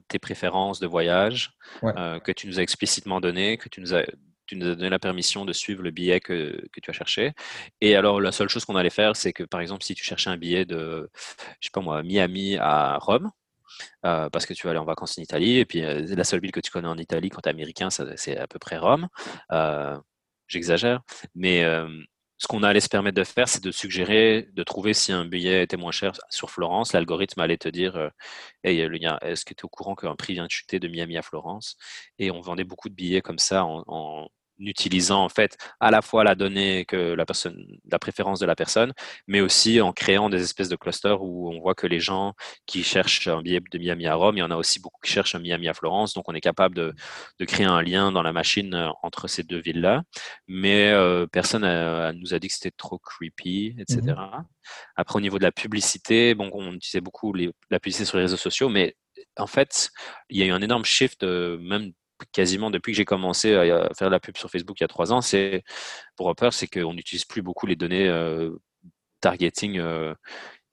tes 0.09 0.19
préférences 0.19 0.81
de 0.81 0.87
voyage 0.87 1.53
que 1.81 2.31
tu 2.33 2.47
nous 2.47 2.59
as 2.59 2.61
explicitement 2.61 3.21
données, 3.21 3.57
que 3.57 3.69
tu 3.69 3.79
nous 3.79 3.93
as 3.93 4.03
tu 4.51 4.57
nous 4.57 4.67
as 4.67 4.75
donné 4.75 4.89
la 4.89 4.99
permission 4.99 5.45
de 5.45 5.53
suivre 5.53 5.81
le 5.81 5.91
billet 5.91 6.19
que, 6.19 6.61
que 6.73 6.81
tu 6.81 6.89
as 6.89 6.93
cherché. 6.93 7.31
Et 7.79 7.95
alors, 7.95 8.19
la 8.19 8.33
seule 8.33 8.49
chose 8.49 8.65
qu'on 8.65 8.75
allait 8.75 8.89
faire, 8.89 9.15
c'est 9.15 9.31
que, 9.31 9.43
par 9.43 9.61
exemple, 9.61 9.81
si 9.83 9.95
tu 9.95 10.03
cherchais 10.03 10.29
un 10.29 10.35
billet 10.35 10.65
de, 10.65 11.09
je 11.61 11.67
sais 11.67 11.71
pas 11.71 11.79
moi, 11.79 12.03
Miami 12.03 12.57
à 12.57 12.97
Rome, 12.97 13.31
euh, 14.05 14.29
parce 14.29 14.45
que 14.45 14.53
tu 14.53 14.63
vas 14.67 14.71
aller 14.71 14.79
en 14.79 14.83
vacances 14.83 15.17
en 15.17 15.21
Italie, 15.21 15.57
et 15.59 15.65
puis 15.65 15.85
euh, 15.85 16.05
la 16.17 16.25
seule 16.25 16.41
ville 16.41 16.51
que 16.51 16.59
tu 16.59 16.69
connais 16.69 16.89
en 16.89 16.97
Italie 16.97 17.29
quand 17.29 17.39
tu 17.41 17.47
es 17.47 17.51
américain, 17.51 17.89
c'est 17.89 18.37
à 18.37 18.45
peu 18.47 18.59
près 18.59 18.77
Rome. 18.77 19.07
Euh, 19.53 19.97
j'exagère, 20.47 21.01
mais 21.33 21.63
ce 22.37 22.47
qu'on 22.47 22.63
allait 22.63 22.81
se 22.81 22.89
permettre 22.89 23.15
de 23.15 23.23
faire, 23.23 23.47
c'est 23.47 23.63
de 23.63 23.71
suggérer, 23.71 24.49
de 24.51 24.63
trouver 24.63 24.93
si 24.93 25.13
un 25.13 25.25
billet 25.25 25.63
était 25.63 25.77
moins 25.77 25.91
cher 25.91 26.11
sur 26.29 26.49
Florence. 26.49 26.91
L'algorithme 26.91 27.39
allait 27.39 27.57
te 27.57 27.69
dire 27.69 28.11
Hey, 28.63 28.79
est-ce 28.79 29.45
que 29.45 29.53
tu 29.53 29.61
es 29.61 29.65
au 29.65 29.69
courant 29.69 29.95
qu'un 29.95 30.15
prix 30.15 30.33
vient 30.33 30.45
de 30.45 30.51
chuter 30.51 30.79
de 30.79 30.87
Miami 30.89 31.17
à 31.17 31.21
Florence? 31.21 31.77
Et 32.19 32.31
on 32.31 32.41
vendait 32.41 32.63
beaucoup 32.65 32.89
de 32.89 32.95
billets 32.95 33.21
comme 33.21 33.39
ça 33.39 33.63
en 33.65 34.27
utilisant 34.67 35.23
en 35.23 35.29
fait 35.29 35.57
à 35.79 35.91
la 35.91 36.01
fois 36.01 36.23
la 36.23 36.35
donnée 36.35 36.85
que 36.85 37.13
la 37.13 37.25
personne, 37.25 37.65
la 37.89 37.99
préférence 37.99 38.39
de 38.39 38.45
la 38.45 38.55
personne, 38.55 38.93
mais 39.27 39.41
aussi 39.41 39.81
en 39.81 39.93
créant 39.93 40.29
des 40.29 40.41
espèces 40.41 40.69
de 40.69 40.75
clusters 40.75 41.21
où 41.21 41.51
on 41.51 41.59
voit 41.59 41.75
que 41.75 41.87
les 41.87 41.99
gens 41.99 42.33
qui 42.65 42.83
cherchent 42.83 43.27
un 43.27 43.41
billet 43.41 43.59
de 43.71 43.77
Miami 43.77 44.07
à 44.07 44.15
Rome, 44.15 44.37
il 44.37 44.39
y 44.39 44.43
en 44.43 44.51
a 44.51 44.55
aussi 44.55 44.79
beaucoup 44.79 44.99
qui 45.03 45.11
cherchent 45.11 45.35
un 45.35 45.39
Miami 45.39 45.67
à 45.67 45.73
Florence, 45.73 46.13
donc 46.13 46.25
on 46.27 46.33
est 46.33 46.41
capable 46.41 46.75
de, 46.75 46.93
de 47.39 47.45
créer 47.45 47.65
un 47.65 47.81
lien 47.81 48.11
dans 48.11 48.23
la 48.23 48.33
machine 48.33 48.73
euh, 48.73 48.89
entre 49.03 49.27
ces 49.27 49.43
deux 49.43 49.59
villes-là, 49.59 50.03
mais 50.47 50.91
euh, 50.91 51.27
personne 51.27 51.63
ne 51.63 52.11
nous 52.13 52.33
a 52.33 52.39
dit 52.39 52.47
que 52.47 52.53
c'était 52.53 52.71
trop 52.71 52.99
creepy, 52.99 53.75
etc. 53.79 54.01
Mmh 54.01 54.43
Après 54.95 55.17
au 55.17 55.21
niveau 55.21 55.37
de 55.37 55.43
la 55.43 55.51
publicité, 55.51 56.35
bon, 56.35 56.49
on 56.53 56.73
utilisait 56.73 57.01
beaucoup 57.01 57.33
les, 57.33 57.51
la 57.69 57.79
publicité 57.79 58.05
sur 58.05 58.17
les 58.17 58.23
réseaux 58.23 58.37
sociaux, 58.37 58.69
mais 58.69 58.95
en 59.37 59.47
fait, 59.47 59.89
il 60.29 60.37
y 60.37 60.43
a 60.43 60.45
eu 60.45 60.51
un 60.51 60.61
énorme 60.61 60.85
shift, 60.85 61.23
euh, 61.23 61.57
même 61.59 61.91
quasiment 62.31 62.71
depuis 62.71 62.91
que 62.91 62.97
j'ai 62.97 63.05
commencé 63.05 63.55
à 63.55 63.89
faire 63.97 64.09
la 64.09 64.19
pub 64.19 64.37
sur 64.37 64.49
Facebook 64.49 64.79
il 64.79 64.83
y 64.83 64.85
a 64.85 64.87
trois 64.87 65.13
ans, 65.13 65.21
c'est 65.21 65.63
pour 66.15 66.27
Hopper, 66.27 66.49
c'est 66.51 66.67
qu'on 66.67 66.93
n'utilise 66.93 67.25
plus 67.25 67.41
beaucoup 67.41 67.65
les 67.65 67.75
données 67.75 68.07
euh, 68.07 68.51
targeting 69.21 69.77
euh, 69.79 70.13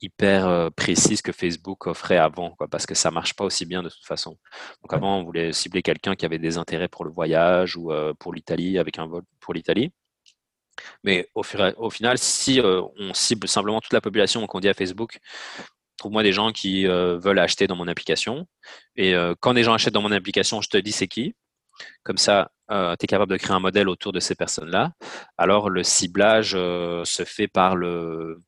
hyper 0.00 0.46
euh, 0.46 0.70
précises 0.70 1.22
que 1.22 1.32
Facebook 1.32 1.87
offrait 1.87 2.18
avant, 2.18 2.50
quoi, 2.56 2.68
parce 2.68 2.87
que 2.87 2.94
ça 2.94 3.11
marche 3.11 3.34
pas 3.34 3.44
aussi 3.44 3.66
bien 3.66 3.82
de 3.82 3.88
toute 3.88 4.06
façon. 4.06 4.38
Donc 4.82 4.92
avant, 4.92 5.18
on 5.18 5.24
voulait 5.24 5.52
cibler 5.52 5.82
quelqu'un 5.82 6.14
qui 6.14 6.24
avait 6.24 6.38
des 6.38 6.58
intérêts 6.58 6.88
pour 6.88 7.04
le 7.04 7.11
voyage 7.11 7.76
ou 7.76 7.90
pour 8.18 8.32
l'Italie, 8.32 8.78
avec 8.78 8.98
un 8.98 9.06
vol 9.06 9.22
pour 9.40 9.54
l'Italie. 9.54 9.92
Mais 11.02 11.28
au, 11.34 11.42
au, 11.78 11.90
final, 11.90 12.18
si 12.18 12.61
on 12.62 13.12
cible 13.12 13.48
simplement 13.48 13.80
toute 13.80 13.92
la 13.92 14.00
population, 14.00 14.46
qu'on 14.46 14.61
dit 14.61 14.68
à 14.68 14.74
Facebook, 14.74 15.18
trouve-moi 15.98 16.22
des 16.22 16.32
gens 16.32 16.52
qui 16.52 16.87
euh, 16.87 17.18
veulent 17.18 17.38
acheter 17.38 17.66
dans 17.66 17.76
mon 17.76 17.88
application. 17.88 18.46
Et 18.96 19.14
euh, 19.14 19.34
quand 19.40 19.52
des 19.54 19.64
gens 19.64 19.74
achètent 19.74 19.94
dans 19.94 20.02
mon 20.02 20.12
application, 20.12 20.62
je 20.62 20.68
te 20.68 20.78
dis 20.78 20.92
c'est 20.92 21.08
qui. 21.08 21.34
Comme 22.02 22.16
ça, 22.16 22.50
euh, 22.70 22.96
tu 22.98 23.04
es 23.04 23.06
capable 23.06 23.32
de 23.32 23.37
créer 23.37 23.54
un 23.54 23.61
modèle 23.61 23.88
autour 23.88 24.12
de 24.12 24.20
ces 24.20 24.34
personnes-là. 24.34 24.92
Alors, 25.37 25.70
le 25.70 25.82
ciblage 25.82 26.52
se 26.52 27.24
fait 27.24 27.48
par 27.48 27.76
le, 27.76 28.40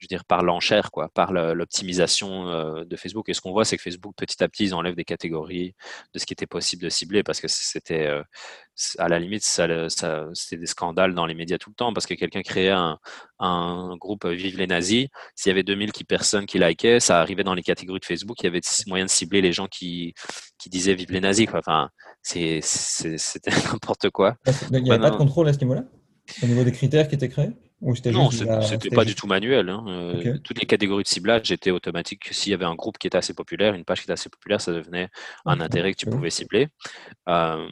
je 0.00 0.06
veux 0.06 0.08
dire, 0.08 0.24
par 0.24 0.42
l'enchère, 0.42 0.90
quoi, 0.90 1.10
par 1.10 1.30
l'optimisation 1.32 2.48
euh, 2.48 2.84
de 2.84 2.96
Facebook. 2.96 3.28
Et 3.28 3.34
ce 3.34 3.42
qu'on 3.42 3.52
voit, 3.52 3.66
c'est 3.66 3.76
que 3.76 3.82
Facebook, 3.82 4.14
petit 4.16 4.42
à 4.42 4.48
petit, 4.48 4.64
ils 4.64 4.74
enlèvent 4.74 4.94
des 4.94 5.04
catégories 5.04 5.74
de 6.14 6.18
ce 6.18 6.24
qui 6.24 6.32
était 6.32 6.46
possible 6.46 6.82
de 6.82 6.88
cibler 6.88 7.22
parce 7.22 7.38
que 7.38 7.48
c'était, 7.48 8.06
euh, 8.06 8.22
à 8.98 9.08
la 9.08 9.18
limite, 9.18 9.44
ça, 9.44 9.90
ça 9.90 10.26
c'était 10.32 10.56
des 10.56 10.66
scandales 10.66 11.14
dans 11.14 11.26
les 11.26 11.34
médias 11.34 11.58
tout 11.58 11.68
le 11.68 11.74
temps 11.74 11.92
parce 11.92 12.06
que 12.06 12.14
quelqu'un 12.14 12.40
créait 12.40 12.70
un, 12.70 12.98
un, 13.40 13.94
groupe 13.98 14.26
Vive 14.26 14.56
les 14.56 14.66
nazis. 14.66 15.08
S'il 15.34 15.50
y 15.50 15.52
avait 15.52 15.64
2000 15.64 15.92
qui, 15.92 16.04
personnes 16.04 16.46
qui 16.46 16.58
likaient, 16.58 16.98
ça 16.98 17.20
arrivait 17.20 17.44
dans 17.44 17.54
les 17.54 17.62
catégories 17.62 18.00
de 18.00 18.06
Facebook. 18.06 18.40
Il 18.40 18.44
y 18.44 18.48
avait 18.48 18.60
moyen 18.86 19.04
de 19.04 19.10
cibler 19.10 19.42
les 19.42 19.52
gens 19.52 19.66
qui, 19.66 20.14
qui 20.58 20.70
disaient 20.70 20.94
Vive 20.94 21.12
les 21.12 21.20
nazis. 21.20 21.46
Quoi. 21.46 21.58
Enfin, 21.58 21.90
c'était 22.22 23.50
n'importe 23.70 24.08
quoi. 24.08 24.36
Il 24.72 24.82
n'y 24.82 24.90
avait 24.90 24.98
pas 24.98 25.10
de 25.10 25.16
contrôle 25.16 25.48
à 25.48 25.52
ce 25.52 25.58
niveau-là? 25.58 25.84
Au 26.42 26.46
niveau 26.46 26.64
des 26.64 26.72
critères 26.72 27.06
qui 27.06 27.16
étaient 27.16 27.28
créés? 27.28 27.50
Non, 27.80 28.30
c'était 28.30 28.90
pas 28.90 29.04
du 29.04 29.14
tout 29.14 29.26
manuel. 29.26 29.68
Hein. 29.68 29.84
Euh, 29.88 30.38
toutes 30.44 30.60
les 30.60 30.66
catégories 30.66 31.02
de 31.02 31.08
ciblage 31.08 31.50
étaient 31.50 31.70
automatiques. 31.70 32.28
S'il 32.30 32.50
y 32.50 32.54
avait 32.54 32.66
un 32.66 32.74
groupe 32.74 32.98
qui 32.98 33.06
était 33.06 33.16
assez 33.18 33.32
populaire, 33.32 33.74
une 33.74 33.84
page 33.84 33.98
qui 33.98 34.04
était 34.04 34.12
assez 34.12 34.28
populaire, 34.28 34.60
ça 34.60 34.72
devenait 34.72 35.08
un 35.46 35.60
intérêt 35.60 35.92
que 35.92 35.98
tu 35.98 36.06
pouvais 36.06 36.30
cibler. 36.30 36.68
Euh, 37.28 37.68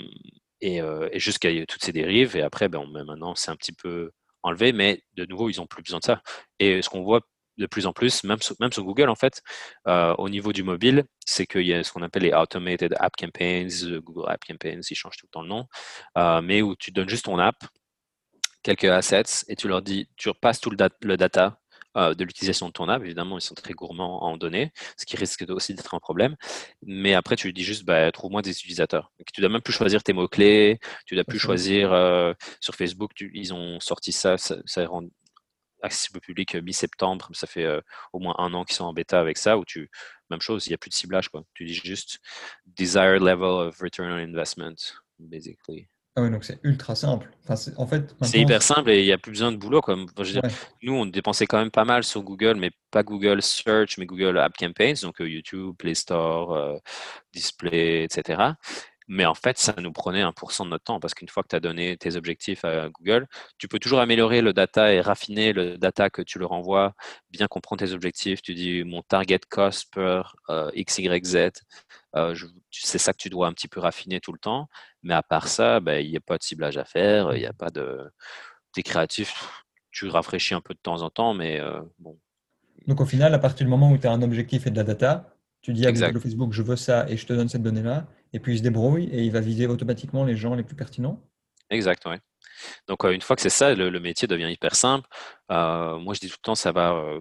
et, 0.60 0.80
euh, 0.80 1.08
et 1.12 1.20
jusqu'à 1.20 1.50
toutes 1.66 1.84
ces 1.84 1.92
dérives. 1.92 2.36
Et 2.36 2.42
après, 2.42 2.68
ben, 2.68 2.84
maintenant, 2.86 3.34
c'est 3.34 3.50
un 3.50 3.56
petit 3.56 3.72
peu 3.72 4.10
enlevé, 4.42 4.72
mais 4.72 5.02
de 5.14 5.26
nouveau, 5.26 5.50
ils 5.50 5.58
n'ont 5.58 5.66
plus 5.66 5.82
besoin 5.82 5.98
de 5.98 6.04
ça. 6.04 6.22
Et 6.58 6.80
ce 6.80 6.88
qu'on 6.88 7.02
voit 7.02 7.20
de 7.58 7.66
plus 7.66 7.86
en 7.86 7.92
plus, 7.92 8.24
même 8.24 8.40
sur, 8.40 8.54
même 8.60 8.72
sur 8.72 8.84
Google, 8.84 9.08
en 9.08 9.14
fait, 9.14 9.42
au 9.86 10.28
niveau 10.28 10.52
du 10.52 10.62
mobile, 10.62 11.04
c'est 11.26 11.46
qu'il 11.46 11.66
y 11.66 11.74
a 11.74 11.84
ce 11.84 11.92
qu'on 11.92 12.02
appelle 12.02 12.22
les 12.22 12.32
Automated 12.32 12.94
App 12.98 13.14
Campaigns, 13.16 13.98
Google 14.00 14.30
App 14.30 14.44
Campaigns, 14.44 14.80
ils 14.90 14.94
changent 14.94 15.16
tout 15.16 15.26
le 15.26 15.30
temps 15.30 15.42
le 15.42 15.48
nom, 15.48 15.66
mais 16.42 16.62
où 16.62 16.76
tu 16.76 16.92
donnes 16.92 17.08
juste 17.08 17.26
ton 17.26 17.38
app 17.38 17.56
quelques 18.62 18.84
assets 18.84 19.44
et 19.48 19.56
tu 19.56 19.68
leur 19.68 19.82
dis, 19.82 20.08
tu 20.16 20.28
repasses 20.28 20.60
tout 20.60 20.70
le, 20.70 21.16
data 21.16 21.60
euh, 21.96 22.14
de 22.14 22.24
l'utilisation 22.24 22.68
de 22.68 22.72
ton 22.72 22.88
app. 22.88 23.02
Évidemment, 23.02 23.38
ils 23.38 23.42
sont 23.42 23.54
très 23.54 23.74
gourmands 23.74 24.22
en 24.24 24.36
données, 24.36 24.72
ce 24.96 25.06
qui 25.06 25.16
risque 25.16 25.44
aussi 25.48 25.74
d'être 25.74 25.94
un 25.94 26.00
problème. 26.00 26.36
Mais 26.82 27.14
après, 27.14 27.36
tu 27.36 27.48
lui 27.48 27.54
dis 27.54 27.64
juste, 27.64 27.84
bah, 27.84 28.10
trouve-moi 28.12 28.42
des 28.42 28.50
utilisateurs. 28.50 29.12
tu 29.32 29.40
dois 29.40 29.50
même 29.50 29.62
plus 29.62 29.72
choisir 29.72 30.02
tes 30.02 30.12
mots-clés, 30.12 30.78
tu 31.06 31.14
dois 31.14 31.24
plus 31.24 31.38
choisir 31.38 31.92
euh, 31.92 32.32
sur 32.60 32.74
Facebook. 32.74 33.12
ils 33.20 33.54
ont 33.54 33.80
sorti 33.80 34.12
ça, 34.12 34.38
ça, 34.38 34.56
ça 34.66 34.86
rend 34.86 35.04
accessible 35.82 36.18
au 36.18 36.20
public 36.20 36.56
euh, 36.56 36.62
mi-septembre. 36.62 37.30
Ça 37.32 37.46
fait 37.46 37.66
au 38.12 38.18
moins 38.18 38.34
un 38.38 38.52
an 38.54 38.64
qu'ils 38.64 38.76
sont 38.76 38.84
en 38.84 38.92
bêta 38.92 39.20
avec 39.20 39.38
ça, 39.38 39.58
où 39.58 39.64
tu, 39.64 39.90
même 40.30 40.40
chose, 40.40 40.66
il 40.66 40.70
n'y 40.70 40.74
a 40.74 40.78
plus 40.78 40.90
de 40.90 40.94
ciblage. 40.94 41.28
Quoi. 41.28 41.44
Tu 41.54 41.64
dis 41.64 41.74
juste 41.74 42.18
desired 42.66 43.22
level 43.22 43.68
of 43.68 43.78
return 43.80 44.12
on 44.12 44.18
investment, 44.18 44.76
basically. 45.18 45.88
Ah 46.18 46.28
donc 46.28 46.44
c'est 46.44 46.58
ultra 46.64 46.96
simple. 46.96 47.30
Enfin, 47.46 47.70
en 47.76 47.86
fait, 47.86 48.14
c'est 48.22 48.40
hyper 48.40 48.62
simple 48.62 48.90
et 48.90 49.00
il 49.00 49.04
n'y 49.04 49.12
a 49.12 49.18
plus 49.18 49.30
besoin 49.30 49.52
de 49.52 49.56
boulot. 49.56 49.80
Comme, 49.80 50.06
Nous, 50.82 50.92
on 50.92 51.06
dépensait 51.06 51.46
quand 51.46 51.58
même 51.58 51.70
pas 51.70 51.84
mal 51.84 52.02
sur 52.02 52.22
Google, 52.22 52.56
mais 52.56 52.70
pas 52.90 53.02
Google 53.02 53.40
Search, 53.40 53.98
mais 53.98 54.06
Google 54.06 54.38
App 54.38 54.56
Campaigns, 54.56 55.02
donc 55.02 55.20
euh, 55.20 55.28
YouTube, 55.28 55.74
Play 55.78 55.94
Store, 55.94 56.52
euh, 56.52 56.76
Display, 57.32 58.04
etc. 58.04 58.42
Mais 59.08 59.24
en 59.24 59.34
fait, 59.34 59.58
ça 59.58 59.74
nous 59.78 59.92
prenait 59.92 60.22
1% 60.22 60.64
de 60.64 60.68
notre 60.68 60.84
temps 60.84 61.00
parce 61.00 61.14
qu'une 61.14 61.28
fois 61.28 61.42
que 61.42 61.48
tu 61.48 61.56
as 61.56 61.60
donné 61.60 61.96
tes 61.96 62.14
objectifs 62.16 62.64
à 62.64 62.90
Google, 62.90 63.26
tu 63.56 63.66
peux 63.66 63.78
toujours 63.78 64.00
améliorer 64.00 64.42
le 64.42 64.52
data 64.52 64.92
et 64.92 65.00
raffiner 65.00 65.54
le 65.54 65.78
data 65.78 66.10
que 66.10 66.20
tu 66.20 66.38
leur 66.38 66.52
envoies, 66.52 66.94
bien 67.30 67.46
comprendre 67.46 67.84
tes 67.84 67.92
objectifs. 67.92 68.42
Tu 68.42 68.52
dis 68.54 68.84
mon 68.84 69.00
target 69.02 69.40
cost 69.48 69.92
per 69.92 70.22
euh, 70.50 70.70
XYZ. 70.76 71.50
Euh, 72.16 72.34
c'est 72.70 72.98
ça 72.98 73.12
que 73.12 73.18
tu 73.18 73.30
dois 73.30 73.46
un 73.46 73.52
petit 73.52 73.68
peu 73.68 73.80
raffiner 73.80 74.20
tout 74.20 74.32
le 74.32 74.38
temps. 74.38 74.68
Mais 75.02 75.14
à 75.14 75.22
part 75.22 75.48
ça, 75.48 75.80
ben, 75.80 76.04
il 76.04 76.10
n'y 76.10 76.16
a 76.16 76.20
pas 76.20 76.36
de 76.36 76.42
ciblage 76.42 76.76
à 76.76 76.84
faire, 76.84 77.34
il 77.34 77.40
n'y 77.40 77.46
a 77.46 77.54
pas 77.54 77.70
de. 77.70 78.10
Tu 78.74 78.80
es 78.80 78.82
créatif, 78.82 79.64
tu 79.90 80.06
rafraîchis 80.08 80.54
un 80.54 80.60
peu 80.60 80.74
de 80.74 80.80
temps 80.80 81.00
en 81.00 81.08
temps, 81.08 81.32
mais 81.32 81.60
euh, 81.60 81.80
bon. 81.98 82.18
Donc 82.86 83.00
au 83.00 83.06
final, 83.06 83.34
à 83.34 83.38
partir 83.38 83.64
du 83.66 83.70
moment 83.70 83.90
où 83.90 83.98
tu 83.98 84.06
as 84.06 84.12
un 84.12 84.22
objectif 84.22 84.66
et 84.66 84.70
de 84.70 84.76
la 84.76 84.84
data, 84.84 85.37
tu 85.68 85.74
dis 85.74 85.86
à 85.86 85.92
Google 85.92 86.20
Facebook, 86.20 86.52
je 86.52 86.62
veux 86.62 86.76
ça 86.76 87.06
et 87.08 87.16
je 87.16 87.26
te 87.26 87.32
donne 87.34 87.48
cette 87.48 87.62
donnée-là, 87.62 88.06
et 88.32 88.40
puis 88.40 88.54
il 88.54 88.58
se 88.58 88.62
débrouille 88.62 89.04
et 89.12 89.22
il 89.22 89.30
va 89.30 89.40
viser 89.40 89.66
automatiquement 89.66 90.24
les 90.24 90.34
gens 90.34 90.54
les 90.54 90.62
plus 90.62 90.76
pertinents. 90.76 91.22
Exact, 91.68 92.02
oui. 92.06 92.16
Donc 92.86 93.04
euh, 93.04 93.12
une 93.12 93.20
fois 93.20 93.36
que 93.36 93.42
c'est 93.42 93.50
ça, 93.50 93.74
le, 93.74 94.00
métier 94.00 94.26
devient 94.26 94.50
hyper 94.50 94.74
simple. 94.74 95.06
moi, 95.50 96.14
je 96.14 96.20
dis 96.20 96.28
tout 96.28 96.38
le 96.38 96.44
temps, 96.44 96.54
ça 96.54 96.72
va 96.72 97.20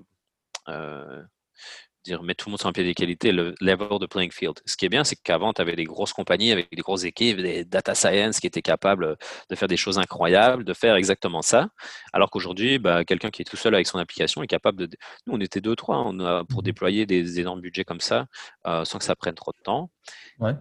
dire 2.07 2.23
mettre 2.23 2.43
tout 2.43 2.49
le 2.49 2.51
monde 2.51 2.59
sur 2.59 2.69
un 2.69 2.73
pied 2.73 2.83
d'égalité, 2.83 3.31
le 3.31 3.53
level 3.61 3.99
de 3.99 4.05
playing 4.05 4.31
field. 4.31 4.59
Ce 4.65 4.75
qui 4.75 4.85
est 4.85 4.89
bien, 4.89 5.03
c'est 5.03 5.15
qu'avant, 5.15 5.53
tu 5.53 5.61
avais 5.61 5.75
des 5.75 5.83
grosses 5.83 6.13
compagnies 6.13 6.51
avec 6.51 6.69
des 6.71 6.81
grosses 6.81 7.03
équipes, 7.03 7.37
des 7.37 7.65
data 7.65 7.95
science 7.95 8.39
qui 8.39 8.47
étaient 8.47 8.61
capables 8.61 9.17
de 9.49 9.55
faire 9.55 9.67
des 9.67 9.77
choses 9.77 9.99
incroyables, 9.99 10.63
de 10.63 10.73
faire 10.73 10.95
exactement 10.95 11.41
ça. 11.41 11.69
Alors 12.13 12.29
qu'aujourd'hui, 12.31 12.79
bah, 12.79 13.05
quelqu'un 13.05 13.29
qui 13.29 13.41
est 13.41 13.45
tout 13.45 13.57
seul 13.57 13.75
avec 13.75 13.87
son 13.87 13.99
application 13.99 14.41
est 14.43 14.47
capable 14.47 14.87
de. 14.87 14.97
Nous, 15.25 15.35
on 15.35 15.41
était 15.41 15.61
deux, 15.61 15.75
trois 15.75 15.97
on 16.05 16.19
a, 16.19 16.43
pour 16.45 16.61
mmh 16.61 16.67
déployer 16.67 17.05
des 17.05 17.39
énormes 17.39 17.61
budgets 17.61 17.85
comme 17.85 18.01
ça, 18.01 18.25
euh, 18.65 18.83
sans 18.83 18.97
que 18.97 19.05
ça 19.05 19.15
prenne 19.15 19.35
trop 19.35 19.53
de 19.53 19.63
temps. 19.63 19.89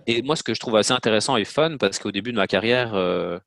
Et 0.06 0.22
moi, 0.22 0.36
ce 0.36 0.42
que 0.42 0.54
je 0.54 0.60
trouve 0.60 0.76
assez 0.76 0.92
intéressant 0.92 1.36
et 1.36 1.44
fun, 1.44 1.76
parce 1.78 1.98
qu'au 1.98 2.12
début 2.12 2.32
de 2.32 2.36
ma 2.36 2.46
carrière, 2.46 2.94
euh, 2.94 3.38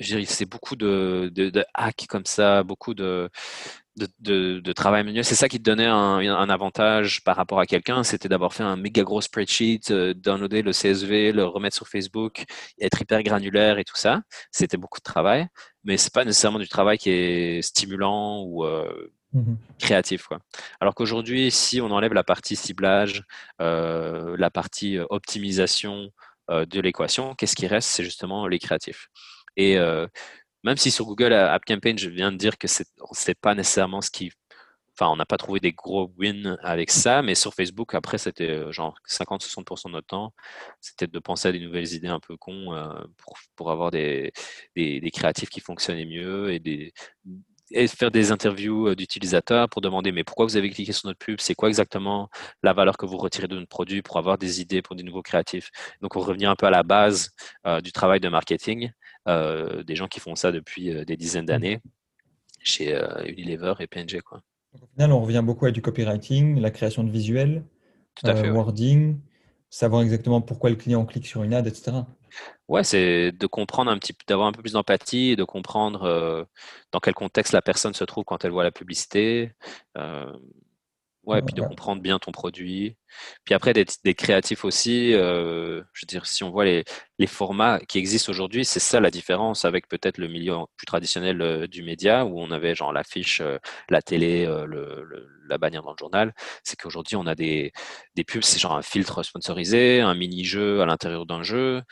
c'est 0.00 0.46
beaucoup 0.48 0.76
de, 0.76 1.30
de, 1.34 1.50
de, 1.50 1.64
hacks 1.74 2.06
comme 2.08 2.26
ça, 2.26 2.62
beaucoup 2.62 2.94
de, 2.94 3.30
de, 3.96 4.60
de, 4.60 4.72
travail 4.72 5.04
manuel. 5.04 5.24
C'est 5.24 5.34
ça 5.34 5.48
qui 5.48 5.58
te 5.58 5.62
donnait 5.62 5.86
un, 5.86 6.18
un 6.18 6.50
avantage 6.50 7.22
par 7.22 7.36
rapport 7.36 7.60
à 7.60 7.66
quelqu'un, 7.66 8.02
c'était 8.02 8.28
d'avoir 8.28 8.52
fait 8.52 8.62
un 8.62 8.76
méga 8.76 9.02
gros 9.02 9.20
spreadsheet, 9.20 9.90
euh, 9.90 10.14
downloader 10.14 10.62
le 10.62 10.72
CSV, 10.72 11.32
le 11.32 11.44
remettre 11.44 11.76
sur 11.76 11.88
Facebook, 11.88 12.44
être 12.80 13.00
hyper 13.00 13.22
granulaire 13.22 13.78
et 13.78 13.84
tout 13.84 13.96
ça. 13.96 14.22
C'était 14.50 14.76
beaucoup 14.76 14.98
de 14.98 15.04
travail, 15.04 15.46
mais 15.84 15.96
c'est 15.96 16.12
pas 16.12 16.24
nécessairement 16.24 16.58
du 16.58 16.68
travail 16.68 16.98
qui 16.98 17.10
est 17.10 17.62
stimulant 17.62 18.42
ou 18.42 18.64
euh, 18.64 19.12
mmh 19.32 19.54
créatif. 19.80 20.26
Quoi. 20.28 20.38
Alors 20.80 20.94
qu'aujourd'hui, 20.94 21.50
si 21.50 21.80
on 21.80 21.90
enlève 21.90 22.12
la 22.14 22.24
partie 22.24 22.56
ciblage, 22.56 23.24
euh, 23.60 24.36
la 24.38 24.50
partie 24.50 24.98
optimisation 25.10 26.10
de 26.50 26.80
l'équation, 26.80 27.34
qu'est-ce 27.34 27.56
qui 27.56 27.66
reste? 27.66 27.88
C'est 27.88 28.04
justement 28.04 28.46
les 28.46 28.58
créatifs. 28.58 29.08
Et 29.56 29.78
même 30.64 30.78
si 30.78 30.90
sur 30.90 31.04
Google 31.04 31.32
App 31.34 31.64
Campaign, 31.64 31.98
je 31.98 32.08
viens 32.08 32.32
de 32.32 32.38
dire 32.38 32.58
que 32.58 32.66
c'est 32.66 33.40
pas 33.40 33.54
nécessairement 33.54 34.00
ce 34.00 34.10
qui. 34.10 34.32
Enfin, 34.96 35.10
on 35.10 35.16
n'a 35.16 35.26
pas 35.26 35.36
trouvé 35.36 35.58
des 35.60 35.72
gros 35.72 36.12
wins 36.18 36.56
avec 36.62 36.90
ça, 36.90 37.20
mais 37.20 37.34
sur 37.34 37.52
Facebook, 37.52 37.94
après, 37.94 38.16
c'était 38.16 38.50
euh, 38.50 38.70
genre 38.70 38.94
50-60% 39.08 39.88
de 39.88 39.92
notre 39.92 40.06
temps. 40.06 40.32
C'était 40.80 41.08
de 41.08 41.18
penser 41.18 41.48
à 41.48 41.52
des 41.52 41.58
nouvelles 41.58 41.94
idées 41.94 42.08
un 42.08 42.20
peu 42.20 42.36
cons 42.36 42.72
euh, 42.72 42.88
pour, 43.18 43.36
pour, 43.56 43.72
avoir 43.72 43.90
des, 43.90 44.32
des, 44.76 45.10
créatifs 45.12 45.50
qui 45.50 45.60
fonctionnaient 45.60 46.04
mieux 46.06 46.52
et 46.52 46.60
des, 46.60 46.92
faire 47.88 48.10
des 48.10 48.32
interviews 48.32 48.88
euh, 48.88 48.94
d'utilisateurs 48.94 49.68
pour 49.68 49.80
demander 49.82 50.12
mais 50.12 50.24
pourquoi 50.24 50.46
vous 50.46 50.56
avez 50.56 50.70
cliqué 50.70 50.92
sur 50.92 51.06
notre 51.08 51.18
pub, 51.18 51.40
c'est 51.40 51.54
quoi 51.54 51.68
exactement 51.68 52.28
la 52.62 52.72
valeur 52.72 52.96
que 52.96 53.06
vous 53.06 53.16
retirez 53.16 53.48
de 53.48 53.56
notre 53.56 53.68
produit 53.68 54.02
pour 54.02 54.18
avoir 54.18 54.38
des 54.38 54.60
idées 54.60 54.82
pour 54.82 54.96
des 54.96 55.02
nouveaux 55.02 55.22
créatifs? 55.22 55.70
Donc 56.00 56.16
on 56.16 56.20
revient 56.20 56.46
un 56.46 56.56
peu 56.56 56.66
à 56.66 56.70
la 56.70 56.82
base 56.82 57.30
euh, 57.66 57.80
du 57.80 57.92
travail 57.92 58.20
de 58.20 58.28
marketing, 58.28 58.86
euh, 58.86 59.03
des 59.26 59.96
gens 59.96 60.08
qui 60.08 60.20
font 60.20 60.34
ça 60.34 60.52
depuis 60.52 61.04
des 61.04 61.16
dizaines 61.16 61.46
d'années 61.46 61.80
chez 62.60 62.98
Unilever 63.26 63.74
et 63.80 63.86
P&G. 63.86 64.20
Quoi. 64.20 64.42
au 64.74 64.86
final, 64.94 65.12
on 65.12 65.20
revient 65.20 65.42
beaucoup 65.44 65.66
à 65.66 65.70
du 65.70 65.82
copywriting, 65.82 66.60
la 66.60 66.70
création 66.70 67.04
de 67.04 67.10
visuels, 67.10 67.64
Tout 68.14 68.26
à 68.26 68.34
fait, 68.34 68.50
wording, 68.50 69.18
savoir 69.70 70.02
exactement 70.02 70.40
pourquoi 70.40 70.70
le 70.70 70.76
client 70.76 71.04
clique 71.04 71.26
sur 71.26 71.42
une 71.42 71.52
ad, 71.52 71.66
etc. 71.66 72.04
Ouais, 72.68 72.84
c'est 72.84 73.32
de 73.32 73.46
comprendre 73.46 73.90
un 73.90 73.98
petit 73.98 74.14
d'avoir 74.26 74.48
un 74.48 74.52
peu 74.52 74.62
plus 74.62 74.72
d'empathie 74.72 75.30
et 75.30 75.36
de 75.36 75.44
comprendre 75.44 76.04
euh, 76.04 76.44
dans 76.92 77.00
quel 77.00 77.14
contexte 77.14 77.52
la 77.52 77.60
personne 77.60 77.92
se 77.92 78.04
trouve 78.04 78.24
quand 78.24 78.44
elle 78.44 78.52
voit 78.52 78.64
la 78.64 78.70
publicité. 78.70 79.52
Euh, 79.98 80.32
Ouais, 81.26 81.40
puis 81.40 81.54
de 81.54 81.62
comprendre 81.62 82.02
bien 82.02 82.18
ton 82.18 82.32
produit. 82.32 82.96
Puis 83.44 83.54
après, 83.54 83.72
d'être 83.72 83.96
des 84.04 84.14
créatifs 84.14 84.64
aussi. 84.64 85.14
Euh, 85.14 85.82
je 85.94 86.04
veux 86.04 86.06
dire, 86.06 86.26
si 86.26 86.44
on 86.44 86.50
voit 86.50 86.66
les, 86.66 86.84
les 87.18 87.26
formats 87.26 87.80
qui 87.80 87.98
existent 87.98 88.30
aujourd'hui, 88.30 88.64
c'est 88.66 88.80
ça 88.80 89.00
la 89.00 89.10
différence 89.10 89.64
avec 89.64 89.88
peut-être 89.88 90.18
le 90.18 90.28
milieu 90.28 90.54
plus 90.76 90.84
traditionnel 90.86 91.40
euh, 91.40 91.66
du 91.66 91.82
média, 91.82 92.26
où 92.26 92.38
on 92.38 92.50
avait 92.50 92.74
genre 92.74 92.92
l'affiche, 92.92 93.40
euh, 93.40 93.58
la 93.88 94.02
télé, 94.02 94.44
le, 94.46 95.06
la 95.48 95.56
bannière 95.56 95.82
dans 95.82 95.92
le 95.92 95.96
journal. 95.98 96.34
C'est 96.62 96.78
qu'aujourd'hui, 96.78 97.16
on 97.16 97.26
a 97.26 97.34
des, 97.34 97.72
des 98.16 98.24
pubs, 98.24 98.42
c'est 98.42 98.58
genre 98.58 98.76
un 98.76 98.82
filtre 98.82 99.22
sponsorisé, 99.22 100.00
un 100.00 100.14
mini-jeu 100.14 100.82
à 100.82 100.86
l'intérieur 100.86 101.24
d'un 101.24 101.42
jeu. 101.42 101.82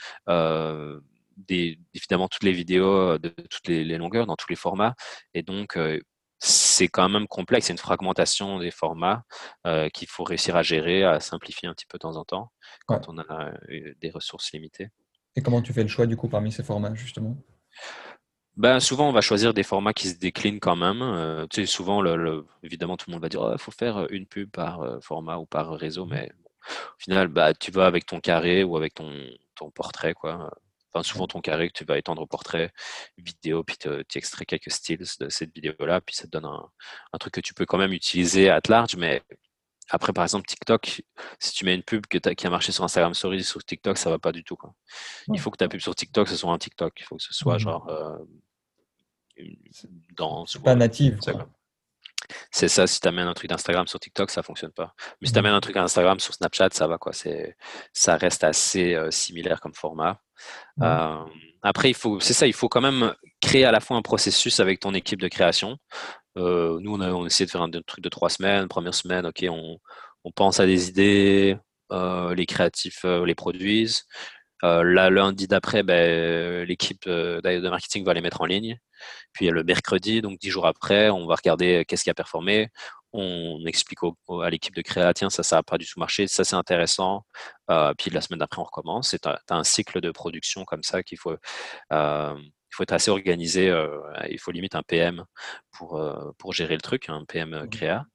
Des, 1.48 1.78
évidemment 1.94 2.28
toutes 2.28 2.44
les 2.44 2.52
vidéos 2.52 3.16
de 3.18 3.30
toutes 3.50 3.66
les, 3.66 3.84
les, 3.84 3.96
longueurs 3.96 4.26
dans 4.26 4.36
tous 4.36 4.50
les 4.50 4.54
formats 4.54 4.94
et 5.32 5.42
donc 5.42 5.78
c'est 6.44 6.88
quand 6.88 7.08
même 7.08 7.28
complexe. 7.28 7.68
C'est 7.68 7.72
une 7.72 7.78
fragmentation 7.78 8.58
des 8.58 8.72
formats 8.72 9.22
euh, 9.64 9.88
qu'il 9.90 10.08
faut 10.08 10.24
réussir 10.24 10.56
à 10.56 10.62
gérer, 10.62 11.04
à 11.04 11.20
simplifier 11.20 11.68
un 11.68 11.72
petit 11.72 11.86
peu 11.86 11.98
de 11.98 12.00
temps 12.00 12.16
en 12.16 12.24
temps 12.24 12.50
quand 12.86 13.08
on 13.08 13.18
a 13.18 13.52
euh, 13.70 13.94
des 14.00 14.10
ressources 14.10 14.50
limitées. 14.52 14.88
Et 15.36 15.42
comment 15.42 15.62
tu 15.62 15.72
fais 15.72 15.82
le 15.82 15.88
choix 15.88 16.06
du 16.06 16.16
coup 16.16 16.28
parmi 16.28 16.50
ces 16.50 16.64
formats 16.64 16.92
justement? 16.94 17.36
Ben, 18.56 18.80
souvent, 18.80 19.08
on 19.08 19.12
va 19.12 19.20
choisir 19.20 19.54
des 19.54 19.62
formats 19.62 19.94
qui 19.94 20.08
se 20.08 20.18
déclinent 20.18 20.58
quand 20.58 20.74
même. 20.74 21.00
Euh, 21.00 21.46
tu 21.46 21.60
sais, 21.60 21.66
souvent, 21.66 22.02
le, 22.02 22.44
évidemment, 22.64 22.96
tout 22.96 23.08
le 23.08 23.12
monde 23.12 23.22
va 23.22 23.28
dire 23.28 23.40
il 23.40 23.54
oh, 23.54 23.58
faut 23.58 23.70
faire 23.70 24.08
une 24.10 24.26
pub 24.26 24.50
par 24.50 24.98
format 25.00 25.38
ou 25.38 25.46
par 25.46 25.70
réseau, 25.70 26.06
mais 26.06 26.28
au 26.68 26.98
final, 26.98 27.28
bah, 27.28 27.54
tu 27.54 27.70
vas 27.70 27.86
avec 27.86 28.04
ton 28.04 28.18
carré 28.18 28.64
ou 28.64 28.76
avec 28.76 28.94
ton, 28.94 29.10
ton 29.54 29.70
portrait. 29.70 30.12
Quoi. 30.12 30.50
Enfin, 30.92 31.02
souvent 31.02 31.26
ton 31.26 31.40
carré 31.40 31.68
que 31.68 31.72
tu 31.72 31.84
vas 31.84 31.98
étendre 31.98 32.22
au 32.22 32.26
portrait, 32.26 32.70
vidéo, 33.16 33.64
puis 33.64 33.76
tu 33.78 34.18
extrais 34.18 34.44
quelques 34.44 34.70
styles 34.70 35.04
de 35.20 35.28
cette 35.28 35.54
vidéo-là, 35.54 36.00
puis 36.00 36.14
ça 36.14 36.24
te 36.24 36.30
donne 36.30 36.44
un, 36.44 36.68
un, 37.12 37.18
truc 37.18 37.34
que 37.34 37.40
tu 37.40 37.54
peux 37.54 37.64
quand 37.64 37.78
même 37.78 37.92
utiliser 37.92 38.50
à 38.50 38.60
large, 38.68 38.96
mais 38.96 39.22
après, 39.92 40.12
par 40.12 40.24
exemple, 40.24 40.46
TikTok, 40.46 41.02
si 41.38 41.52
tu 41.52 41.64
mets 41.64 41.74
une 41.74 41.82
pub 41.82 42.06
que 42.06 42.16
qui 42.16 42.46
a 42.46 42.50
marché 42.50 42.72
sur 42.72 42.82
Instagram 42.82 43.12
Stories, 43.14 43.44
sur 43.44 43.62
TikTok, 43.62 43.98
ça 43.98 44.10
va 44.10 44.18
pas 44.18 44.32
du 44.32 44.42
tout. 44.42 44.56
Quoi. 44.56 44.74
Il 45.28 45.38
faut 45.38 45.50
que 45.50 45.58
ta 45.58 45.68
pub 45.68 45.80
sur 45.80 45.94
TikTok, 45.94 46.28
ce 46.28 46.36
soit 46.36 46.50
un 46.50 46.58
TikTok. 46.58 46.98
Il 46.98 47.04
faut 47.04 47.16
que 47.16 47.22
ce 47.22 47.34
soit 47.34 47.56
mmh 47.56 47.58
genre 47.58 47.88
euh, 47.88 48.18
une 49.36 49.56
danse. 50.16 50.56
Pas 50.58 50.74
native. 50.74 51.18
C'est 52.50 52.68
ça, 52.68 52.86
si 52.86 53.00
tu 53.00 53.08
amènes 53.08 53.26
un 53.26 53.34
truc 53.34 53.48
d'Instagram 53.50 53.86
sur 53.86 54.00
TikTok, 54.00 54.30
ça 54.30 54.42
fonctionne 54.42 54.72
pas. 54.72 54.94
Mais 55.20 55.26
si 55.26 55.32
tu 55.32 55.38
amènes 55.38 55.54
un 55.54 55.60
truc 55.60 55.74
d'Instagram 55.74 56.18
sur 56.20 56.34
Snapchat, 56.34 56.70
ça 56.72 56.86
va 56.86 56.98
quoi. 56.98 57.12
Ça 57.92 58.16
reste 58.16 58.44
assez 58.44 58.94
euh, 58.94 59.10
similaire 59.10 59.60
comme 59.60 59.74
format. 59.74 60.20
Euh, 60.82 61.24
après, 61.62 61.90
il 61.90 61.94
faut, 61.94 62.20
c'est 62.20 62.34
ça, 62.34 62.46
il 62.46 62.52
faut 62.52 62.68
quand 62.68 62.80
même 62.80 63.14
créer 63.40 63.64
à 63.64 63.72
la 63.72 63.80
fois 63.80 63.96
un 63.96 64.02
processus 64.02 64.60
avec 64.60 64.80
ton 64.80 64.94
équipe 64.94 65.20
de 65.20 65.28
création. 65.28 65.76
Euh, 66.36 66.78
nous, 66.80 66.94
on 66.94 67.00
a, 67.00 67.10
on 67.10 67.26
essayé 67.26 67.46
de 67.46 67.50
faire 67.50 67.62
un, 67.62 67.70
truc 67.70 68.02
de 68.02 68.08
trois 68.08 68.30
semaines. 68.30 68.68
Première 68.68 68.94
semaine, 68.94 69.26
ok, 69.26 69.44
on, 69.48 69.78
on 70.24 70.32
pense 70.32 70.60
à 70.60 70.66
des 70.66 70.88
idées, 70.88 71.56
les 71.90 72.46
créatifs 72.46 73.04
les 73.04 73.34
produisent. 73.34 74.04
La 74.62 75.10
lundi 75.10 75.48
d'après, 75.48 75.82
ben, 75.82 76.64
l'équipe 76.64 77.08
de 77.08 77.68
marketing 77.68 78.04
va 78.04 78.14
les 78.14 78.20
mettre 78.20 78.40
en 78.40 78.46
ligne. 78.46 78.78
Puis 79.32 79.48
le 79.48 79.64
mercredi, 79.64 80.22
donc 80.22 80.38
dix 80.38 80.50
jours 80.50 80.66
après, 80.66 81.10
on 81.10 81.26
va 81.26 81.34
regarder 81.34 81.84
qu'est-ce 81.86 82.04
qui 82.04 82.10
a 82.10 82.14
performé. 82.14 82.68
On 83.12 83.64
explique 83.66 83.98
à 84.42 84.50
l'équipe 84.50 84.74
de 84.74 84.82
créa, 84.82 85.12
tiens, 85.12 85.30
ça, 85.30 85.42
ça 85.42 85.56
n'a 85.56 85.62
pas 85.62 85.76
du 85.78 85.86
tout 85.86 86.00
marché, 86.00 86.26
ça 86.28 86.44
c'est 86.44 86.56
intéressant. 86.56 87.24
Euh, 87.70 87.92
puis 87.98 88.10
la 88.10 88.20
semaine 88.22 88.38
d'après, 88.38 88.60
on 88.60 88.64
recommence. 88.64 89.10
C'est 89.10 89.26
un, 89.26 89.36
un, 89.50 89.64
cycle 89.64 90.00
de 90.00 90.10
production 90.10 90.64
comme 90.64 90.82
ça 90.82 91.02
qu'il 91.02 91.18
faut, 91.18 91.36
euh, 91.92 92.34
il 92.38 92.74
faut 92.74 92.82
être 92.82 92.92
assez 92.92 93.10
organisé. 93.10 93.68
Euh, 93.68 93.98
il 94.30 94.38
faut 94.38 94.50
limite 94.50 94.74
un 94.74 94.82
PM 94.82 95.24
pour, 95.72 96.00
pour 96.38 96.52
gérer 96.52 96.74
le 96.74 96.80
truc, 96.80 97.08
un 97.08 97.24
PM 97.26 97.68
créa. 97.70 98.06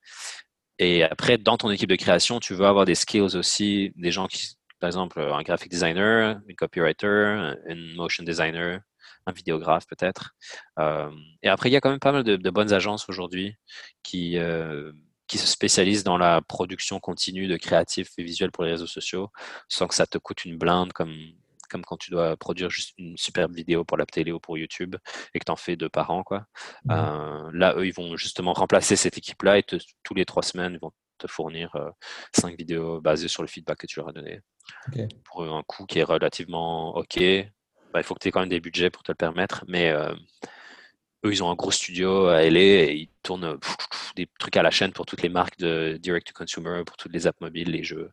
Et 0.79 1.03
après, 1.03 1.37
dans 1.37 1.57
ton 1.57 1.69
équipe 1.71 1.89
de 1.89 1.95
création, 1.95 2.39
tu 2.39 2.53
veux 2.53 2.65
avoir 2.65 2.85
des 2.85 2.95
skills 2.95 3.35
aussi, 3.35 3.91
des 3.95 4.11
gens 4.11 4.27
qui, 4.27 4.57
par 4.79 4.87
exemple, 4.87 5.19
un 5.19 5.41
graphic 5.41 5.69
designer, 5.69 6.37
un 6.37 6.53
copywriter, 6.55 7.55
un 7.67 7.75
motion 7.95 8.23
designer, 8.23 8.81
un 9.27 9.31
vidéographe 9.31 9.85
peut-être. 9.87 10.35
Euh, 10.79 11.11
et 11.43 11.49
après, 11.49 11.69
il 11.69 11.73
y 11.73 11.75
a 11.75 11.81
quand 11.81 11.89
même 11.89 11.99
pas 11.99 12.11
mal 12.11 12.23
de, 12.23 12.49
bonnes 12.49 12.73
agences 12.73 13.07
aujourd'hui 13.09 13.55
qui, 14.03 14.37
euh, 14.37 14.91
qui 15.27 15.37
se 15.37 15.47
spécialisent 15.47 16.03
dans 16.03 16.17
la 16.17 16.41
production 16.41 16.99
continue 16.99 17.47
de 17.47 17.57
créatifs 17.57 18.09
et 18.17 18.23
visuels 18.23 18.51
pour 18.51 18.63
les 18.63 18.71
réseaux 18.71 18.87
sociaux, 18.87 19.29
sans 19.67 19.87
que 19.87 19.95
ça 19.95 20.07
te 20.07 20.17
coûte 20.17 20.45
une 20.45 20.57
blinde 20.57 20.93
comme, 20.93 21.15
comme 21.69 21.83
quand 21.83 21.97
tu 21.97 22.09
dois 22.11 22.37
produire 22.37 22.69
juste 22.69 22.93
une 22.97 23.17
superbe 23.17 23.53
vidéo 23.53 23.83
pour 23.83 23.97
la 23.97 24.05
télé 24.05 24.31
ou 24.31 24.39
pour 24.39 24.57
YouTube 24.57 24.95
et 25.33 25.39
que 25.39 25.45
tu 25.45 25.51
en 25.51 25.57
fais 25.57 25.75
deux 25.75 25.89
par 25.89 26.09
an. 26.11 26.23
Quoi. 26.23 26.45
Mmh. 26.85 26.91
Euh, 26.91 27.49
là, 27.53 27.75
eux, 27.75 27.85
ils 27.85 27.93
vont 27.93 28.15
justement 28.15 28.53
remplacer 28.53 28.95
cette 28.95 29.17
équipe-là 29.17 29.59
et 29.59 29.63
tous 29.63 30.13
les 30.13 30.25
trois 30.25 30.43
semaines, 30.43 30.73
ils 30.73 30.79
vont 30.79 30.93
te 31.17 31.27
fournir 31.27 31.75
cinq 32.33 32.57
vidéos 32.57 33.01
basées 33.01 33.27
sur 33.27 33.41
le 33.41 33.47
feedback 33.47 33.79
que 33.79 33.87
tu 33.87 33.99
leur 33.99 34.09
as 34.09 34.13
donné. 34.13 34.41
Pour 35.23 35.43
un 35.43 35.63
coût 35.63 35.85
qui 35.85 35.99
est 35.99 36.03
relativement 36.03 36.95
OK, 36.95 37.19
bah, 37.93 37.99
il 37.99 38.03
faut 38.03 38.13
que 38.13 38.19
tu 38.19 38.27
aies 38.27 38.31
quand 38.31 38.41
même 38.41 38.49
des 38.49 38.59
budgets 38.59 38.89
pour 38.89 39.03
te 39.03 39.11
le 39.11 39.15
permettre. 39.15 39.63
Mais 39.67 39.89
euh, 39.89 40.13
eux, 41.25 41.31
ils 41.31 41.43
ont 41.43 41.49
un 41.49 41.55
gros 41.55 41.71
studio 41.71 42.27
à 42.27 42.43
LA 42.43 42.59
et 42.59 42.95
ils 42.95 43.09
tournent 43.23 43.57
des 44.15 44.27
trucs 44.39 44.57
à 44.57 44.63
la 44.63 44.71
chaîne 44.71 44.91
pour 44.91 45.05
toutes 45.05 45.21
les 45.21 45.29
marques 45.29 45.57
de 45.59 45.97
direct 46.01 46.27
to 46.27 46.33
consumer, 46.33 46.83
pour 46.85 46.97
toutes 46.97 47.13
les 47.13 47.27
apps 47.27 47.39
mobiles, 47.41 47.71
les 47.71 47.83
jeux. 47.83 48.11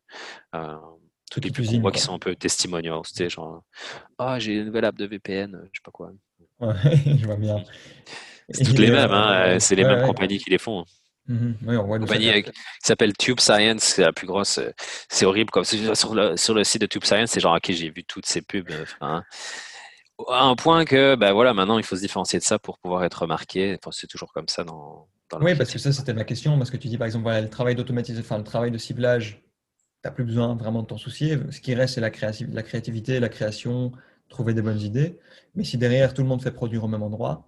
Euh, 0.55 0.77
toutes 1.31 1.45
les 1.45 1.51
plus 1.51 1.79
gros 1.79 1.91
qui 1.91 2.01
sont 2.01 2.15
un 2.15 2.19
peu 2.19 2.35
testimonials, 2.37 3.03
tu 3.07 3.15
sais, 3.15 3.31
genre, 3.31 3.65
ah, 4.19 4.39
j'ai 4.39 4.55
une 4.55 4.67
nouvelle 4.67 4.85
app 4.85 4.97
de 4.97 5.07
VPN, 5.07 5.69
je 5.73 5.79
sais 5.79 5.83
pas 5.83 5.91
quoi. 5.91 6.13
Ouais, 6.61 6.75
je 7.19 7.27
vois 7.27 7.37
bien. 7.37 7.65
C'est 8.51 8.65
toutes 8.65 8.79
les 8.79 8.91
mêmes, 8.91 9.11
hein, 9.11 9.59
c'est 9.59 9.75
les 9.75 9.85
mêmes 9.85 10.07
compagnies 10.07 10.39
qui 10.39 10.51
les 10.51 10.59
font. 10.59 10.85
Hein. 11.29 11.33
Mhm. 11.35 11.57
Oui, 11.67 11.77
on 11.77 11.87
voit 11.87 11.97
une 11.97 12.05
compagnie 12.05 12.43
qui 12.43 12.53
s'appelle 12.83 13.13
Tube 13.15 13.41
Science, 13.41 13.83
c'est 13.83 14.03
la 14.03 14.13
plus 14.13 14.27
grosse. 14.27 14.61
C'est 15.09 15.27
horrible. 15.27 15.51
Comme 15.51 15.65
sur 15.65 16.15
le, 16.15 16.37
sur 16.37 16.55
le 16.55 16.65
site 16.65 16.81
de 16.81 16.87
Tube 16.87 17.05
Science, 17.05 17.31
c'est 17.31 17.41
genre, 17.41 17.57
ok, 17.57 17.71
j'ai 17.73 17.91
vu 17.91 18.05
toutes 18.05 18.27
ces 18.27 18.43
pubs. 18.43 18.71
Enfin, 18.83 19.25
à 20.29 20.45
un 20.45 20.57
point 20.57 20.85
que, 20.85 21.17
ben 21.17 21.33
voilà, 21.33 21.55
maintenant, 21.55 21.79
il 21.79 21.85
faut 21.85 21.97
se 21.97 22.01
différencier 22.01 22.39
de 22.39 22.45
ça 22.45 22.59
pour 22.59 22.79
pouvoir 22.79 23.05
être 23.05 23.23
remarqué. 23.23 23.77
Enfin, 23.79 23.91
c'est 23.93 24.07
toujours 24.07 24.33
comme 24.33 24.49
ça 24.49 24.65
dans. 24.65 25.09
dans 25.31 25.41
oui, 25.41 25.55
parce 25.55 25.71
que 25.71 25.79
ça, 25.79 25.93
c'était 25.93 26.15
ma 26.15 26.25
question. 26.25 26.57
Parce 26.59 26.71
que 26.71 26.77
tu 26.77 26.89
dis, 26.89 26.99
par 26.99 27.07
exemple, 27.07 27.25
voilà, 27.25 27.41
le 27.41 27.51
travail 27.51 27.75
d'automatisation, 27.75 28.25
enfin, 28.25 28.39
le 28.39 28.45
travail 28.45 28.71
de 28.71 28.79
ciblage, 28.79 29.43
tu 30.03 30.09
n'as 30.09 30.11
plus 30.11 30.25
besoin 30.25 30.55
vraiment 30.57 30.83
de 30.83 30.87
t'en 30.87 30.99
soucier. 30.99 31.39
Ce 31.51 31.61
qui 31.61 31.75
reste, 31.75 31.95
c'est 31.95 32.01
la 32.01 32.11
créativité, 32.11 33.21
la 33.21 33.29
création, 33.29 33.93
trouver 34.29 34.55
des 34.55 34.63
bonnes 34.63 34.81
idées. 34.81 35.19
Mais 35.55 35.65
si 35.65 35.79
derrière, 35.79 36.15
tout 36.15 36.23
le 36.23 36.29
monde 36.29 36.43
fait 36.43 36.51
produire 36.51 36.85
au 36.85 36.89
même 36.89 37.03
endroit, 37.03 37.47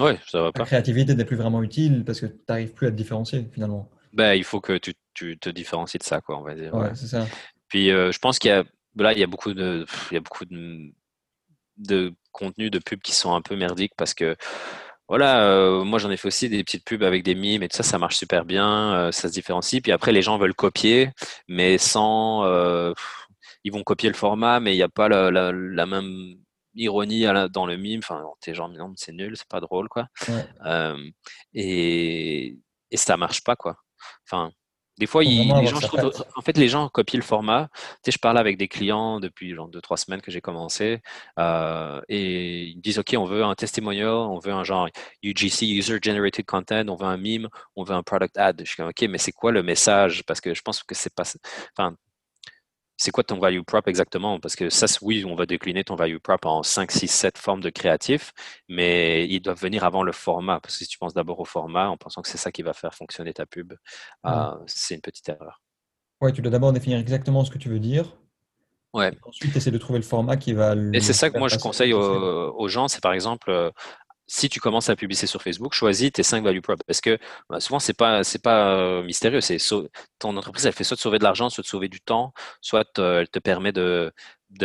Ouais, 0.00 0.18
ça 0.26 0.42
va 0.42 0.52
pas. 0.52 0.60
La 0.60 0.66
créativité 0.66 1.14
n'est 1.14 1.24
plus 1.24 1.36
vraiment 1.36 1.62
utile 1.62 2.04
parce 2.04 2.20
que 2.20 2.26
tu 2.26 2.38
n'arrives 2.48 2.72
plus 2.72 2.86
à 2.86 2.90
te 2.90 2.96
différencier 2.96 3.48
finalement. 3.52 3.90
Ben, 4.12 4.34
il 4.34 4.44
faut 4.44 4.60
que 4.60 4.76
tu, 4.78 4.94
tu, 5.14 5.38
te 5.38 5.48
différencies 5.48 5.98
de 5.98 6.02
ça, 6.02 6.20
quoi, 6.20 6.38
on 6.38 6.42
va 6.42 6.54
dire. 6.54 6.74
Ouais, 6.74 6.90
c'est 6.94 7.06
ça. 7.06 7.26
Puis 7.68 7.90
euh, 7.90 8.10
je 8.10 8.18
pense 8.18 8.38
qu'il 8.38 8.50
y 8.50 8.54
a 8.54 8.64
là, 8.96 9.12
il 9.12 9.18
y 9.18 9.22
a 9.22 9.26
beaucoup 9.26 9.54
de, 9.54 9.86
il 10.10 10.14
y 10.14 10.16
a 10.16 10.20
beaucoup 10.20 10.44
de, 10.44 10.92
de 11.76 12.12
contenus 12.32 12.70
de 12.70 12.78
pubs 12.78 13.00
qui 13.00 13.12
sont 13.12 13.34
un 13.34 13.42
peu 13.42 13.56
merdiques 13.56 13.92
parce 13.96 14.14
que 14.14 14.36
voilà, 15.08 15.44
euh, 15.44 15.84
moi 15.84 15.98
j'en 15.98 16.10
ai 16.10 16.16
fait 16.16 16.28
aussi 16.28 16.48
des 16.48 16.64
petites 16.64 16.84
pubs 16.84 17.02
avec 17.02 17.22
des 17.22 17.34
mimes 17.34 17.62
et 17.62 17.68
tout 17.68 17.76
ça, 17.76 17.82
ça 17.82 17.98
marche 17.98 18.16
super 18.16 18.44
bien, 18.44 18.94
euh, 18.94 19.12
ça 19.12 19.28
se 19.28 19.32
différencie. 19.32 19.82
Puis 19.82 19.92
après, 19.92 20.12
les 20.12 20.22
gens 20.22 20.38
veulent 20.38 20.54
copier, 20.54 21.10
mais 21.48 21.78
sans, 21.78 22.44
ils 23.64 23.72
vont 23.72 23.82
copier 23.82 24.08
le 24.08 24.14
format, 24.14 24.60
mais 24.60 24.72
il 24.72 24.76
n'y 24.76 24.82
a 24.82 24.88
pas 24.88 25.08
la, 25.08 25.30
la 25.30 25.86
même 25.86 26.36
ironie 26.74 27.24
dans 27.52 27.66
le 27.66 27.76
mime. 27.76 28.00
Enfin, 28.02 28.24
t'es 28.40 28.54
genre, 28.54 28.68
non, 28.68 28.92
c'est 28.96 29.12
nul, 29.12 29.36
c'est 29.36 29.48
pas 29.48 29.60
drôle, 29.60 29.88
quoi. 29.88 30.06
et, 31.54 32.56
et 32.90 32.96
ça 32.96 33.16
marche 33.16 33.42
pas, 33.42 33.56
quoi. 33.56 33.76
Enfin, 34.26 34.52
des 35.00 35.06
fois, 35.06 35.24
les 35.24 35.66
gens, 35.66 35.80
en 36.36 36.42
fait, 36.42 36.58
les 36.58 36.68
gens 36.68 36.90
copient 36.90 37.18
le 37.18 37.24
format. 37.24 37.70
Tu 37.72 37.88
sais, 38.04 38.12
je 38.12 38.18
parle 38.18 38.36
avec 38.36 38.58
des 38.58 38.68
clients 38.68 39.18
depuis 39.18 39.54
genre 39.54 39.66
deux, 39.66 39.80
trois 39.80 39.96
semaines 39.96 40.20
que 40.20 40.30
j'ai 40.30 40.42
commencé 40.42 41.00
euh, 41.38 42.02
et 42.10 42.64
ils 42.64 42.80
disent, 42.82 42.98
OK, 42.98 43.14
on 43.16 43.24
veut 43.24 43.42
un 43.42 43.54
testimonial, 43.54 44.08
on 44.10 44.38
veut 44.38 44.52
un 44.52 44.62
genre 44.62 44.88
UGC, 45.22 45.62
User 45.62 45.98
Generated 46.02 46.44
Content, 46.44 46.86
on 46.88 46.96
veut 46.96 47.06
un 47.06 47.16
mime, 47.16 47.48
on 47.76 47.82
veut 47.82 47.94
un 47.94 48.02
product 48.02 48.36
ad. 48.36 48.60
Je 48.60 48.66
suis 48.66 48.76
comme, 48.76 48.88
OK, 48.88 49.00
mais 49.08 49.16
c'est 49.16 49.32
quoi 49.32 49.52
le 49.52 49.62
message? 49.62 50.22
Parce 50.26 50.42
que 50.42 50.52
je 50.52 50.60
pense 50.60 50.82
que 50.82 50.94
c'est 50.94 51.14
pas, 51.14 51.24
enfin, 51.74 51.96
c'est 53.00 53.12
quoi 53.12 53.24
ton 53.24 53.38
value 53.38 53.62
prop 53.62 53.88
exactement? 53.88 54.38
Parce 54.38 54.54
que 54.54 54.68
ça, 54.68 54.84
oui, 55.00 55.24
on 55.24 55.34
va 55.34 55.46
décliner 55.46 55.84
ton 55.84 55.94
value 55.94 56.18
prop 56.18 56.44
en 56.44 56.62
5, 56.62 56.92
6, 56.92 57.08
7 57.08 57.38
formes 57.38 57.62
de 57.62 57.70
créatifs, 57.70 58.34
mais 58.68 59.26
ils 59.26 59.40
doivent 59.40 59.58
venir 59.58 59.84
avant 59.84 60.02
le 60.02 60.12
format. 60.12 60.60
Parce 60.60 60.76
que 60.76 60.84
si 60.84 60.90
tu 60.90 60.98
penses 60.98 61.14
d'abord 61.14 61.40
au 61.40 61.46
format 61.46 61.88
en 61.88 61.96
pensant 61.96 62.20
que 62.20 62.28
c'est 62.28 62.36
ça 62.36 62.52
qui 62.52 62.60
va 62.60 62.74
faire 62.74 62.94
fonctionner 62.94 63.32
ta 63.32 63.46
pub, 63.46 63.72
euh, 64.26 64.50
c'est 64.66 64.96
une 64.96 65.00
petite 65.00 65.26
erreur. 65.30 65.62
Ouais, 66.20 66.30
tu 66.30 66.42
dois 66.42 66.50
d'abord 66.50 66.74
définir 66.74 66.98
exactement 66.98 67.42
ce 67.42 67.50
que 67.50 67.56
tu 67.56 67.70
veux 67.70 67.78
dire. 67.78 68.18
Ouais. 68.92 69.10
Ensuite, 69.22 69.56
essayer 69.56 69.72
de 69.72 69.78
trouver 69.78 70.00
le 70.00 70.04
format 70.04 70.36
qui 70.36 70.52
va. 70.52 70.74
Et 70.92 71.00
c'est 71.00 71.14
ça 71.14 71.30
que 71.30 71.38
moi 71.38 71.48
je 71.48 71.56
conseille 71.56 71.94
aux, 71.94 72.68
gens, 72.68 72.86
c'est 72.86 73.00
par 73.00 73.14
exemple, 73.14 73.48
euh, 73.48 73.70
si 74.30 74.48
tu 74.48 74.60
commences 74.60 74.88
à 74.88 74.94
publier 74.94 75.26
sur 75.26 75.42
Facebook, 75.42 75.74
choisis 75.74 76.12
tes 76.12 76.22
5 76.22 76.44
value 76.44 76.60
props. 76.60 76.80
Parce 76.86 77.00
que 77.00 77.18
bah, 77.48 77.58
souvent, 77.58 77.80
ce 77.80 77.90
n'est 77.90 77.94
pas, 78.42 78.76
euh, 78.76 79.02
mystérieux. 79.02 79.40
C'est 79.40 79.58
ton 80.20 80.36
entreprise, 80.36 80.66
elle 80.66 80.72
fait 80.72 80.84
soit 80.84 80.96
de 80.96 81.00
sauver 81.00 81.18
de 81.18 81.24
l'argent, 81.24 81.50
soit 81.50 81.62
de 81.62 81.66
sauver 81.66 81.88
du 81.88 82.00
temps, 82.00 82.32
soit 82.60 82.86
euh, 83.00 83.20
elle 83.20 83.28
te 83.28 83.40
permet 83.40 83.72
de, 83.72 84.12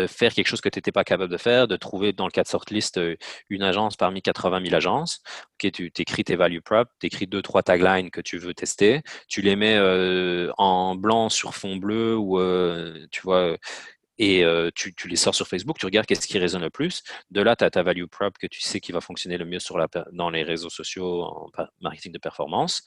faire 0.07 0.33
quelque 0.33 0.47
chose 0.47 0.61
que 0.61 0.69
tu 0.69 0.77
n'étais 0.77 0.91
pas 0.91 1.03
capable 1.03 1.31
de 1.31 1.37
faire, 1.37 1.67
de 1.67 1.77
trouver 1.77 2.13
dans 2.13 2.25
le 2.25 2.31
cas 2.31 2.43
de 2.43 2.47
sortlist 2.47 2.97
euh, 2.99 3.15
une 3.49 3.63
agence 3.63 3.95
parmi 3.97 4.21
80 4.21 4.61
000 4.65 4.75
agences. 4.75 5.21
Tu 5.57 5.91
écris 5.97 6.23
tes 6.23 6.35
value 6.35 6.59
props, 6.63 6.91
tu 6.99 7.07
écris 7.07 7.25
deux, 7.25 7.41
trois 7.41 7.63
taglines 7.63 8.11
que 8.11 8.21
tu 8.21 8.37
veux 8.37 8.53
tester, 8.53 9.01
tu 9.27 9.41
les 9.41 9.55
mets 9.55 9.79
en 10.59 10.95
blanc 10.95 11.29
sur 11.29 11.55
fond 11.55 11.77
bleu 11.77 12.15
ou 12.15 12.39
tu 13.09 13.21
vois 13.21 13.57
et 14.17 14.45
tu, 14.75 14.93
les 15.07 15.15
sors 15.15 15.35
sur 15.35 15.47
Facebook, 15.47 15.77
tu 15.77 15.85
regardes 15.85 16.05
qu'est-ce 16.05 16.27
qui 16.27 16.37
résonne 16.39 16.61
le 16.61 16.69
plus. 16.69 17.03
De 17.31 17.41
là, 17.41 17.55
tu 17.55 17.63
as 17.63 17.69
ta 17.69 17.83
value 17.83 18.05
prop 18.05 18.37
que 18.37 18.47
tu 18.47 18.61
sais 18.61 18.79
qui 18.79 18.91
va 18.91 19.01
fonctionner 19.01 19.37
le 19.37 19.45
mieux 19.45 19.59
sur 19.59 19.77
la, 19.77 19.87
dans 20.11 20.29
les 20.29 20.43
réseaux 20.43 20.69
sociaux 20.69 21.23
en 21.23 21.49
marketing 21.81 22.11
de 22.11 22.19
performance 22.19 22.83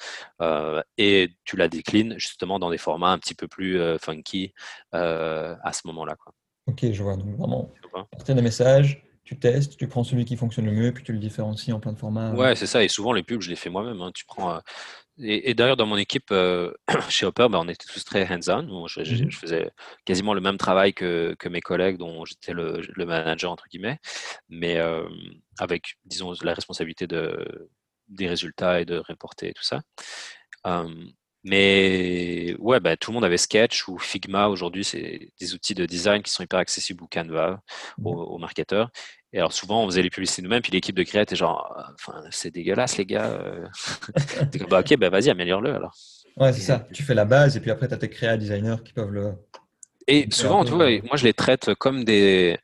et 0.97 1.31
tu 1.45 1.57
la 1.57 1.69
déclines 1.69 2.19
justement 2.19 2.59
dans 2.59 2.71
des 2.71 2.79
formats 2.79 3.11
un 3.11 3.19
petit 3.19 3.35
peu 3.35 3.49
plus 3.49 3.81
funky 4.01 4.53
à 4.93 5.73
ce 5.73 5.87
moment-là. 5.87 6.17
Ok, 6.67 6.85
je 6.93 7.03
vois. 7.03 7.17
Donc 7.17 7.37
vraiment, 7.37 7.73
partir 8.11 8.35
des 8.35 8.43
messages, 8.43 9.03
tu 9.25 9.39
testes, 9.39 9.77
tu 9.77 9.89
prends 9.89 10.05
celui 10.05 10.25
qui 10.25 10.37
fonctionne 10.37 10.67
le 10.67 10.73
mieux, 10.73 10.93
puis 10.93 11.05
tu 11.05 11.13
le 11.13 11.19
différencies 11.19 11.73
en 11.73 11.81
plein 11.81 11.93
de 11.93 11.99
formats. 11.99 12.33
Ouais, 12.33 12.57
c'est 12.57 12.67
ça. 12.67 12.83
Et 12.83 12.89
souvent, 12.89 13.13
les 13.13 13.23
pubs, 13.23 13.43
je 13.43 13.51
les 13.51 13.57
fais 13.57 13.69
moi-même. 13.69 14.01
Hein. 14.01 14.11
Tu 14.15 14.25
prends, 14.25 14.61
et, 15.21 15.55
d'ailleurs, 15.55 15.77
dans 15.77 15.87
mon 15.87 15.97
équipe 15.97 16.31
euh, 16.31 16.73
chez 17.09 17.27
Hopper, 17.27 17.49
ben, 17.51 17.59
on 17.59 17.69
était 17.69 17.87
tous 17.87 18.05
très 18.05 18.27
hands-on. 18.27 18.63
Mmh 18.63 18.89
je, 18.89 19.29
faisais 19.37 19.71
quasiment 20.05 20.35
le 20.35 20.41
même 20.41 20.59
travail 20.59 20.95
que, 20.95 21.35
que 21.39 21.49
mes 21.49 21.61
collègues, 21.61 21.97
dont 21.97 22.25
j'étais 22.25 22.53
le, 22.53 22.83
le, 22.89 23.07
manager, 23.07 23.51
entre 23.51 23.67
guillemets, 23.69 23.99
mais 24.49 24.79
euh, 24.79 25.09
avec, 25.59 25.97
disons, 26.05 26.33
la 26.43 26.55
responsabilité 26.55 27.07
de, 27.07 27.69
des 28.09 28.29
résultats 28.29 28.81
et 28.81 28.85
de 28.85 28.99
reporter 28.99 29.49
et 29.49 29.55
tout 29.55 29.65
ça. 29.65 29.81
Mais 31.45 32.55
ouais, 32.59 32.81
bah, 32.81 32.97
tout 32.97 33.11
le 33.11 33.15
monde 33.15 33.25
avait 33.25 33.39
Sketch 33.39 33.87
ou 33.89 33.99
Figma. 33.99 34.49
Aujourd'hui, 34.49 34.85
c'est 34.85 35.31
des 35.41 35.55
outils 35.55 35.75
de 35.75 35.87
design 35.87 36.23
qui 36.23 36.31
sont 36.33 36.43
hyper 36.43 36.59
accessibles 36.59 37.03
ou 37.03 37.07
Canva 37.07 37.63
aux, 38.05 38.39
marketeurs. 38.39 38.91
Et 39.33 39.39
alors 39.39 39.53
souvent, 39.53 39.85
on 39.85 39.87
faisait 39.87 40.03
les 40.03 40.11
publicités 40.11 40.43
nous-mêmes, 40.43 40.63
puis 40.63 40.73
l'équipe 40.73 40.97
de 40.97 41.03
créa 41.03 41.23
était 41.23 41.37
genre, 41.37 41.75
ah, 41.77 41.93
enfin, 41.95 42.23
c'est 42.31 42.51
dégueulasse 42.51 42.97
les 42.97 43.07
gars. 43.07 43.27
Euh. 43.27 43.67
bah, 44.71 44.81
ok, 44.81 44.97
bah 44.97 45.11
vas-y, 45.11 45.31
améliore-le 45.31 45.75
alors. 45.75 45.95
Ouais, 46.37 46.53
c'est 46.53 46.63
ça. 46.63 46.87
Tu 46.93 47.03
fais 47.03 47.15
la 47.15 47.25
base 47.25 47.57
et 47.57 47.61
puis 47.61 47.71
après, 47.71 47.89
tu 47.89 47.95
as 47.95 47.99
tes 47.99 48.09
créa 48.09 48.37
designers 48.37 48.77
qui 48.85 48.93
peuvent 48.93 49.11
le. 49.11 49.33
Et 50.07 50.27
souvent, 50.31 50.65
tu 50.65 50.73
vois, 50.73 50.89
moi 51.03 51.17
je 51.17 51.25
les 51.25 51.35
traite 51.35 51.75
comme 51.75 52.05
des, 52.05 52.59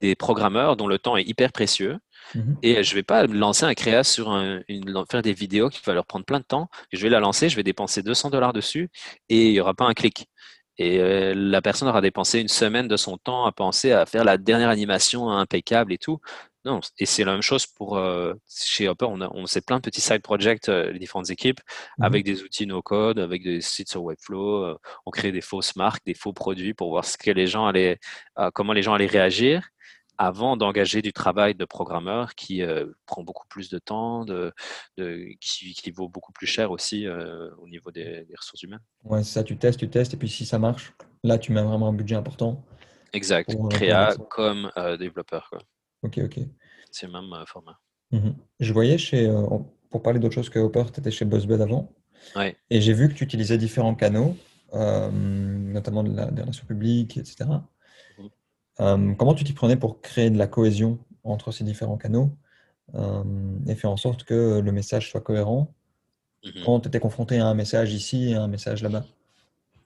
des 0.00 0.14
programmeurs 0.14 0.76
dont 0.76 0.86
le 0.86 0.98
temps 0.98 1.16
est 1.16 1.24
hyper 1.24 1.52
précieux. 1.52 1.98
Mhm. 2.34 2.56
Et 2.62 2.82
je 2.82 2.90
ne 2.90 2.94
vais 2.94 3.02
pas 3.02 3.26
lancer 3.26 3.64
un 3.64 3.74
créa 3.74 4.04
sur 4.04 4.30
une, 4.30 5.04
faire 5.10 5.22
des 5.22 5.32
vidéos 5.32 5.68
qui 5.68 5.80
va 5.84 5.94
leur 5.94 6.06
prendre 6.06 6.24
plein 6.24 6.38
de 6.38 6.44
temps. 6.44 6.68
Je 6.92 7.02
vais 7.02 7.08
la 7.08 7.20
lancer, 7.20 7.48
je 7.48 7.56
vais 7.56 7.62
dépenser 7.62 8.02
200 8.02 8.30
dollars 8.30 8.52
dessus 8.52 8.88
et 9.28 9.48
il 9.48 9.52
n'y 9.52 9.60
aura 9.60 9.74
pas 9.74 9.84
un 9.84 9.94
clic. 9.94 10.28
Et 10.80 10.98
euh, 10.98 11.34
la 11.36 11.60
personne 11.60 11.88
aura 11.88 12.00
dépensé 12.00 12.40
une 12.40 12.48
semaine 12.48 12.88
de 12.88 12.96
son 12.96 13.18
temps 13.18 13.44
à 13.44 13.52
penser 13.52 13.92
à 13.92 14.06
faire 14.06 14.24
la 14.24 14.38
dernière 14.38 14.70
animation 14.70 15.30
impeccable 15.30 15.92
et 15.92 15.98
tout. 15.98 16.20
Non, 16.64 16.80
et 16.98 17.04
c'est 17.04 17.22
la 17.22 17.32
même 17.32 17.42
chose 17.42 17.66
pour 17.66 17.98
euh, 17.98 18.32
chez 18.48 18.88
Hopper. 18.88 19.04
On, 19.06 19.20
a, 19.20 19.28
on 19.34 19.44
sait 19.44 19.60
plein 19.60 19.76
de 19.76 19.82
petits 19.82 20.00
side 20.00 20.22
projects, 20.22 20.70
euh, 20.70 20.90
les 20.90 20.98
différentes 20.98 21.28
équipes, 21.28 21.60
mhm. 21.98 22.04
avec 22.06 22.24
des 22.24 22.42
outils 22.42 22.66
no 22.66 22.80
code, 22.80 23.18
avec 23.18 23.42
des 23.42 23.60
sites 23.60 23.90
sur 23.90 24.02
Webflow. 24.02 24.74
on 25.04 25.10
crée 25.10 25.32
des 25.32 25.42
fausses 25.42 25.76
marques, 25.76 26.02
des 26.06 26.14
faux 26.14 26.32
produits 26.32 26.72
pour 26.72 26.88
voir 26.88 27.04
ce 27.04 27.18
que 27.18 27.30
les 27.30 27.46
gens 27.46 27.66
allaient, 27.66 27.98
comment 28.54 28.72
les 28.72 28.82
gens 28.82 28.94
allaient 28.94 29.04
réagir 29.04 29.68
avant 30.20 30.58
d'engager 30.58 31.00
du 31.00 31.14
travail 31.14 31.54
de 31.54 31.64
programmeur 31.64 32.34
qui 32.34 32.60
euh, 32.60 32.84
prend 33.06 33.22
beaucoup 33.22 33.46
plus 33.48 33.70
de 33.70 33.78
temps, 33.78 34.26
de, 34.26 34.52
qui, 35.40 35.90
vaut 35.92 36.10
beaucoup 36.10 36.30
plus 36.32 36.46
cher 36.46 36.70
aussi 36.70 37.06
euh, 37.06 37.48
au 37.56 37.66
niveau 37.66 37.90
des, 37.90 38.26
ressources 38.36 38.62
humaines. 38.62 38.82
Ouais, 39.02 39.24
ça, 39.24 39.42
tu 39.42 39.56
testes, 39.56 39.80
tu 39.80 39.88
testes, 39.88 40.12
et 40.12 40.18
puis 40.18 40.28
si 40.28 40.44
ça 40.44 40.58
marche, 40.58 40.92
là, 41.24 41.38
tu 41.38 41.52
mets 41.52 41.62
vraiment 41.62 41.88
un 41.88 41.94
budget 41.94 42.16
important. 42.16 42.62
Exact, 43.14 43.54
euh, 43.54 43.68
créa 43.68 44.14
comme 44.28 44.70
développeur. 44.98 45.48
Quoi. 45.48 45.60
Ok, 46.02 46.18
ok. 46.18 46.38
C'est 46.90 47.06
le 47.06 47.12
même 47.12 47.46
format. 47.46 47.80
Mhm. 48.10 48.34
Je 48.60 48.72
voyais 48.74 48.98
chez, 48.98 49.26
pour 49.88 50.02
parler 50.02 50.18
d'autre 50.18 50.34
chose 50.34 50.50
que 50.50 50.58
Hopper, 50.58 50.84
tu 50.92 51.00
étais 51.00 51.10
chez 51.10 51.24
BuzzBed 51.24 51.62
avant. 51.62 51.94
Ouais. 52.36 52.58
Et 52.68 52.82
j'ai 52.82 52.92
vu 52.92 53.08
que 53.08 53.14
tu 53.14 53.24
utilisais 53.24 53.56
différents 53.56 53.94
canaux, 53.94 54.36
notamment 54.74 56.02
de 56.02 56.14
la, 56.14 56.30
des 56.30 56.42
relations 56.42 56.66
publiques, 56.66 57.16
etc. 57.16 57.46
Euh, 58.80 59.14
comment 59.14 59.34
tu 59.34 59.44
t'y 59.44 59.52
prenais 59.52 59.76
pour 59.76 60.00
créer 60.00 60.30
de 60.30 60.38
la 60.38 60.46
cohésion 60.46 60.98
entre 61.22 61.52
ces 61.52 61.64
différents 61.64 61.98
canaux 61.98 62.30
euh, 62.94 63.22
et 63.66 63.74
faire 63.74 63.90
en 63.90 63.96
sorte 63.96 64.24
que 64.24 64.60
le 64.60 64.72
message 64.72 65.10
soit 65.10 65.20
cohérent 65.20 65.74
mhm. 66.44 66.64
quand 66.64 66.80
tu 66.80 66.88
étais 66.88 67.00
confronté 67.00 67.38
à 67.38 67.46
un 67.46 67.54
message 67.54 67.92
ici 67.92 68.30
et 68.30 68.34
à 68.34 68.42
un 68.42 68.48
message 68.48 68.82
là-bas? 68.82 69.04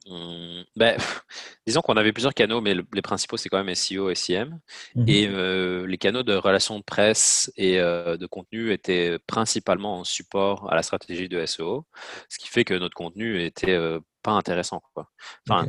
Mmh, 0.06 0.62
ben, 0.76 0.96
disons 1.66 1.80
qu'on 1.80 1.96
avait 1.96 2.12
plusieurs 2.12 2.34
canaux, 2.34 2.60
mais 2.60 2.74
les 2.74 3.02
principaux, 3.02 3.36
c'est 3.36 3.48
quand 3.48 3.62
même 3.62 3.74
SEO 3.74 4.10
et 4.10 4.14
SEM. 4.14 4.60
Mhm. 4.94 5.08
Et 5.08 5.26
euh, 5.28 5.86
les 5.86 5.98
canaux 5.98 6.22
de 6.22 6.34
relations 6.34 6.78
de 6.78 6.84
presse 6.84 7.50
et 7.56 7.78
de 7.78 8.26
contenu 8.26 8.72
étaient 8.72 9.18
principalement 9.26 10.00
en 10.00 10.04
support 10.04 10.70
à 10.70 10.76
la 10.76 10.82
stratégie 10.82 11.28
de 11.28 11.44
SEO, 11.46 11.84
ce 12.28 12.38
qui 12.38 12.48
fait 12.48 12.64
que 12.64 12.74
notre 12.74 12.94
contenu 12.94 13.42
était 13.42 13.78
pas 14.22 14.32
intéressant. 14.32 14.82
Quoi. 14.94 15.08
Enfin, 15.48 15.68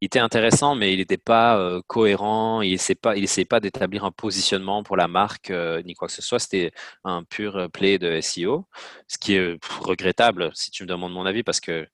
il 0.00 0.06
était 0.06 0.18
intéressant, 0.20 0.74
mais 0.74 0.92
il 0.92 0.98
n'était 0.98 1.18
pas 1.18 1.58
euh, 1.58 1.80
cohérent. 1.86 2.62
Il 2.62 2.72
n'essayait 2.72 2.94
pas, 2.94 3.16
il 3.16 3.26
pas 3.46 3.60
d'établir 3.60 4.04
un 4.04 4.12
positionnement 4.12 4.82
pour 4.82 4.96
la 4.96 5.08
marque 5.08 5.50
euh, 5.50 5.82
ni 5.82 5.94
quoi 5.94 6.08
que 6.08 6.14
ce 6.14 6.22
soit. 6.22 6.38
C'était 6.38 6.72
un 7.04 7.24
pur 7.24 7.56
euh, 7.56 7.68
play 7.68 7.98
de 7.98 8.20
SEO, 8.20 8.66
ce 9.08 9.18
qui 9.18 9.34
est 9.34 9.58
regrettable 9.80 10.50
si 10.54 10.70
tu 10.70 10.84
me 10.84 10.88
demandes 10.88 11.12
mon 11.12 11.26
avis, 11.26 11.42
parce 11.42 11.60
que 11.60 11.86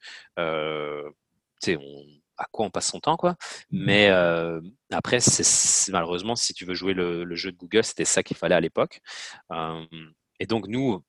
à 2.36 2.46
quoi 2.50 2.66
on 2.66 2.70
passe 2.70 2.90
son 2.90 2.98
temps, 3.00 3.16
quoi. 3.16 3.36
Mmh 3.70 3.84
mais 3.86 4.08
après, 4.90 5.20
c'est, 5.20 5.92
malheureusement, 5.92 6.36
si 6.36 6.52
tu 6.52 6.64
veux 6.64 6.74
jouer 6.74 6.94
le, 6.94 7.24
le 7.24 7.36
jeu 7.36 7.52
de 7.52 7.56
Google, 7.56 7.84
c'était 7.84 8.04
ça 8.04 8.22
qu'il 8.22 8.36
fallait 8.36 8.54
à 8.54 8.60
l'époque. 8.60 9.00
Et 10.40 10.46
donc, 10.46 10.66
nous, 10.66 11.02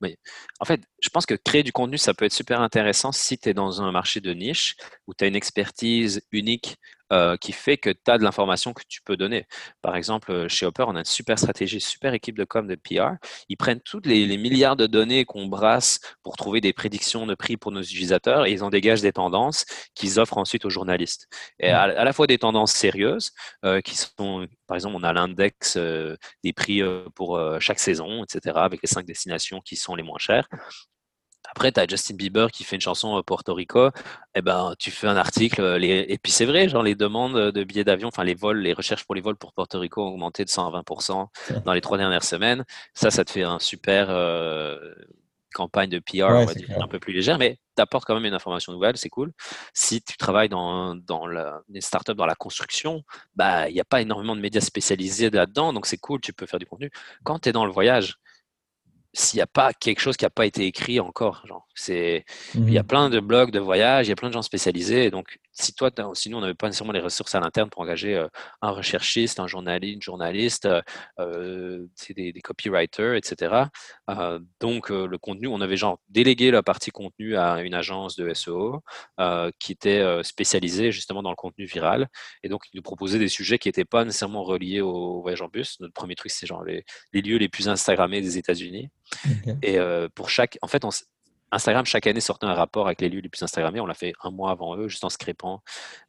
en 0.60 0.66
fait, 0.66 0.82
je 1.02 1.10
pense 1.10 1.26
que 1.26 1.34
créer 1.34 1.64
du 1.64 1.72
contenu, 1.72 1.98
ça 1.98 2.14
peut 2.14 2.26
être 2.26 2.34
super 2.34 2.62
intéressant 2.62 3.12
si 3.12 3.38
tu 3.38 3.50
es 3.50 3.54
dans 3.54 3.82
un 3.82 3.92
marché 3.92 4.22
de 4.22 4.34
niche 4.34 4.76
où 5.08 5.14
tu 5.14 5.24
as 5.24 5.28
une 5.28 5.36
expertise 5.36 6.22
unique 6.32 6.78
euh, 7.14 7.38
qui 7.38 7.52
fait 7.52 7.78
que 7.78 7.92
tu 7.92 8.10
as 8.10 8.18
de 8.18 8.24
l'information 8.24 8.74
que 8.74 8.82
tu 8.88 9.02
peux 9.04 9.16
donner. 9.16 9.46
Par 9.84 9.96
exemple, 9.96 10.32
euh, 10.32 10.48
chez 10.48 10.66
Hopper, 10.66 10.86
on 10.88 10.96
a 10.96 11.00
une 11.00 11.06
super 11.06 11.38
stratégie, 11.38 11.80
super 11.80 12.16
équipe 12.16 12.36
de 12.36 12.46
com, 12.46 12.68
de 12.68 12.74
PR. 12.74 13.18
Ils 13.48 13.58
prennent 13.58 13.80
toutes 13.80 14.08
les, 14.08 14.26
milliards 14.38 14.76
de 14.76 14.88
données 14.88 15.24
qu'on 15.24 15.46
brasse 15.46 16.00
pour 16.24 16.36
trouver 16.36 16.62
des 16.62 16.74
prédictions 16.74 17.28
de 17.28 17.36
prix 17.36 17.58
pour 17.58 17.72
nos 17.72 17.82
utilisateurs 17.82 18.48
et 18.48 18.52
ils 18.52 18.64
en 18.64 18.72
dégagent 18.72 19.04
des 19.04 19.14
tendances 19.14 19.66
qu'ils 19.94 20.20
offrent 20.20 20.40
ensuite 20.40 20.66
aux 20.66 20.72
journalistes. 20.72 21.28
Et 21.60 21.70
à, 21.70 22.04
la 22.04 22.14
fois 22.14 22.26
des 22.26 22.40
tendances 22.40 22.74
sérieuses 22.74 23.32
euh, 23.66 23.82
qui 23.82 23.96
sont, 23.96 24.48
par 24.66 24.76
exemple, 24.76 24.96
on 24.98 25.04
a 25.04 25.14
l'index 25.14 25.78
des 25.78 26.54
prix 26.54 26.82
pour 27.14 27.40
chaque 27.60 27.80
saison, 27.80 28.24
etc., 28.24 28.56
avec 28.58 28.82
les 28.82 28.88
cinq 28.88 29.06
destinations 29.06 29.62
qui 29.62 29.76
sont 29.76 29.96
les 29.96 30.04
moins 30.04 30.18
chères. 30.18 30.48
Après, 31.56 31.72
tu 31.72 31.80
as 31.80 31.88
Justin 31.88 32.16
Bieber 32.16 32.52
qui 32.52 32.66
fait 32.66 32.76
une 32.76 32.82
chanson 32.82 33.14
au 33.14 33.24
Porto 33.24 33.54
Rico, 33.54 33.90
eh 34.36 34.42
ben, 34.42 34.74
tu 34.78 34.92
fais 34.92 35.08
un 35.08 35.16
article, 35.16 35.62
euh, 35.62 35.80
et 35.82 36.18
puis 36.22 36.30
c'est 36.30 36.44
vrai, 36.44 36.68
genre 36.68 36.84
les 36.84 36.96
demandes 36.96 37.34
de 37.34 37.64
billets 37.64 37.86
d'avion, 37.86 38.10
enfin 38.10 38.26
les 38.26 38.34
vols, 38.34 38.60
les 38.60 38.74
recherches 38.74 39.06
pour 39.06 39.16
les 39.16 39.22
vols 39.22 39.38
pour 39.38 39.54
Porto 39.54 39.80
Rico 39.80 40.04
ont 40.04 40.10
augmenté 40.10 40.44
de 40.44 40.50
120% 40.50 41.30
dans 41.64 41.72
les 41.72 41.80
trois 41.80 41.98
dernières 41.98 42.26
semaines. 42.26 42.66
Ça, 42.94 43.10
ça 43.10 43.24
te 43.24 43.32
fait 43.32 43.44
un 43.44 43.60
super 43.60 44.08
euh, 44.10 44.78
campagne 45.54 45.90
de 45.90 46.00
PR, 46.00 46.46
dire, 46.54 46.78
un 46.78 46.90
peu 46.90 47.00
plus 47.00 47.14
légère, 47.14 47.38
mais 47.38 47.58
tu 47.78 47.82
apportes 47.82 48.04
quand 48.04 48.16
même 48.16 48.26
une 48.26 48.34
information 48.34 48.74
nouvelle, 48.74 48.98
c'est 48.98 49.08
cool. 49.08 49.32
Si 49.74 50.02
tu 50.02 50.18
travailles 50.18 50.50
dans, 50.50 50.94
dans 50.96 51.26
la, 51.26 51.62
les 51.70 51.80
startups, 51.80 52.16
dans 52.16 52.26
la 52.26 52.36
construction, 52.36 53.04
bah, 53.34 53.70
il 53.70 53.74
n'y 53.76 53.80
a 53.80 53.86
pas 53.86 54.02
énormément 54.02 54.36
de 54.36 54.42
médias 54.42 54.60
spécialisés 54.60 55.30
là-dedans, 55.30 55.72
donc 55.72 55.86
c'est 55.86 56.00
cool, 56.00 56.20
tu 56.20 56.34
peux 56.34 56.48
faire 56.48 56.60
du 56.60 56.66
contenu. 56.66 56.92
Quand 57.24 57.40
tu 57.40 57.48
es 57.48 57.52
dans 57.54 57.66
le 57.66 57.72
voyage, 57.72 58.18
s'il 59.16 59.38
n'y 59.38 59.42
a 59.42 59.48
pas 59.48 59.74
quelque 59.74 60.00
chose 60.00 60.18
qui 60.18 60.26
n'a 60.26 60.30
pas 60.30 60.46
été 60.46 60.66
écrit 60.66 61.00
encore. 61.00 61.44
Genre, 61.48 61.66
c'est, 61.74 62.26
il 62.54 62.70
y 62.70 62.78
a 62.78 62.84
mmh 62.84 62.88
plein 62.88 63.10
de 63.10 63.20
blogs 63.20 63.52
de 63.52 63.60
voyage, 63.60 64.08
il 64.08 64.10
y 64.10 64.14
a 64.14 64.16
plein 64.16 64.28
de 64.28 64.34
gens 64.34 64.42
spécialisés. 64.42 65.10
Donc, 65.10 65.40
si 65.58 65.74
toi, 65.74 65.90
sinon, 66.14 66.40
on 66.40 66.42
n'avait 66.42 66.54
pas 66.54 66.68
nécessairement 66.68 66.92
les 66.92 67.00
ressources 67.00 67.34
à 67.34 67.40
l'interne 67.40 67.70
pour 67.70 67.82
engager 67.82 68.16
euh, 68.16 68.28
un 68.62 68.72
recherchiste, 68.72 69.40
un 69.40 69.48
journaliste, 69.48 69.96
une 69.96 70.02
journaliste, 70.02 70.66
euh, 70.66 70.82
euh 71.20 71.88
des, 72.16 72.34
des, 72.34 72.42
copywriters, 72.42 73.16
etc. 73.16 73.64
Euh, 74.10 74.40
donc, 74.60 74.90
le 74.90 75.18
contenu, 75.18 75.48
on 75.48 75.62
avait 75.62 75.78
genre 75.78 76.00
délégué 76.10 76.52
la 76.52 76.62
partie 76.62 76.92
contenu 76.92 77.38
à 77.38 77.62
une 77.62 77.74
agence 77.74 78.16
de 78.16 78.34
SEO 78.34 78.84
qui 79.60 79.72
était 79.72 80.04
spécialisée 80.24 80.92
justement 80.92 81.24
dans 81.24 81.30
le 81.30 81.36
contenu 81.36 81.66
viral. 81.66 82.08
Et 82.44 82.50
donc, 82.50 82.64
ils 82.74 82.78
nous 82.78 82.84
proposaient 82.84 83.20
des 83.20 83.28
sujets 83.28 83.58
qui 83.58 83.68
n'étaient 83.68 83.86
pas 83.86 84.04
nécessairement 84.04 84.44
reliés 84.44 84.82
au 84.82 85.22
voyage 85.22 85.42
en 85.42 85.48
bus. 85.48 85.80
Notre 85.80 85.94
premier 85.94 86.16
truc, 86.16 86.32
c'est 86.32 86.46
genre 86.46 86.64
les, 86.64 86.84
les, 87.14 87.22
lieux 87.22 87.38
les 87.38 87.50
plus 87.50 87.70
Instagrammés 87.70 88.22
des 88.22 88.38
États-Unis. 88.38 88.90
Et 89.64 89.78
pour 90.14 90.30
chaque, 90.30 90.58
en 90.62 90.68
fait, 90.68 90.86
on, 90.86 90.92
Instagram, 91.56 91.86
chaque 91.86 92.08
année, 92.08 92.20
sortait 92.20 92.46
un 92.46 92.54
rapport 92.54 92.86
avec 92.86 93.02
les 93.02 93.10
lieux 93.10 93.22
les 93.22 93.30
plus 93.30 93.42
Instagrammés. 93.42 93.80
On 93.80 93.86
l'a 93.86 93.94
fait 93.94 94.14
un 94.24 94.32
mois 94.32 94.52
avant 94.52 94.76
eux, 94.78 94.88
juste 94.88 95.04
en 95.04 95.10
scrapant 95.10 95.62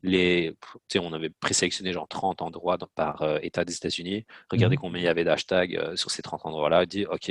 les. 0.02 0.56
on 0.98 1.12
avait 1.12 1.30
présélectionné 1.30 1.92
genre 1.92 2.08
30 2.08 2.42
endroits 2.42 2.78
par 2.94 3.22
euh, 3.22 3.38
État 3.42 3.64
des 3.64 3.74
États-Unis. 3.74 4.26
Regardez 4.50 4.76
mmh 4.76 4.80
combien 4.80 5.00
il 5.00 5.04
y 5.04 5.08
avait 5.08 5.24
d'hashtags 5.24 5.76
euh, 5.76 5.96
sur 5.96 6.10
ces 6.10 6.22
30 6.22 6.46
endroits-là. 6.46 6.86
Dit, 6.86 7.06
OK, 7.06 7.30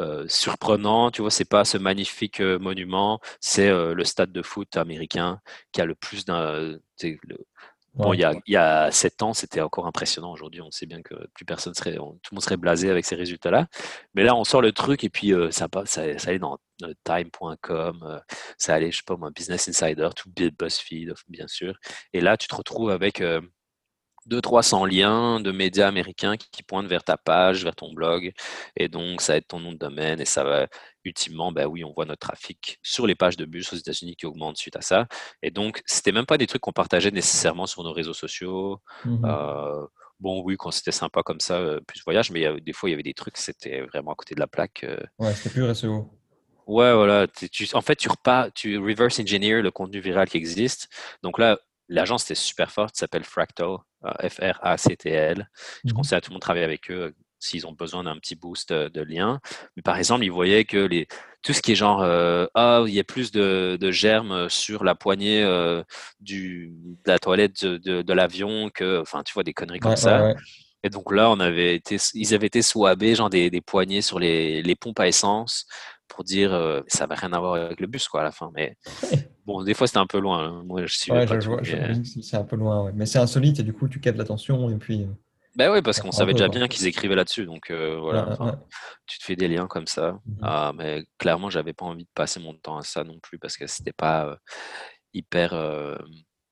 euh, 0.00 0.26
surprenant, 0.28 1.10
tu 1.10 1.22
vois, 1.22 1.30
c'est 1.30 1.48
pas 1.48 1.64
ce 1.64 1.78
magnifique 1.78 2.40
monument, 2.40 3.20
c'est 3.40 3.70
le 3.70 4.04
stade 4.04 4.32
de 4.32 4.42
foot 4.42 4.76
américain 4.76 5.40
qui 5.72 5.80
a 5.80 5.84
le 5.84 5.94
plus 5.94 6.24
d'un. 6.24 6.78
Bon, 7.98 8.12
il, 8.12 8.20
y 8.20 8.24
a, 8.24 8.32
il 8.46 8.52
y 8.52 8.56
a 8.56 8.90
sept 8.90 9.22
ans, 9.22 9.34
c'était 9.34 9.60
encore 9.60 9.86
impressionnant. 9.86 10.32
Aujourd'hui, 10.32 10.60
on 10.60 10.70
sait 10.70 10.86
bien 10.86 11.02
que 11.02 11.14
plus 11.34 11.44
personne 11.44 11.74
serait, 11.74 11.94
tout 11.96 12.18
le 12.30 12.34
monde 12.34 12.42
serait 12.42 12.56
blasé 12.56 12.90
avec 12.90 13.04
ces 13.04 13.16
résultats-là. 13.16 13.66
Mais 14.14 14.22
là, 14.22 14.34
on 14.34 14.44
sort 14.44 14.62
le 14.62 14.72
truc 14.72 15.04
et 15.04 15.10
puis 15.10 15.32
ça, 15.50 15.68
ça, 15.84 16.18
ça 16.18 16.28
allait 16.30 16.38
dans 16.38 16.58
time.com, 17.04 18.02
euh, 18.02 18.20
ça 18.56 18.74
allait, 18.74 18.90
je 18.90 18.98
sais 18.98 19.02
pas 19.06 19.16
moi, 19.16 19.30
Business 19.30 19.68
Insider, 19.68 20.08
tout 20.14 20.30
BuzzFeed, 20.30 21.14
bien 21.28 21.46
sûr. 21.48 21.74
Et 22.12 22.20
là, 22.20 22.36
tu 22.36 22.48
te 22.48 22.54
retrouves 22.54 22.90
avec 22.90 23.20
200-300 24.28 24.88
liens 24.88 25.40
de 25.40 25.50
médias 25.50 25.88
américains 25.88 26.36
qui, 26.36 26.62
pointent 26.62 26.86
vers 26.86 27.04
ta 27.04 27.16
page, 27.16 27.64
vers 27.64 27.74
ton 27.74 27.92
blog. 27.92 28.32
Et 28.76 28.88
donc, 28.88 29.20
ça 29.20 29.36
être 29.36 29.48
ton 29.48 29.60
nom 29.60 29.72
de 29.72 29.78
domaine 29.78 30.20
et 30.20 30.24
ça 30.24 30.44
va, 30.44 30.66
ultimement, 31.04 31.52
ben 31.52 31.66
oui, 31.66 31.84
on 31.84 31.92
voit 31.92 32.04
notre 32.04 32.26
trafic 32.26 32.78
sur 32.82 33.06
les 33.06 33.14
pages 33.14 33.36
de 33.36 33.44
bus 33.44 33.72
aux 33.72 33.76
États-Unis 33.76 34.16
qui 34.16 34.26
augmente 34.26 34.56
suite 34.56 34.76
à 34.76 34.82
ça. 34.82 35.06
Et 35.42 35.50
donc, 35.50 35.82
c'était 35.86 36.12
même 36.12 36.26
pas 36.26 36.38
des 36.38 36.46
trucs 36.46 36.62
qu'on 36.62 36.72
partageait 36.72 37.10
nécessairement 37.10 37.66
sur 37.66 37.82
nos 37.82 37.92
réseaux 37.92 38.14
sociaux. 38.14 38.80
Mmh 39.04 39.24
euh, 39.24 39.86
bon, 40.20 40.42
oui, 40.42 40.56
quand 40.58 40.70
c'était 40.70 40.92
sympa 40.92 41.22
comme 41.22 41.40
ça, 41.40 41.54
euh, 41.54 41.80
plus 41.80 42.02
voyage, 42.04 42.30
mais 42.30 42.60
des 42.60 42.72
fois, 42.72 42.88
il 42.88 42.92
y 42.92 42.94
avait 42.94 43.02
des 43.02 43.14
trucs, 43.14 43.36
c'était 43.36 43.82
vraiment 43.82 44.12
à 44.12 44.14
côté 44.14 44.34
de 44.34 44.40
la 44.40 44.46
plaque. 44.46 44.84
Euh. 44.84 44.98
Ouais, 45.18 45.32
c'était 45.34 45.50
plus 45.50 45.74
SEO. 45.74 46.10
Ouais, 46.66 46.92
voilà. 46.92 47.26
en 47.72 47.80
fait, 47.80 47.96
tu 47.96 48.10
repars, 48.10 48.52
tu 48.52 48.76
reverse 48.76 49.18
engineer 49.18 49.62
le 49.62 49.70
contenu 49.70 50.00
viral 50.00 50.28
qui 50.28 50.36
existe. 50.36 50.90
Donc 51.22 51.38
là, 51.38 51.58
l'agence 51.88 52.24
était 52.24 52.34
super 52.34 52.70
forte, 52.70 52.96
s'appelle 52.96 53.24
Fractal, 53.24 53.78
F-R-A-C-T-L. 54.22 55.48
Je 55.84 55.90
mmh 55.90 55.94
conseille 55.94 56.18
à 56.18 56.20
tout 56.20 56.30
le 56.30 56.34
monde 56.34 56.40
de 56.40 56.44
travailler 56.44 56.64
avec 56.64 56.90
eux 56.90 57.14
s'ils 57.40 57.66
ont 57.66 57.72
besoin 57.72 58.04
d'un 58.04 58.16
petit 58.16 58.34
boost 58.34 58.72
de, 58.72 59.00
liens. 59.00 59.40
Mais 59.76 59.82
par 59.82 59.96
exemple, 59.96 60.24
ils 60.24 60.32
voyaient 60.32 60.64
que 60.64 60.78
les, 60.78 61.06
tout 61.42 61.52
ce 61.52 61.62
qui 61.62 61.72
est 61.72 61.76
genre, 61.76 62.02
ah, 62.02 62.84
il 62.86 62.92
y 62.92 62.98
a 62.98 63.04
plus 63.04 63.30
de, 63.30 63.90
germes 63.90 64.48
sur 64.48 64.82
la 64.82 64.94
poignée 64.94 65.42
du, 66.20 66.72
de 67.04 67.10
la 67.10 67.18
toilette 67.18 67.64
de, 67.64 68.12
l'avion 68.12 68.70
que, 68.70 69.00
enfin, 69.00 69.22
tu 69.22 69.32
vois, 69.34 69.44
des 69.44 69.54
conneries 69.54 69.78
comme 69.78 69.96
ça. 69.96 70.34
Et 70.84 70.90
donc 70.90 71.12
là, 71.12 71.30
on 71.30 71.40
avait 71.40 71.74
été, 71.74 71.96
ils 72.14 72.34
avaient 72.34 72.46
été 72.46 72.62
swabés, 72.62 73.16
genre 73.16 73.30
des, 73.30 73.50
des 73.50 73.60
poignées 73.60 74.02
sur 74.02 74.18
les, 74.18 74.62
les, 74.62 74.76
pompes 74.76 75.00
à 75.00 75.08
essence 75.08 75.66
pour 76.06 76.24
dire 76.24 76.52
euh, 76.52 76.82
ça 76.86 77.06
n'avait 77.06 77.20
rien 77.20 77.32
à 77.32 77.40
voir 77.40 77.54
avec 77.54 77.80
le 77.80 77.86
bus 77.86 78.08
quoi 78.08 78.20
à 78.20 78.24
la 78.24 78.32
fin. 78.32 78.50
Mais 78.54 78.76
bon, 79.48 79.64
des 79.64 79.74
fois 79.74 79.86
c'était 79.86 79.98
un 79.98 80.06
peu 80.06 80.20
loin. 80.20 80.44
Hein. 80.44 80.62
Moi, 80.66 80.86
je 80.86 80.96
suis. 80.96 81.10
Ouais, 81.10 81.26
c'est 81.26 82.36
un 82.36 82.44
peu 82.44 82.56
loin, 82.56 82.92
mais 82.94 83.06
c'est 83.06 83.18
insolite 83.18 83.58
et 83.58 83.62
du 83.62 83.72
coup 83.72 83.88
tu 83.88 83.98
captes 83.98 84.18
l'attention 84.18 84.70
et 84.70 84.76
puis. 84.76 85.02
Euh, 85.02 85.08
ben 85.56 85.72
oui, 85.72 85.82
parce 85.82 85.98
qu'on 85.98 86.12
savait 86.12 86.34
déjà 86.34 86.48
bien 86.48 86.68
qu'ils 86.68 86.86
écrivaient 86.86 87.16
là-dessus, 87.16 87.44
donc 87.44 87.70
euh, 87.70 87.98
voilà. 87.98 88.36
tu 89.06 89.18
te 89.18 89.24
fais 89.24 89.34
des 89.34 89.48
liens 89.48 89.66
comme 89.66 89.88
ça. 89.88 90.12
Mmh 90.12 90.38
ah, 90.42 90.72
mais 90.76 91.02
clairement, 91.16 91.50
j'avais 91.50 91.72
pas 91.72 91.86
envie 91.86 92.04
de 92.04 92.10
passer 92.14 92.38
mon 92.38 92.54
temps 92.54 92.76
à 92.76 92.82
ça 92.82 93.02
non 93.02 93.18
plus 93.18 93.40
parce 93.40 93.56
que 93.56 93.66
c'était 93.66 93.92
pas 93.92 94.38
hyper, 95.14 95.50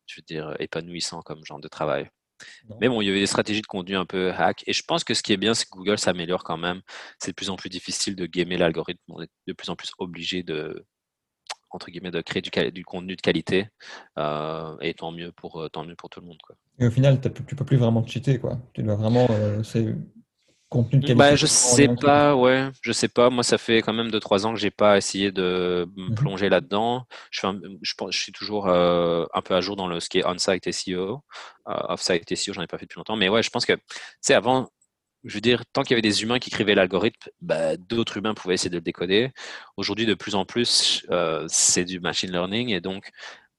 je 0.07 0.17
veux 0.17 0.25
dire, 0.27 0.57
épanouissant 0.59 1.21
comme 1.23 1.45
genre 1.45 1.61
de 1.61 1.69
travail. 1.69 2.09
Mais 2.81 2.89
bon, 2.89 3.01
il 3.01 3.07
y 3.07 3.11
avait 3.11 3.21
des 3.21 3.27
stratégies 3.27 3.63
de 3.63 3.67
contenu 3.67 3.97
un 3.97 4.07
peu 4.07 4.33
hack. 4.33 4.65
Et 4.67 4.73
je 4.73 4.83
pense 4.83 5.05
que 5.05 5.15
ce 5.15 5.23
qui 5.23 5.33
est 5.33 5.37
bien, 5.37 5.55
c'est 5.55 5.67
que 5.67 5.71
Google 5.71 5.99
s'améliore 5.99 6.43
quand 6.43 6.59
même. 6.59 6.83
C'est 7.19 7.31
de 7.31 7.35
plus 7.35 7.49
en 7.49 7.57
plus 7.57 7.69
difficile 7.69 8.17
de 8.17 8.27
gamer 8.27 8.59
l'algorithme. 8.59 9.01
On 9.09 9.23
est 9.23 9.31
de 9.47 9.53
plus 9.53 9.71
en 9.71 9.77
plus 9.77 9.93
obligé 9.99 10.43
de, 10.43 10.85
entre 11.77 11.91
guillemets, 11.91 12.11
de 12.11 12.21
créer 12.21 12.43
du, 12.43 12.85
contenu 12.85 13.17
de 13.17 13.21
qualité. 13.21 13.69
Euh, 14.19 14.77
et 14.81 14.95
tant 14.95 15.13
mieux 15.13 15.31
pour, 15.33 15.61
euh, 15.61 15.69
tant 15.69 15.85
mieux 15.85 15.95
pour 15.95 16.11
tout 16.11 16.21
le 16.21 16.27
monde. 16.27 16.39
Quoi. 16.43 16.57
Et 16.79 16.87
au 16.87 16.91
final, 16.91 17.21
tu 17.21 17.31
peux 17.31 17.65
plus 17.65 17.77
vraiment 17.77 18.05
cheater. 18.07 18.41
Quoi. 18.41 18.59
Tu 18.73 18.83
dois 18.83 18.97
vraiment. 18.97 19.27
Euh, 19.31 19.63
contenu 20.69 20.99
de 20.99 21.15
bah, 21.15 21.37
Je 21.37 21.47
sais 21.47 21.89
pas, 22.01 22.35
ouais, 22.35 22.69
je 22.81 22.93
sais 22.93 23.09
pas. 23.09 23.31
Moi, 23.31 23.45
ça 23.45 23.59
fait 23.59 23.83
quand 23.83 23.93
même 23.93 24.09
2-3 24.09 24.47
ans 24.47 24.55
que 24.55 24.59
j'ai 24.59 24.71
pas 24.71 24.97
essayé 24.97 25.31
de 25.31 25.87
me 25.97 26.09
mhm. 26.09 26.15
plonger 26.15 26.49
là-dedans. 26.49 27.05
Je, 27.31 27.41
fais 27.41 27.49
je, 27.83 27.95
je, 28.11 28.19
suis 28.19 28.33
toujours 28.33 28.67
euh, 28.69 29.27
un 29.33 29.43
peu 29.43 29.55
à 29.55 29.61
jour 29.61 29.77
dans 29.77 29.87
le, 29.87 30.01
ce 30.01 30.09
qui 30.09 30.19
est 30.19 30.27
on-site 30.27 30.71
SEO. 30.73 31.21
Off-site 31.67 32.35
SEO, 32.35 32.53
j'en 32.53 32.63
ai 32.63 32.67
pas 32.67 32.79
fait 32.79 32.87
depuis 32.87 32.99
longtemps. 32.99 33.17
Mais 33.17 33.29
ouais, 33.29 33.43
je 33.43 33.51
pense 33.51 33.67
que, 33.67 33.75
tu 33.75 33.81
sais, 34.21 34.35
avant, 34.35 34.69
je 35.27 35.35
veux 35.35 35.41
dire, 35.41 35.65
tant 35.73 35.83
qu'il 35.83 35.93
y 35.93 35.95
avait 35.95 36.03
des 36.03 36.23
humains 36.23 36.39
qui 36.39 36.51
écrivaient 36.51 36.75
l'algorithme, 36.75 37.31
bah, 37.41 37.77
d'autres 37.77 38.17
humains 38.17 38.35
pouvaient 38.35 38.55
essayer 38.55 38.71
de 38.71 38.77
le 38.77 38.81
décoder. 38.81 39.33
Aujourd'hui, 39.77 40.07
de 40.07 40.15
plus 40.15 40.35
en 40.35 40.45
plus, 40.45 41.05
euh, 41.11 41.45
c'est 41.49 41.85
du 41.85 42.01
machine 42.01 42.31
learning. 42.31 42.71
Et 42.71 42.81
donc, 42.81 43.11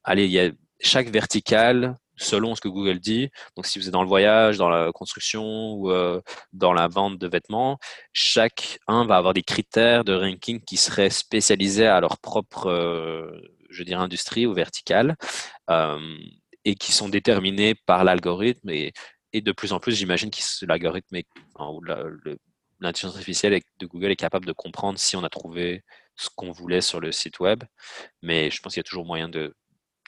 allez, 0.04 0.26
il 0.26 0.32
y 0.32 0.40
a 0.40 0.50
chaque 0.80 1.10
verticale 1.10 1.96
selon 2.18 2.56
ce 2.56 2.62
que 2.62 2.68
Google 2.68 3.00
dit. 3.00 3.30
Donc, 3.56 3.66
si 3.66 3.80
vous 3.80 3.88
êtes 3.88 3.94
dans 3.94 4.02
le 4.02 4.08
voyage, 4.08 4.58
dans 4.58 4.70
la 4.70 4.92
construction 4.92 5.74
ou 5.74 5.92
euh, 5.92 6.22
dans 6.54 6.74
la 6.74 6.88
vente 6.88 7.18
de 7.18 7.28
vêtements, 7.28 7.78
chacun 8.12 9.06
va 9.06 9.18
avoir 9.18 9.34
des 9.34 9.44
critères 9.44 10.04
de 10.04 10.14
ranking 10.14 10.60
qui 10.62 10.78
seraient 10.78 11.10
spécialisés 11.10 11.88
à 11.88 12.00
leur 12.02 12.18
propre, 12.20 12.68
euh, 12.68 13.30
je 13.70 13.84
dirais, 13.84 14.02
industrie 14.02 14.46
ou 14.46 14.54
verticale 14.54 15.16
euh, 15.70 16.00
et 16.66 16.76
qui 16.76 16.92
sont 16.92 17.10
déterminés 17.10 17.76
par 17.76 18.04
l'algorithme. 18.04 18.72
Et, 19.38 19.42
de 19.42 19.52
plus 19.52 19.74
en 19.74 19.80
plus, 19.80 19.94
j'imagine 19.94 20.30
que 20.30 20.66
l'algorithme 20.66 21.18
ou 21.60 21.82
l'intelligence 22.80 23.16
artificielle 23.16 23.60
de 23.80 23.86
Google 23.86 24.12
est 24.12 24.16
capable 24.16 24.46
de 24.46 24.54
comprendre 24.54 25.00
si 25.00 25.16
on 25.16 25.24
a 25.24 25.30
trouvé 25.30 25.84
ce 26.16 26.30
qu'on 26.36 26.52
voulait 26.52 26.82
sur 26.82 27.00
le 27.00 27.12
site 27.12 27.40
web. 27.40 27.64
Mais 28.22 28.50
je 28.52 28.62
pense 28.62 28.74
qu'il 28.74 28.80
y 28.80 28.86
a 28.86 28.90
toujours 28.90 29.06
moyen 29.06 29.30
de 29.30 29.54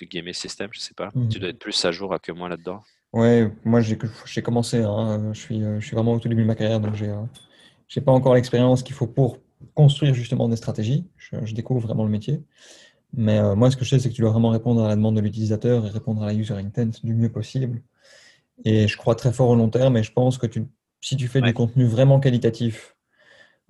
gamer 0.02 0.34
système, 0.34 0.70
je 0.72 0.80
sais 0.80 0.94
pas. 0.94 1.12
Tu 1.12 1.20
mhm. 1.20 1.30
dois 1.30 1.50
être 1.50 1.60
plus 1.60 1.86
à 1.86 1.92
jour 1.92 2.16
que 2.22 2.32
moi 2.32 2.50
là-dedans. 2.50 2.82
Ouais, 3.12 3.52
moi 3.66 3.82
j'ai 3.82 4.42
commencé, 4.42 4.84
hein. 4.84 5.34
je, 5.34 5.40
suis, 5.40 5.62
je 5.62 5.86
suis 5.86 5.96
vraiment 5.96 6.14
au 6.14 6.20
tout 6.20 6.30
début 6.30 6.44
de 6.44 6.48
ma 6.48 6.56
carrière, 6.56 6.80
donc 6.80 6.94
j'ai 6.94 7.12
n'ai 7.96 8.04
pas 8.04 8.12
encore 8.12 8.36
l'expérience 8.36 8.84
qu'il 8.84 8.96
faut 8.96 9.08
pour 9.08 9.40
construire 9.74 10.14
justement 10.14 10.48
des 10.48 10.56
stratégies. 10.56 11.08
Je, 11.18 11.54
découvre 11.54 11.82
vraiment 11.82 12.04
le 12.04 12.12
métier. 12.12 12.44
Mais 13.14 13.40
euh, 13.40 13.56
moi, 13.56 13.72
ce 13.72 13.78
que 13.78 13.84
je 13.84 13.90
sais, 13.90 14.00
c'est 14.00 14.10
que 14.10 14.14
tu 14.14 14.22
dois 14.22 14.32
vraiment 14.32 14.50
répondre 14.50 14.84
à 14.84 14.88
la 14.88 14.96
demande 14.96 15.16
de 15.16 15.22
l'utilisateur 15.22 15.86
et 15.86 15.90
répondre 15.90 16.22
à 16.22 16.28
la 16.28 16.34
user 16.34 16.54
intent 16.54 16.92
du 17.04 17.16
mieux 17.16 17.32
possible. 17.32 17.82
Et 18.66 18.88
je 18.88 18.98
crois 18.98 19.16
très 19.16 19.32
fort 19.32 19.50
au 19.50 19.56
long 19.56 19.70
terme, 19.70 19.98
et 19.98 20.04
je 20.04 20.12
pense 20.12 20.38
que 20.38 20.48
tu, 20.48 20.68
si 21.02 21.16
tu 21.16 21.28
fais 21.28 21.42
du 21.42 21.54
contenu 21.54 21.86
vraiment 21.86 22.20
qualitatif 22.20 22.96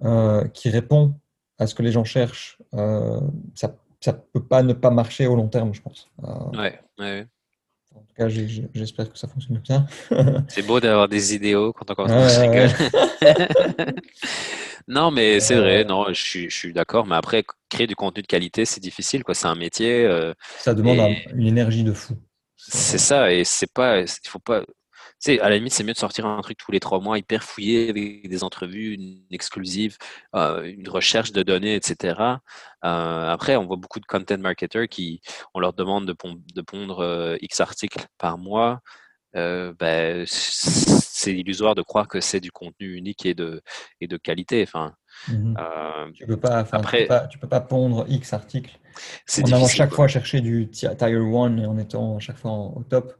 euh, 0.03 0.47
qui 0.47 0.69
répond 0.69 1.15
à 1.57 1.67
ce 1.67 1.75
que 1.75 1.83
les 1.83 1.91
gens 1.91 2.03
cherchent, 2.03 2.57
euh, 2.73 3.19
ça 3.53 3.75
ça 4.01 4.13
peut 4.13 4.43
pas 4.43 4.63
ne 4.63 4.73
pas 4.73 4.91
marcher 4.91 5.27
au 5.27 5.35
long 5.35 5.47
terme, 5.47 5.73
je 5.73 5.81
pense. 5.81 6.09
Euh, 6.23 6.57
ouais, 6.57 6.79
ouais. 6.99 7.27
En 7.95 8.01
tout 8.01 8.13
cas, 8.15 8.29
j'espère 8.29 9.11
que 9.11 9.17
ça 9.17 9.27
fonctionne 9.27 9.57
bien. 9.57 9.85
c'est 10.47 10.65
beau 10.65 10.79
d'avoir 10.79 11.09
des 11.09 11.33
idéaux 11.35 11.73
quand 11.73 11.89
on 11.91 11.95
commence 11.95 12.37
à 12.37 12.41
rigoler. 12.41 12.69
non, 14.87 15.11
mais 15.11 15.39
c'est 15.39 15.55
vrai, 15.55 15.83
non, 15.83 16.05
je 16.09 16.21
suis, 16.21 16.49
je 16.49 16.55
suis 16.55 16.71
d'accord. 16.71 17.07
Mais 17.07 17.15
après, 17.15 17.43
créer 17.67 17.87
du 17.87 17.95
contenu 17.95 18.21
de 18.21 18.27
qualité, 18.27 18.63
c'est 18.63 18.79
difficile. 18.79 19.23
C'est 19.33 19.47
un 19.47 19.55
métier. 19.55 20.05
Euh, 20.05 20.33
ça 20.59 20.73
demande 20.73 21.13
une 21.33 21.47
énergie 21.47 21.83
de 21.83 21.93
fou. 21.93 22.15
C'est 22.55 22.97
ça, 22.99 23.33
et 23.33 23.43
c'est 23.43 23.71
pas, 23.73 24.01
il 24.01 24.27
faut 24.27 24.39
pas, 24.39 24.63
sais, 25.19 25.39
à 25.39 25.49
la 25.49 25.57
limite, 25.57 25.73
c'est 25.73 25.83
mieux 25.83 25.93
de 25.93 25.97
sortir 25.97 26.25
un 26.25 26.41
truc 26.41 26.57
tous 26.57 26.71
les 26.71 26.79
trois 26.79 26.99
mois, 26.99 27.17
hyper 27.17 27.43
fouillé, 27.43 27.89
avec 27.89 28.29
des 28.29 28.43
entrevues, 28.43 28.93
une 28.93 29.21
exclusive, 29.31 29.97
euh, 30.35 30.63
une 30.63 30.87
recherche 30.89 31.31
de 31.31 31.43
données, 31.43 31.75
etc. 31.75 32.19
Euh, 32.19 33.29
après, 33.29 33.55
on 33.55 33.65
voit 33.65 33.77
beaucoup 33.77 33.99
de 33.99 34.05
content 34.05 34.37
marketers 34.37 34.87
qui, 34.87 35.21
on 35.53 35.59
leur 35.59 35.73
demande 35.73 36.05
de, 36.07 36.15
de 36.55 36.61
pondre 36.61 36.99
euh, 36.99 37.37
X 37.41 37.59
articles 37.59 38.05
par 38.17 38.37
mois. 38.37 38.79
Ben, 39.33 40.25
c'est 40.25 41.33
illusoire 41.33 41.75
de 41.75 41.83
croire 41.83 42.07
que 42.07 42.19
c'est 42.19 42.39
du 42.39 42.51
contenu 42.51 42.95
unique 42.95 43.25
et 43.25 43.35
de, 43.35 43.61
et 44.01 44.07
de 44.07 44.17
qualité. 44.17 44.63
Enfin, 44.63 44.93
mmh 45.27 45.55
tu 46.13 46.25
peux 46.25 46.37
pas, 46.37 46.65
après, 46.71 47.07
tu 47.29 47.37
peux 47.37 47.47
pas, 47.47 47.59
pondre 47.59 48.05
X 48.07 48.33
articles 48.33 48.79
en 49.43 49.51
allant 49.51 49.67
chaque 49.67 49.93
fois 49.93 50.07
chercher 50.07 50.41
du 50.41 50.69
tier 50.69 50.89
1 50.89 51.57
et 51.57 51.65
en 51.65 51.77
étant 51.77 52.19
chaque 52.19 52.37
fois 52.37 52.51
au 52.51 52.83
top. 52.89 53.13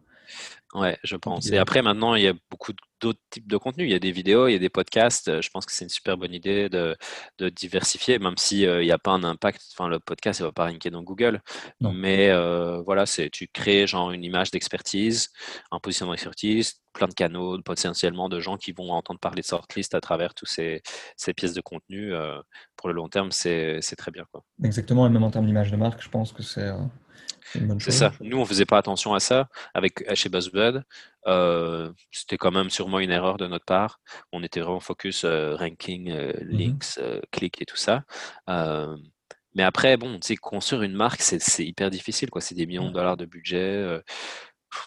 Ouais, 0.75 0.97
je 1.03 1.15
pense. 1.15 1.49
Et 1.49 1.57
après, 1.57 1.81
maintenant, 1.81 2.13
il 2.13 2.23
y 2.23 2.27
a 2.27 2.33
beaucoup 2.51 2.73
d'autres 3.01 3.19
types 3.31 3.47
de 3.47 3.57
contenus. 3.57 3.87
Il 3.87 3.91
y 3.91 3.95
a 3.95 3.99
des 3.99 4.11
vidéos, 4.11 4.47
il 4.47 4.51
y 4.53 4.55
a 4.55 4.59
des 4.59 4.69
podcasts. 4.69 5.41
Je 5.41 5.49
pense 5.49 5.65
que 5.65 5.71
c'est 5.71 5.85
une 5.85 5.89
super 5.89 6.15
bonne 6.15 6.33
idée 6.33 6.69
de, 6.69 6.95
de 7.39 7.49
diversifier, 7.49 8.19
même 8.19 8.37
s'il 8.37 8.67
euh, 8.67 8.83
n'y 8.83 8.91
a 8.91 8.99
pas 8.99 9.11
un 9.11 9.23
impact. 9.23 9.61
Enfin, 9.73 9.89
le 9.89 9.99
podcast, 9.99 10.39
il 10.39 10.43
ne 10.43 10.47
va 10.47 10.51
pas 10.51 10.67
ranker 10.67 10.91
dans 10.91 11.01
Google. 11.01 11.41
Mais 11.81 12.29
euh, 12.29 12.81
voilà, 12.81 13.07
c'est 13.07 13.31
tu 13.31 13.47
crées 13.47 13.87
genre 13.87 14.11
une 14.11 14.23
image 14.23 14.51
d'expertise, 14.51 15.29
un 15.71 15.79
positionnement 15.79 16.13
d'expertise, 16.13 16.81
plein 16.93 17.07
de 17.07 17.13
canaux, 17.13 17.59
potentiellement 17.63 18.29
de 18.29 18.39
gens 18.39 18.57
qui 18.57 18.71
vont 18.71 18.91
entendre 18.91 19.19
parler 19.19 19.41
de 19.41 19.47
Sortlist 19.47 19.95
à 19.95 20.01
travers 20.01 20.35
toutes 20.35 20.49
ces, 20.49 20.83
ces, 21.17 21.33
pièces 21.33 21.53
de 21.53 21.61
contenu. 21.61 22.13
Euh, 22.13 22.39
pour 22.75 22.89
le 22.89 22.93
long 22.93 23.09
terme, 23.09 23.31
c'est 23.31 23.81
très 23.97 24.11
bien. 24.11 24.25
Quoi. 24.31 24.43
Exactement. 24.63 25.07
Et 25.07 25.09
même 25.09 25.23
en 25.23 25.31
termes 25.31 25.47
d'image 25.47 25.71
de 25.71 25.77
marque, 25.77 26.03
je 26.03 26.09
pense 26.09 26.31
que 26.31 26.43
c'est 26.43 26.69
c'est 27.79 27.91
ça. 27.91 28.11
Nous, 28.21 28.37
on 28.37 28.45
faisait 28.45 28.65
pas 28.65 28.77
attention 28.77 29.13
à 29.13 29.19
ça 29.19 29.49
avec 29.73 30.03
chez 30.15 30.29
Buzzbud. 30.29 30.83
Euh, 31.27 31.91
c'était 32.11 32.37
quand 32.37 32.51
même 32.51 32.69
sûrement 32.69 32.99
une 32.99 33.11
erreur 33.11 33.37
de 33.37 33.47
notre 33.47 33.65
part. 33.65 33.99
On 34.31 34.43
était 34.43 34.61
vraiment 34.61 34.79
focus 34.79 35.23
euh, 35.25 35.55
ranking, 35.55 36.11
euh, 36.11 36.31
mm-hmm. 36.33 36.57
links, 36.57 36.99
clics 37.31 37.61
et 37.61 37.65
tout 37.65 37.75
ça. 37.77 38.03
mais 39.55 39.63
après, 39.63 39.97
bon, 39.97 40.19
tu 40.19 40.27
sais, 40.27 40.35
construire 40.35 40.83
une 40.83 40.93
marque, 40.93 41.21
c'est 41.21 41.65
hyper 41.65 41.89
difficile. 41.89 42.29
quoi. 42.29 42.41
C'est 42.41 42.55
des 42.55 42.65
millions 42.65 42.89
de 42.89 42.93
dollars 42.93 43.17
de 43.17 43.25
budget. 43.25 44.01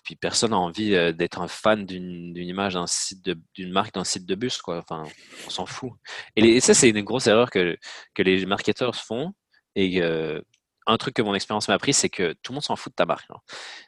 puis 0.04 0.14
personne 0.16 0.52
n'a 0.52 0.58
envie 0.58 0.90
d'être 1.14 1.40
un 1.40 1.48
fan 1.48 1.84
d'une 1.84 2.36
image 2.36 2.74
d'un 2.74 2.86
site 2.86 3.28
d'une 3.54 3.72
marque 3.72 3.94
d'un 3.94 4.04
site 4.04 4.26
de 4.26 4.36
bus 4.36 4.62
quoi 4.62 4.78
enfin 4.78 5.02
on 5.46 5.50
s'en 5.50 5.66
fout 5.66 5.90
et, 6.36 6.60
ça 6.60 6.72
c'est 6.72 6.90
une 6.90 7.02
grosse 7.02 7.26
erreur 7.26 7.50
que, 7.50 7.76
que 8.14 8.22
les 8.22 8.46
marketeurs 8.46 8.94
font 8.94 9.34
et 9.74 10.00
un 10.86 10.96
truc 10.96 11.14
que 11.14 11.22
mon 11.22 11.34
expérience 11.34 11.68
m'a 11.68 11.74
appris, 11.74 11.92
c'est 11.92 12.08
que 12.10 12.34
tout 12.42 12.52
le 12.52 12.54
monde 12.54 12.64
s'en 12.64 12.76
fout 12.76 12.92
de 12.92 12.96
ta 12.96 13.06
marque. 13.06 13.30
Hein. 13.30 13.40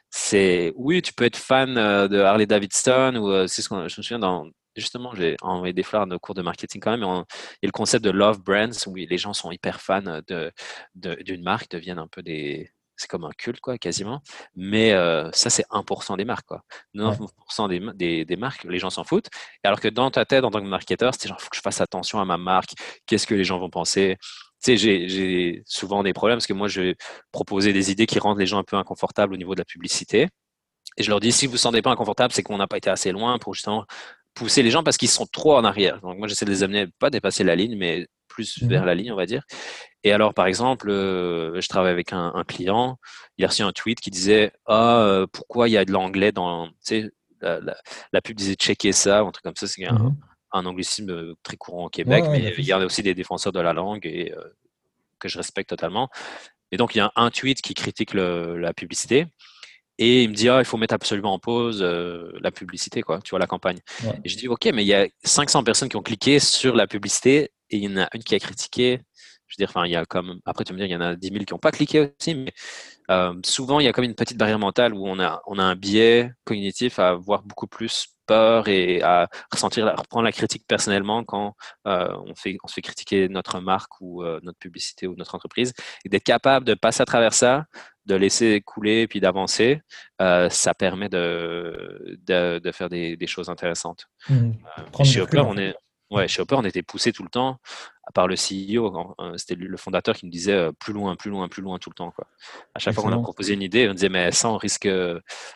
C'est 0.09 0.73
oui, 0.75 1.01
tu 1.01 1.13
peux 1.13 1.25
être 1.25 1.37
fan 1.37 1.77
euh, 1.77 2.07
de 2.07 2.19
Harley 2.19 2.45
Davidson 2.45 3.15
ou 3.17 3.29
euh, 3.31 3.47
c'est 3.47 3.61
ce 3.61 3.69
qu'on. 3.69 3.87
Je 3.87 3.99
me 3.99 4.03
souviens 4.03 4.19
dans 4.19 4.47
justement, 4.75 5.13
j'ai 5.15 5.37
envoyé 5.41 5.73
des 5.73 5.83
fleurs 5.83 6.03
à 6.03 6.05
nos 6.05 6.19
cours 6.19 6.35
de 6.35 6.41
marketing 6.41 6.81
quand 6.81 6.91
même. 6.91 7.03
il 7.03 7.05
y 7.05 7.65
a 7.65 7.67
le 7.67 7.71
concept 7.71 8.03
de 8.03 8.09
love 8.11 8.41
brands 8.41 8.87
où 8.87 8.95
les 8.95 9.17
gens 9.17 9.33
sont 9.33 9.51
hyper 9.51 9.81
fans 9.81 10.21
de 10.27 10.51
d'une 10.95 11.43
marque, 11.43 11.69
deviennent 11.71 11.99
un 11.99 12.07
peu 12.07 12.21
des 12.21 12.69
c'est 12.97 13.09
comme 13.09 13.25
un 13.25 13.31
culte, 13.37 13.59
quoi, 13.59 13.77
quasiment. 13.77 14.21
Mais 14.55 14.93
euh, 14.93 15.29
ça, 15.33 15.49
c'est 15.49 15.65
1% 15.69 16.17
des 16.17 16.25
marques, 16.25 16.47
quoi. 16.47 16.63
9% 16.95 17.69
des, 17.69 17.81
des, 17.93 18.25
des, 18.25 18.35
marques, 18.35 18.63
les 18.63 18.79
gens 18.79 18.89
s'en 18.89 19.03
foutent. 19.03 19.29
Alors 19.63 19.79
que 19.79 19.87
dans 19.87 20.09
ta 20.11 20.25
tête, 20.25 20.43
en 20.43 20.51
tant 20.51 20.61
que 20.61 20.67
marketeur, 20.67 21.13
c'était 21.13 21.29
genre, 21.29 21.41
faut 21.41 21.49
que 21.49 21.57
je 21.57 21.61
fasse 21.61 21.81
attention 21.81 22.19
à 22.19 22.25
ma 22.25 22.37
marque. 22.37 22.73
Qu'est-ce 23.05 23.27
que 23.27 23.35
les 23.35 23.43
gens 23.43 23.59
vont 23.59 23.69
penser? 23.69 24.17
Sais, 24.65 24.77
j'ai 24.77 25.63
souvent 25.65 26.03
des 26.03 26.13
problèmes 26.13 26.37
parce 26.37 26.47
que 26.47 26.53
moi, 26.53 26.67
je 26.67 26.81
vais 26.81 26.95
proposer 27.31 27.73
des 27.73 27.91
idées 27.91 28.05
qui 28.05 28.19
rendent 28.19 28.39
les 28.39 28.45
gens 28.45 28.59
un 28.59 28.63
peu 28.63 28.77
inconfortables 28.77 29.33
au 29.33 29.37
niveau 29.37 29.55
de 29.55 29.59
la 29.59 29.65
publicité. 29.65 30.27
Et 30.97 31.03
je 31.03 31.09
leur 31.09 31.19
dis, 31.19 31.31
si 31.31 31.45
vous 31.45 31.51
ne 31.51 31.57
vous 31.57 31.61
sentez 31.61 31.81
pas 31.81 31.91
inconfortable, 31.91 32.33
c'est 32.33 32.43
qu'on 32.43 32.57
n'a 32.57 32.67
pas 32.67 32.77
été 32.77 32.89
assez 32.89 33.11
loin 33.11 33.37
pour 33.37 33.53
justement 33.53 33.85
pousser 34.33 34.63
les 34.63 34.71
gens 34.71 34.83
parce 34.83 34.97
qu'ils 34.97 35.09
sont 35.09 35.25
trop 35.25 35.55
en 35.55 35.63
arrière. 35.63 35.99
Donc 36.01 36.17
moi, 36.17 36.27
j'essaie 36.27 36.45
de 36.45 36.51
les 36.51 36.63
amener, 36.63 36.87
pas 36.99 37.09
dépasser 37.09 37.43
la 37.43 37.55
ligne, 37.55 37.77
mais 37.77 38.07
plus 38.27 38.61
mmh 38.61 38.67
vers 38.67 38.85
la 38.85 38.95
ligne, 38.95 39.11
on 39.11 39.15
va 39.15 39.25
dire. 39.25 39.43
Et 40.03 40.11
alors, 40.11 40.33
par 40.33 40.45
exemple, 40.45 40.89
euh, 40.89 41.59
je 41.59 41.67
travaille 41.67 41.91
avec 41.91 42.11
un, 42.13 42.43
client, 42.47 42.97
il 43.37 43.45
a 43.45 43.47
reçu 43.47 43.63
un 43.63 43.71
tweet 43.71 43.99
qui 43.99 44.11
disait, 44.11 44.51
ah, 44.65 44.99
euh, 44.99 45.25
pourquoi 45.31 45.69
il 45.69 45.71
y 45.71 45.77
a 45.77 45.85
de 45.85 45.91
l'anglais 45.91 46.31
dans, 46.31 46.67
tu 46.67 46.73
sais, 46.81 47.11
la, 47.41 47.59
la, 48.11 48.21
pub 48.21 48.35
disait 48.35 48.55
checker 48.55 48.91
ça, 48.91 49.19
un 49.19 49.31
truc 49.31 49.43
comme 49.43 49.55
ça, 49.55 49.67
c'est 49.67 49.85
un, 49.85 49.93
mmh 49.93 50.15
un 50.55 50.65
anglicisme 50.65 51.35
très 51.43 51.57
courant 51.57 51.85
au 51.85 51.89
Québec, 51.89 52.25
mais 52.29 52.53
il 52.57 52.65
y 52.65 52.71
a 52.71 52.79
aussi 52.79 53.03
des 53.03 53.13
défenseurs 53.13 53.53
de 53.53 53.59
la 53.59 53.73
langue 53.73 54.05
et 54.05 54.33
que 55.19 55.29
je 55.29 55.37
respecte 55.37 55.69
totalement. 55.69 56.09
Et 56.71 56.77
donc, 56.77 56.95
il 56.95 56.97
y 56.97 57.01
a 57.01 57.11
un 57.15 57.29
tweet 57.29 57.61
qui 57.61 57.73
critique 57.73 58.13
la 58.13 58.73
publicité. 58.73 59.27
Et 59.97 60.23
il 60.23 60.29
me 60.29 60.35
dit, 60.35 60.49
ah, 60.49 60.59
il 60.59 60.65
faut 60.65 60.75
mettre 60.75 60.93
absolument 60.93 61.33
en 61.33 61.39
pause 61.39 61.81
la 61.81 62.51
publicité, 62.51 63.01
quoi, 63.01 63.21
tu 63.21 63.29
vois, 63.29 63.39
la 63.39 63.47
campagne. 63.47 63.79
Et 64.25 64.29
je 64.29 64.35
dis, 64.35 64.49
OK, 64.49 64.65
mais 64.73 64.83
il 64.83 64.87
y 64.87 64.93
a 64.93 65.07
500 65.23 65.63
personnes 65.63 65.87
qui 65.87 65.95
ont 65.95 66.01
cliqué 66.01 66.39
sur 66.39 66.75
la 66.75 66.85
publicité 66.85 67.51
et 67.69 67.77
il 67.77 67.83
y 67.83 67.87
en 67.87 68.01
a 68.01 68.09
une 68.13 68.23
qui 68.23 68.35
a 68.35 68.39
critiqué. 68.39 68.99
Je 69.47 69.55
veux 69.55 69.65
dire, 69.65 69.69
enfin, 69.69 69.85
il 69.85 69.91
y 69.91 69.95
a 69.95 70.03
comme, 70.05 70.39
après, 70.45 70.65
tu 70.65 70.73
me 70.73 70.77
dire, 70.79 70.87
il 70.87 70.91
y 70.91 70.95
en 70.95 71.01
a 71.01 71.15
10 71.15 71.29
000 71.29 71.45
qui 71.45 71.53
n'ont 71.53 71.59
pas 71.59 71.71
cliqué 71.71 72.11
aussi, 72.19 72.35
mais 72.35 72.51
souvent, 73.45 73.79
il 73.79 73.85
y 73.85 73.87
a 73.87 73.93
comme 73.93 74.03
une 74.03 74.15
petite 74.15 74.37
barrière 74.37 74.59
mentale 74.59 74.93
où 74.93 75.07
on 75.07 75.17
a, 75.19 75.41
on 75.45 75.59
a 75.59 75.63
un 75.63 75.75
biais 75.75 76.31
cognitif 76.43 76.99
à 76.99 77.13
voir 77.13 77.43
beaucoup 77.43 77.67
plus 77.67 78.07
peur 78.25 78.67
et 78.67 79.01
à 79.01 79.27
ressentir, 79.51 79.87
à 79.87 79.95
reprendre 79.95 80.25
la 80.25 80.31
critique 80.31 80.65
personnellement 80.67 81.23
quand 81.23 81.55
euh, 81.87 82.09
on, 82.25 82.35
fait, 82.35 82.57
on 82.63 82.67
se 82.67 82.73
fait 82.73 82.81
critiquer 82.81 83.29
notre 83.29 83.59
marque 83.59 84.01
ou 84.01 84.23
euh, 84.23 84.39
notre 84.43 84.59
publicité 84.59 85.07
ou 85.07 85.15
notre 85.15 85.35
entreprise. 85.35 85.73
Et 86.03 86.09
d'être 86.09 86.23
capable 86.23 86.65
de 86.65 86.73
passer 86.73 87.01
à 87.01 87.05
travers 87.05 87.33
ça, 87.33 87.65
de 88.05 88.15
laisser 88.15 88.61
couler 88.61 89.01
et 89.01 89.07
puis 89.07 89.19
d'avancer, 89.19 89.81
euh, 90.21 90.49
ça 90.49 90.73
permet 90.73 91.09
de, 91.09 92.17
de, 92.27 92.71
faire 92.71 92.89
des, 92.89 93.17
des, 93.17 93.27
choses 93.27 93.49
intéressantes. 93.49 94.07
Mmh. 94.29 94.51
chez 95.03 95.25
on 95.33 95.57
est, 95.57 95.75
Ouais, 96.15 96.27
chez 96.27 96.41
Hopper, 96.41 96.55
on 96.55 96.63
était 96.63 96.81
poussé 96.81 97.11
tout 97.11 97.23
le 97.23 97.29
temps, 97.29 97.59
à 98.03 98.11
part 98.11 98.27
le 98.27 98.35
CEO, 98.35 99.15
c'était 99.37 99.55
le 99.55 99.77
fondateur 99.77 100.15
qui 100.15 100.25
nous 100.25 100.31
disait 100.31 100.53
euh, 100.53 100.71
plus 100.71 100.93
loin, 100.93 101.15
plus 101.15 101.29
loin, 101.29 101.49
plus 101.49 101.61
loin 101.61 101.77
tout 101.77 101.89
le 101.89 101.95
temps. 101.95 102.11
Quoi. 102.11 102.27
À 102.73 102.79
chaque 102.79 102.93
fois 102.93 103.03
qu'on 103.03 103.11
a 103.11 103.21
proposé 103.21 103.53
une 103.53 103.61
idée, 103.61 103.89
on 103.89 103.93
disait 103.93 104.09
mais 104.09 104.31
ça, 104.31 104.49
on 104.49 104.57
risque 104.57 104.89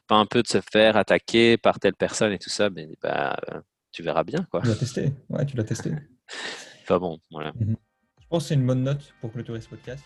pas 0.07 0.15
un 0.15 0.25
peu 0.25 0.43
de 0.43 0.47
se 0.47 0.59
faire 0.61 0.97
attaquer 0.97 1.57
par 1.57 1.79
telle 1.79 1.95
personne 1.95 2.33
et 2.33 2.39
tout 2.39 2.49
ça, 2.49 2.69
mais 2.69 2.89
bah, 3.01 3.39
tu 3.91 4.03
verras 4.03 4.23
bien. 4.23 4.45
Quoi. 4.51 4.61
Tu 4.61 4.67
l'as 4.67 4.75
testé, 4.75 5.13
ouais, 5.29 5.45
tu 5.45 5.55
l'as 5.55 5.63
testé. 5.63 5.91
enfin 6.83 6.99
bon, 6.99 7.19
voilà. 7.31 7.53
Mhm. 7.59 7.77
Je 8.21 8.27
pense 8.27 8.43
que 8.43 8.49
c'est 8.49 8.55
une 8.55 8.67
bonne 8.67 8.83
note 8.83 9.13
pour 9.21 9.31
clôturer 9.31 9.61
ce 9.61 9.69
podcast. 9.69 10.03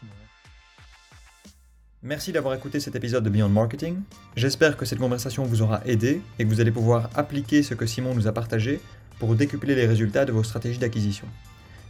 Merci 2.06 2.34
d'avoir 2.34 2.54
écouté 2.54 2.82
cet 2.82 2.96
épisode 2.96 3.24
de 3.24 3.30
Beyond 3.30 3.48
Marketing. 3.48 4.02
J'espère 4.36 4.76
que 4.76 4.84
cette 4.84 5.00
conversation 5.00 5.46
vous 5.46 5.62
aura 5.62 5.82
aidé 5.86 6.22
et 6.38 6.44
que 6.44 6.50
vous 6.50 6.60
allez 6.60 6.72
pouvoir 6.72 7.10
appliquer 7.16 7.64
ce 7.64 7.76
que 7.76 7.86
Simon 7.86 8.14
nous 8.14 8.28
a 8.28 8.34
partagé 8.34 8.82
pour 9.26 9.36
décupler 9.36 9.74
les 9.74 9.86
résultats 9.86 10.26
de 10.26 10.34
vos 10.34 10.44
stratégies 10.44 10.80
d'acquisition. 10.80 11.26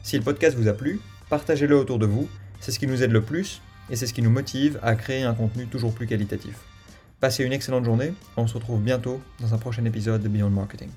Si 0.04 0.16
le 0.16 0.24
podcast 0.24 0.56
vous 0.56 0.68
a 0.68 0.74
plu, 0.74 1.00
partagez-le 1.32 1.76
autour 1.76 1.98
de 1.98 2.06
vous, 2.06 2.30
c'est 2.60 2.72
ce 2.72 2.78
qui 2.78 2.86
nous 2.86 3.02
aide 3.02 3.12
le 3.12 3.22
plus 3.22 3.60
et 3.90 3.96
c'est 3.96 4.06
ce 4.06 4.14
qui 4.14 4.22
nous 4.22 4.30
motive 4.30 4.78
à 4.84 4.94
créer 4.94 5.24
un 5.24 5.34
contenu 5.34 5.66
toujours 5.66 5.96
plus 5.96 6.06
qualitatif. 6.06 6.54
Passez 7.20 7.44
une 7.44 7.52
excellente 7.52 7.86
journée, 7.86 8.14
on 8.38 8.46
se 8.46 8.54
retrouve 8.54 8.84
bientôt 8.84 9.20
dans 9.40 9.52
un 9.52 9.58
prochain 9.58 9.84
épisode 9.86 10.22
de 10.22 10.28
Beyond 10.28 10.52
Marketing. 10.52 10.90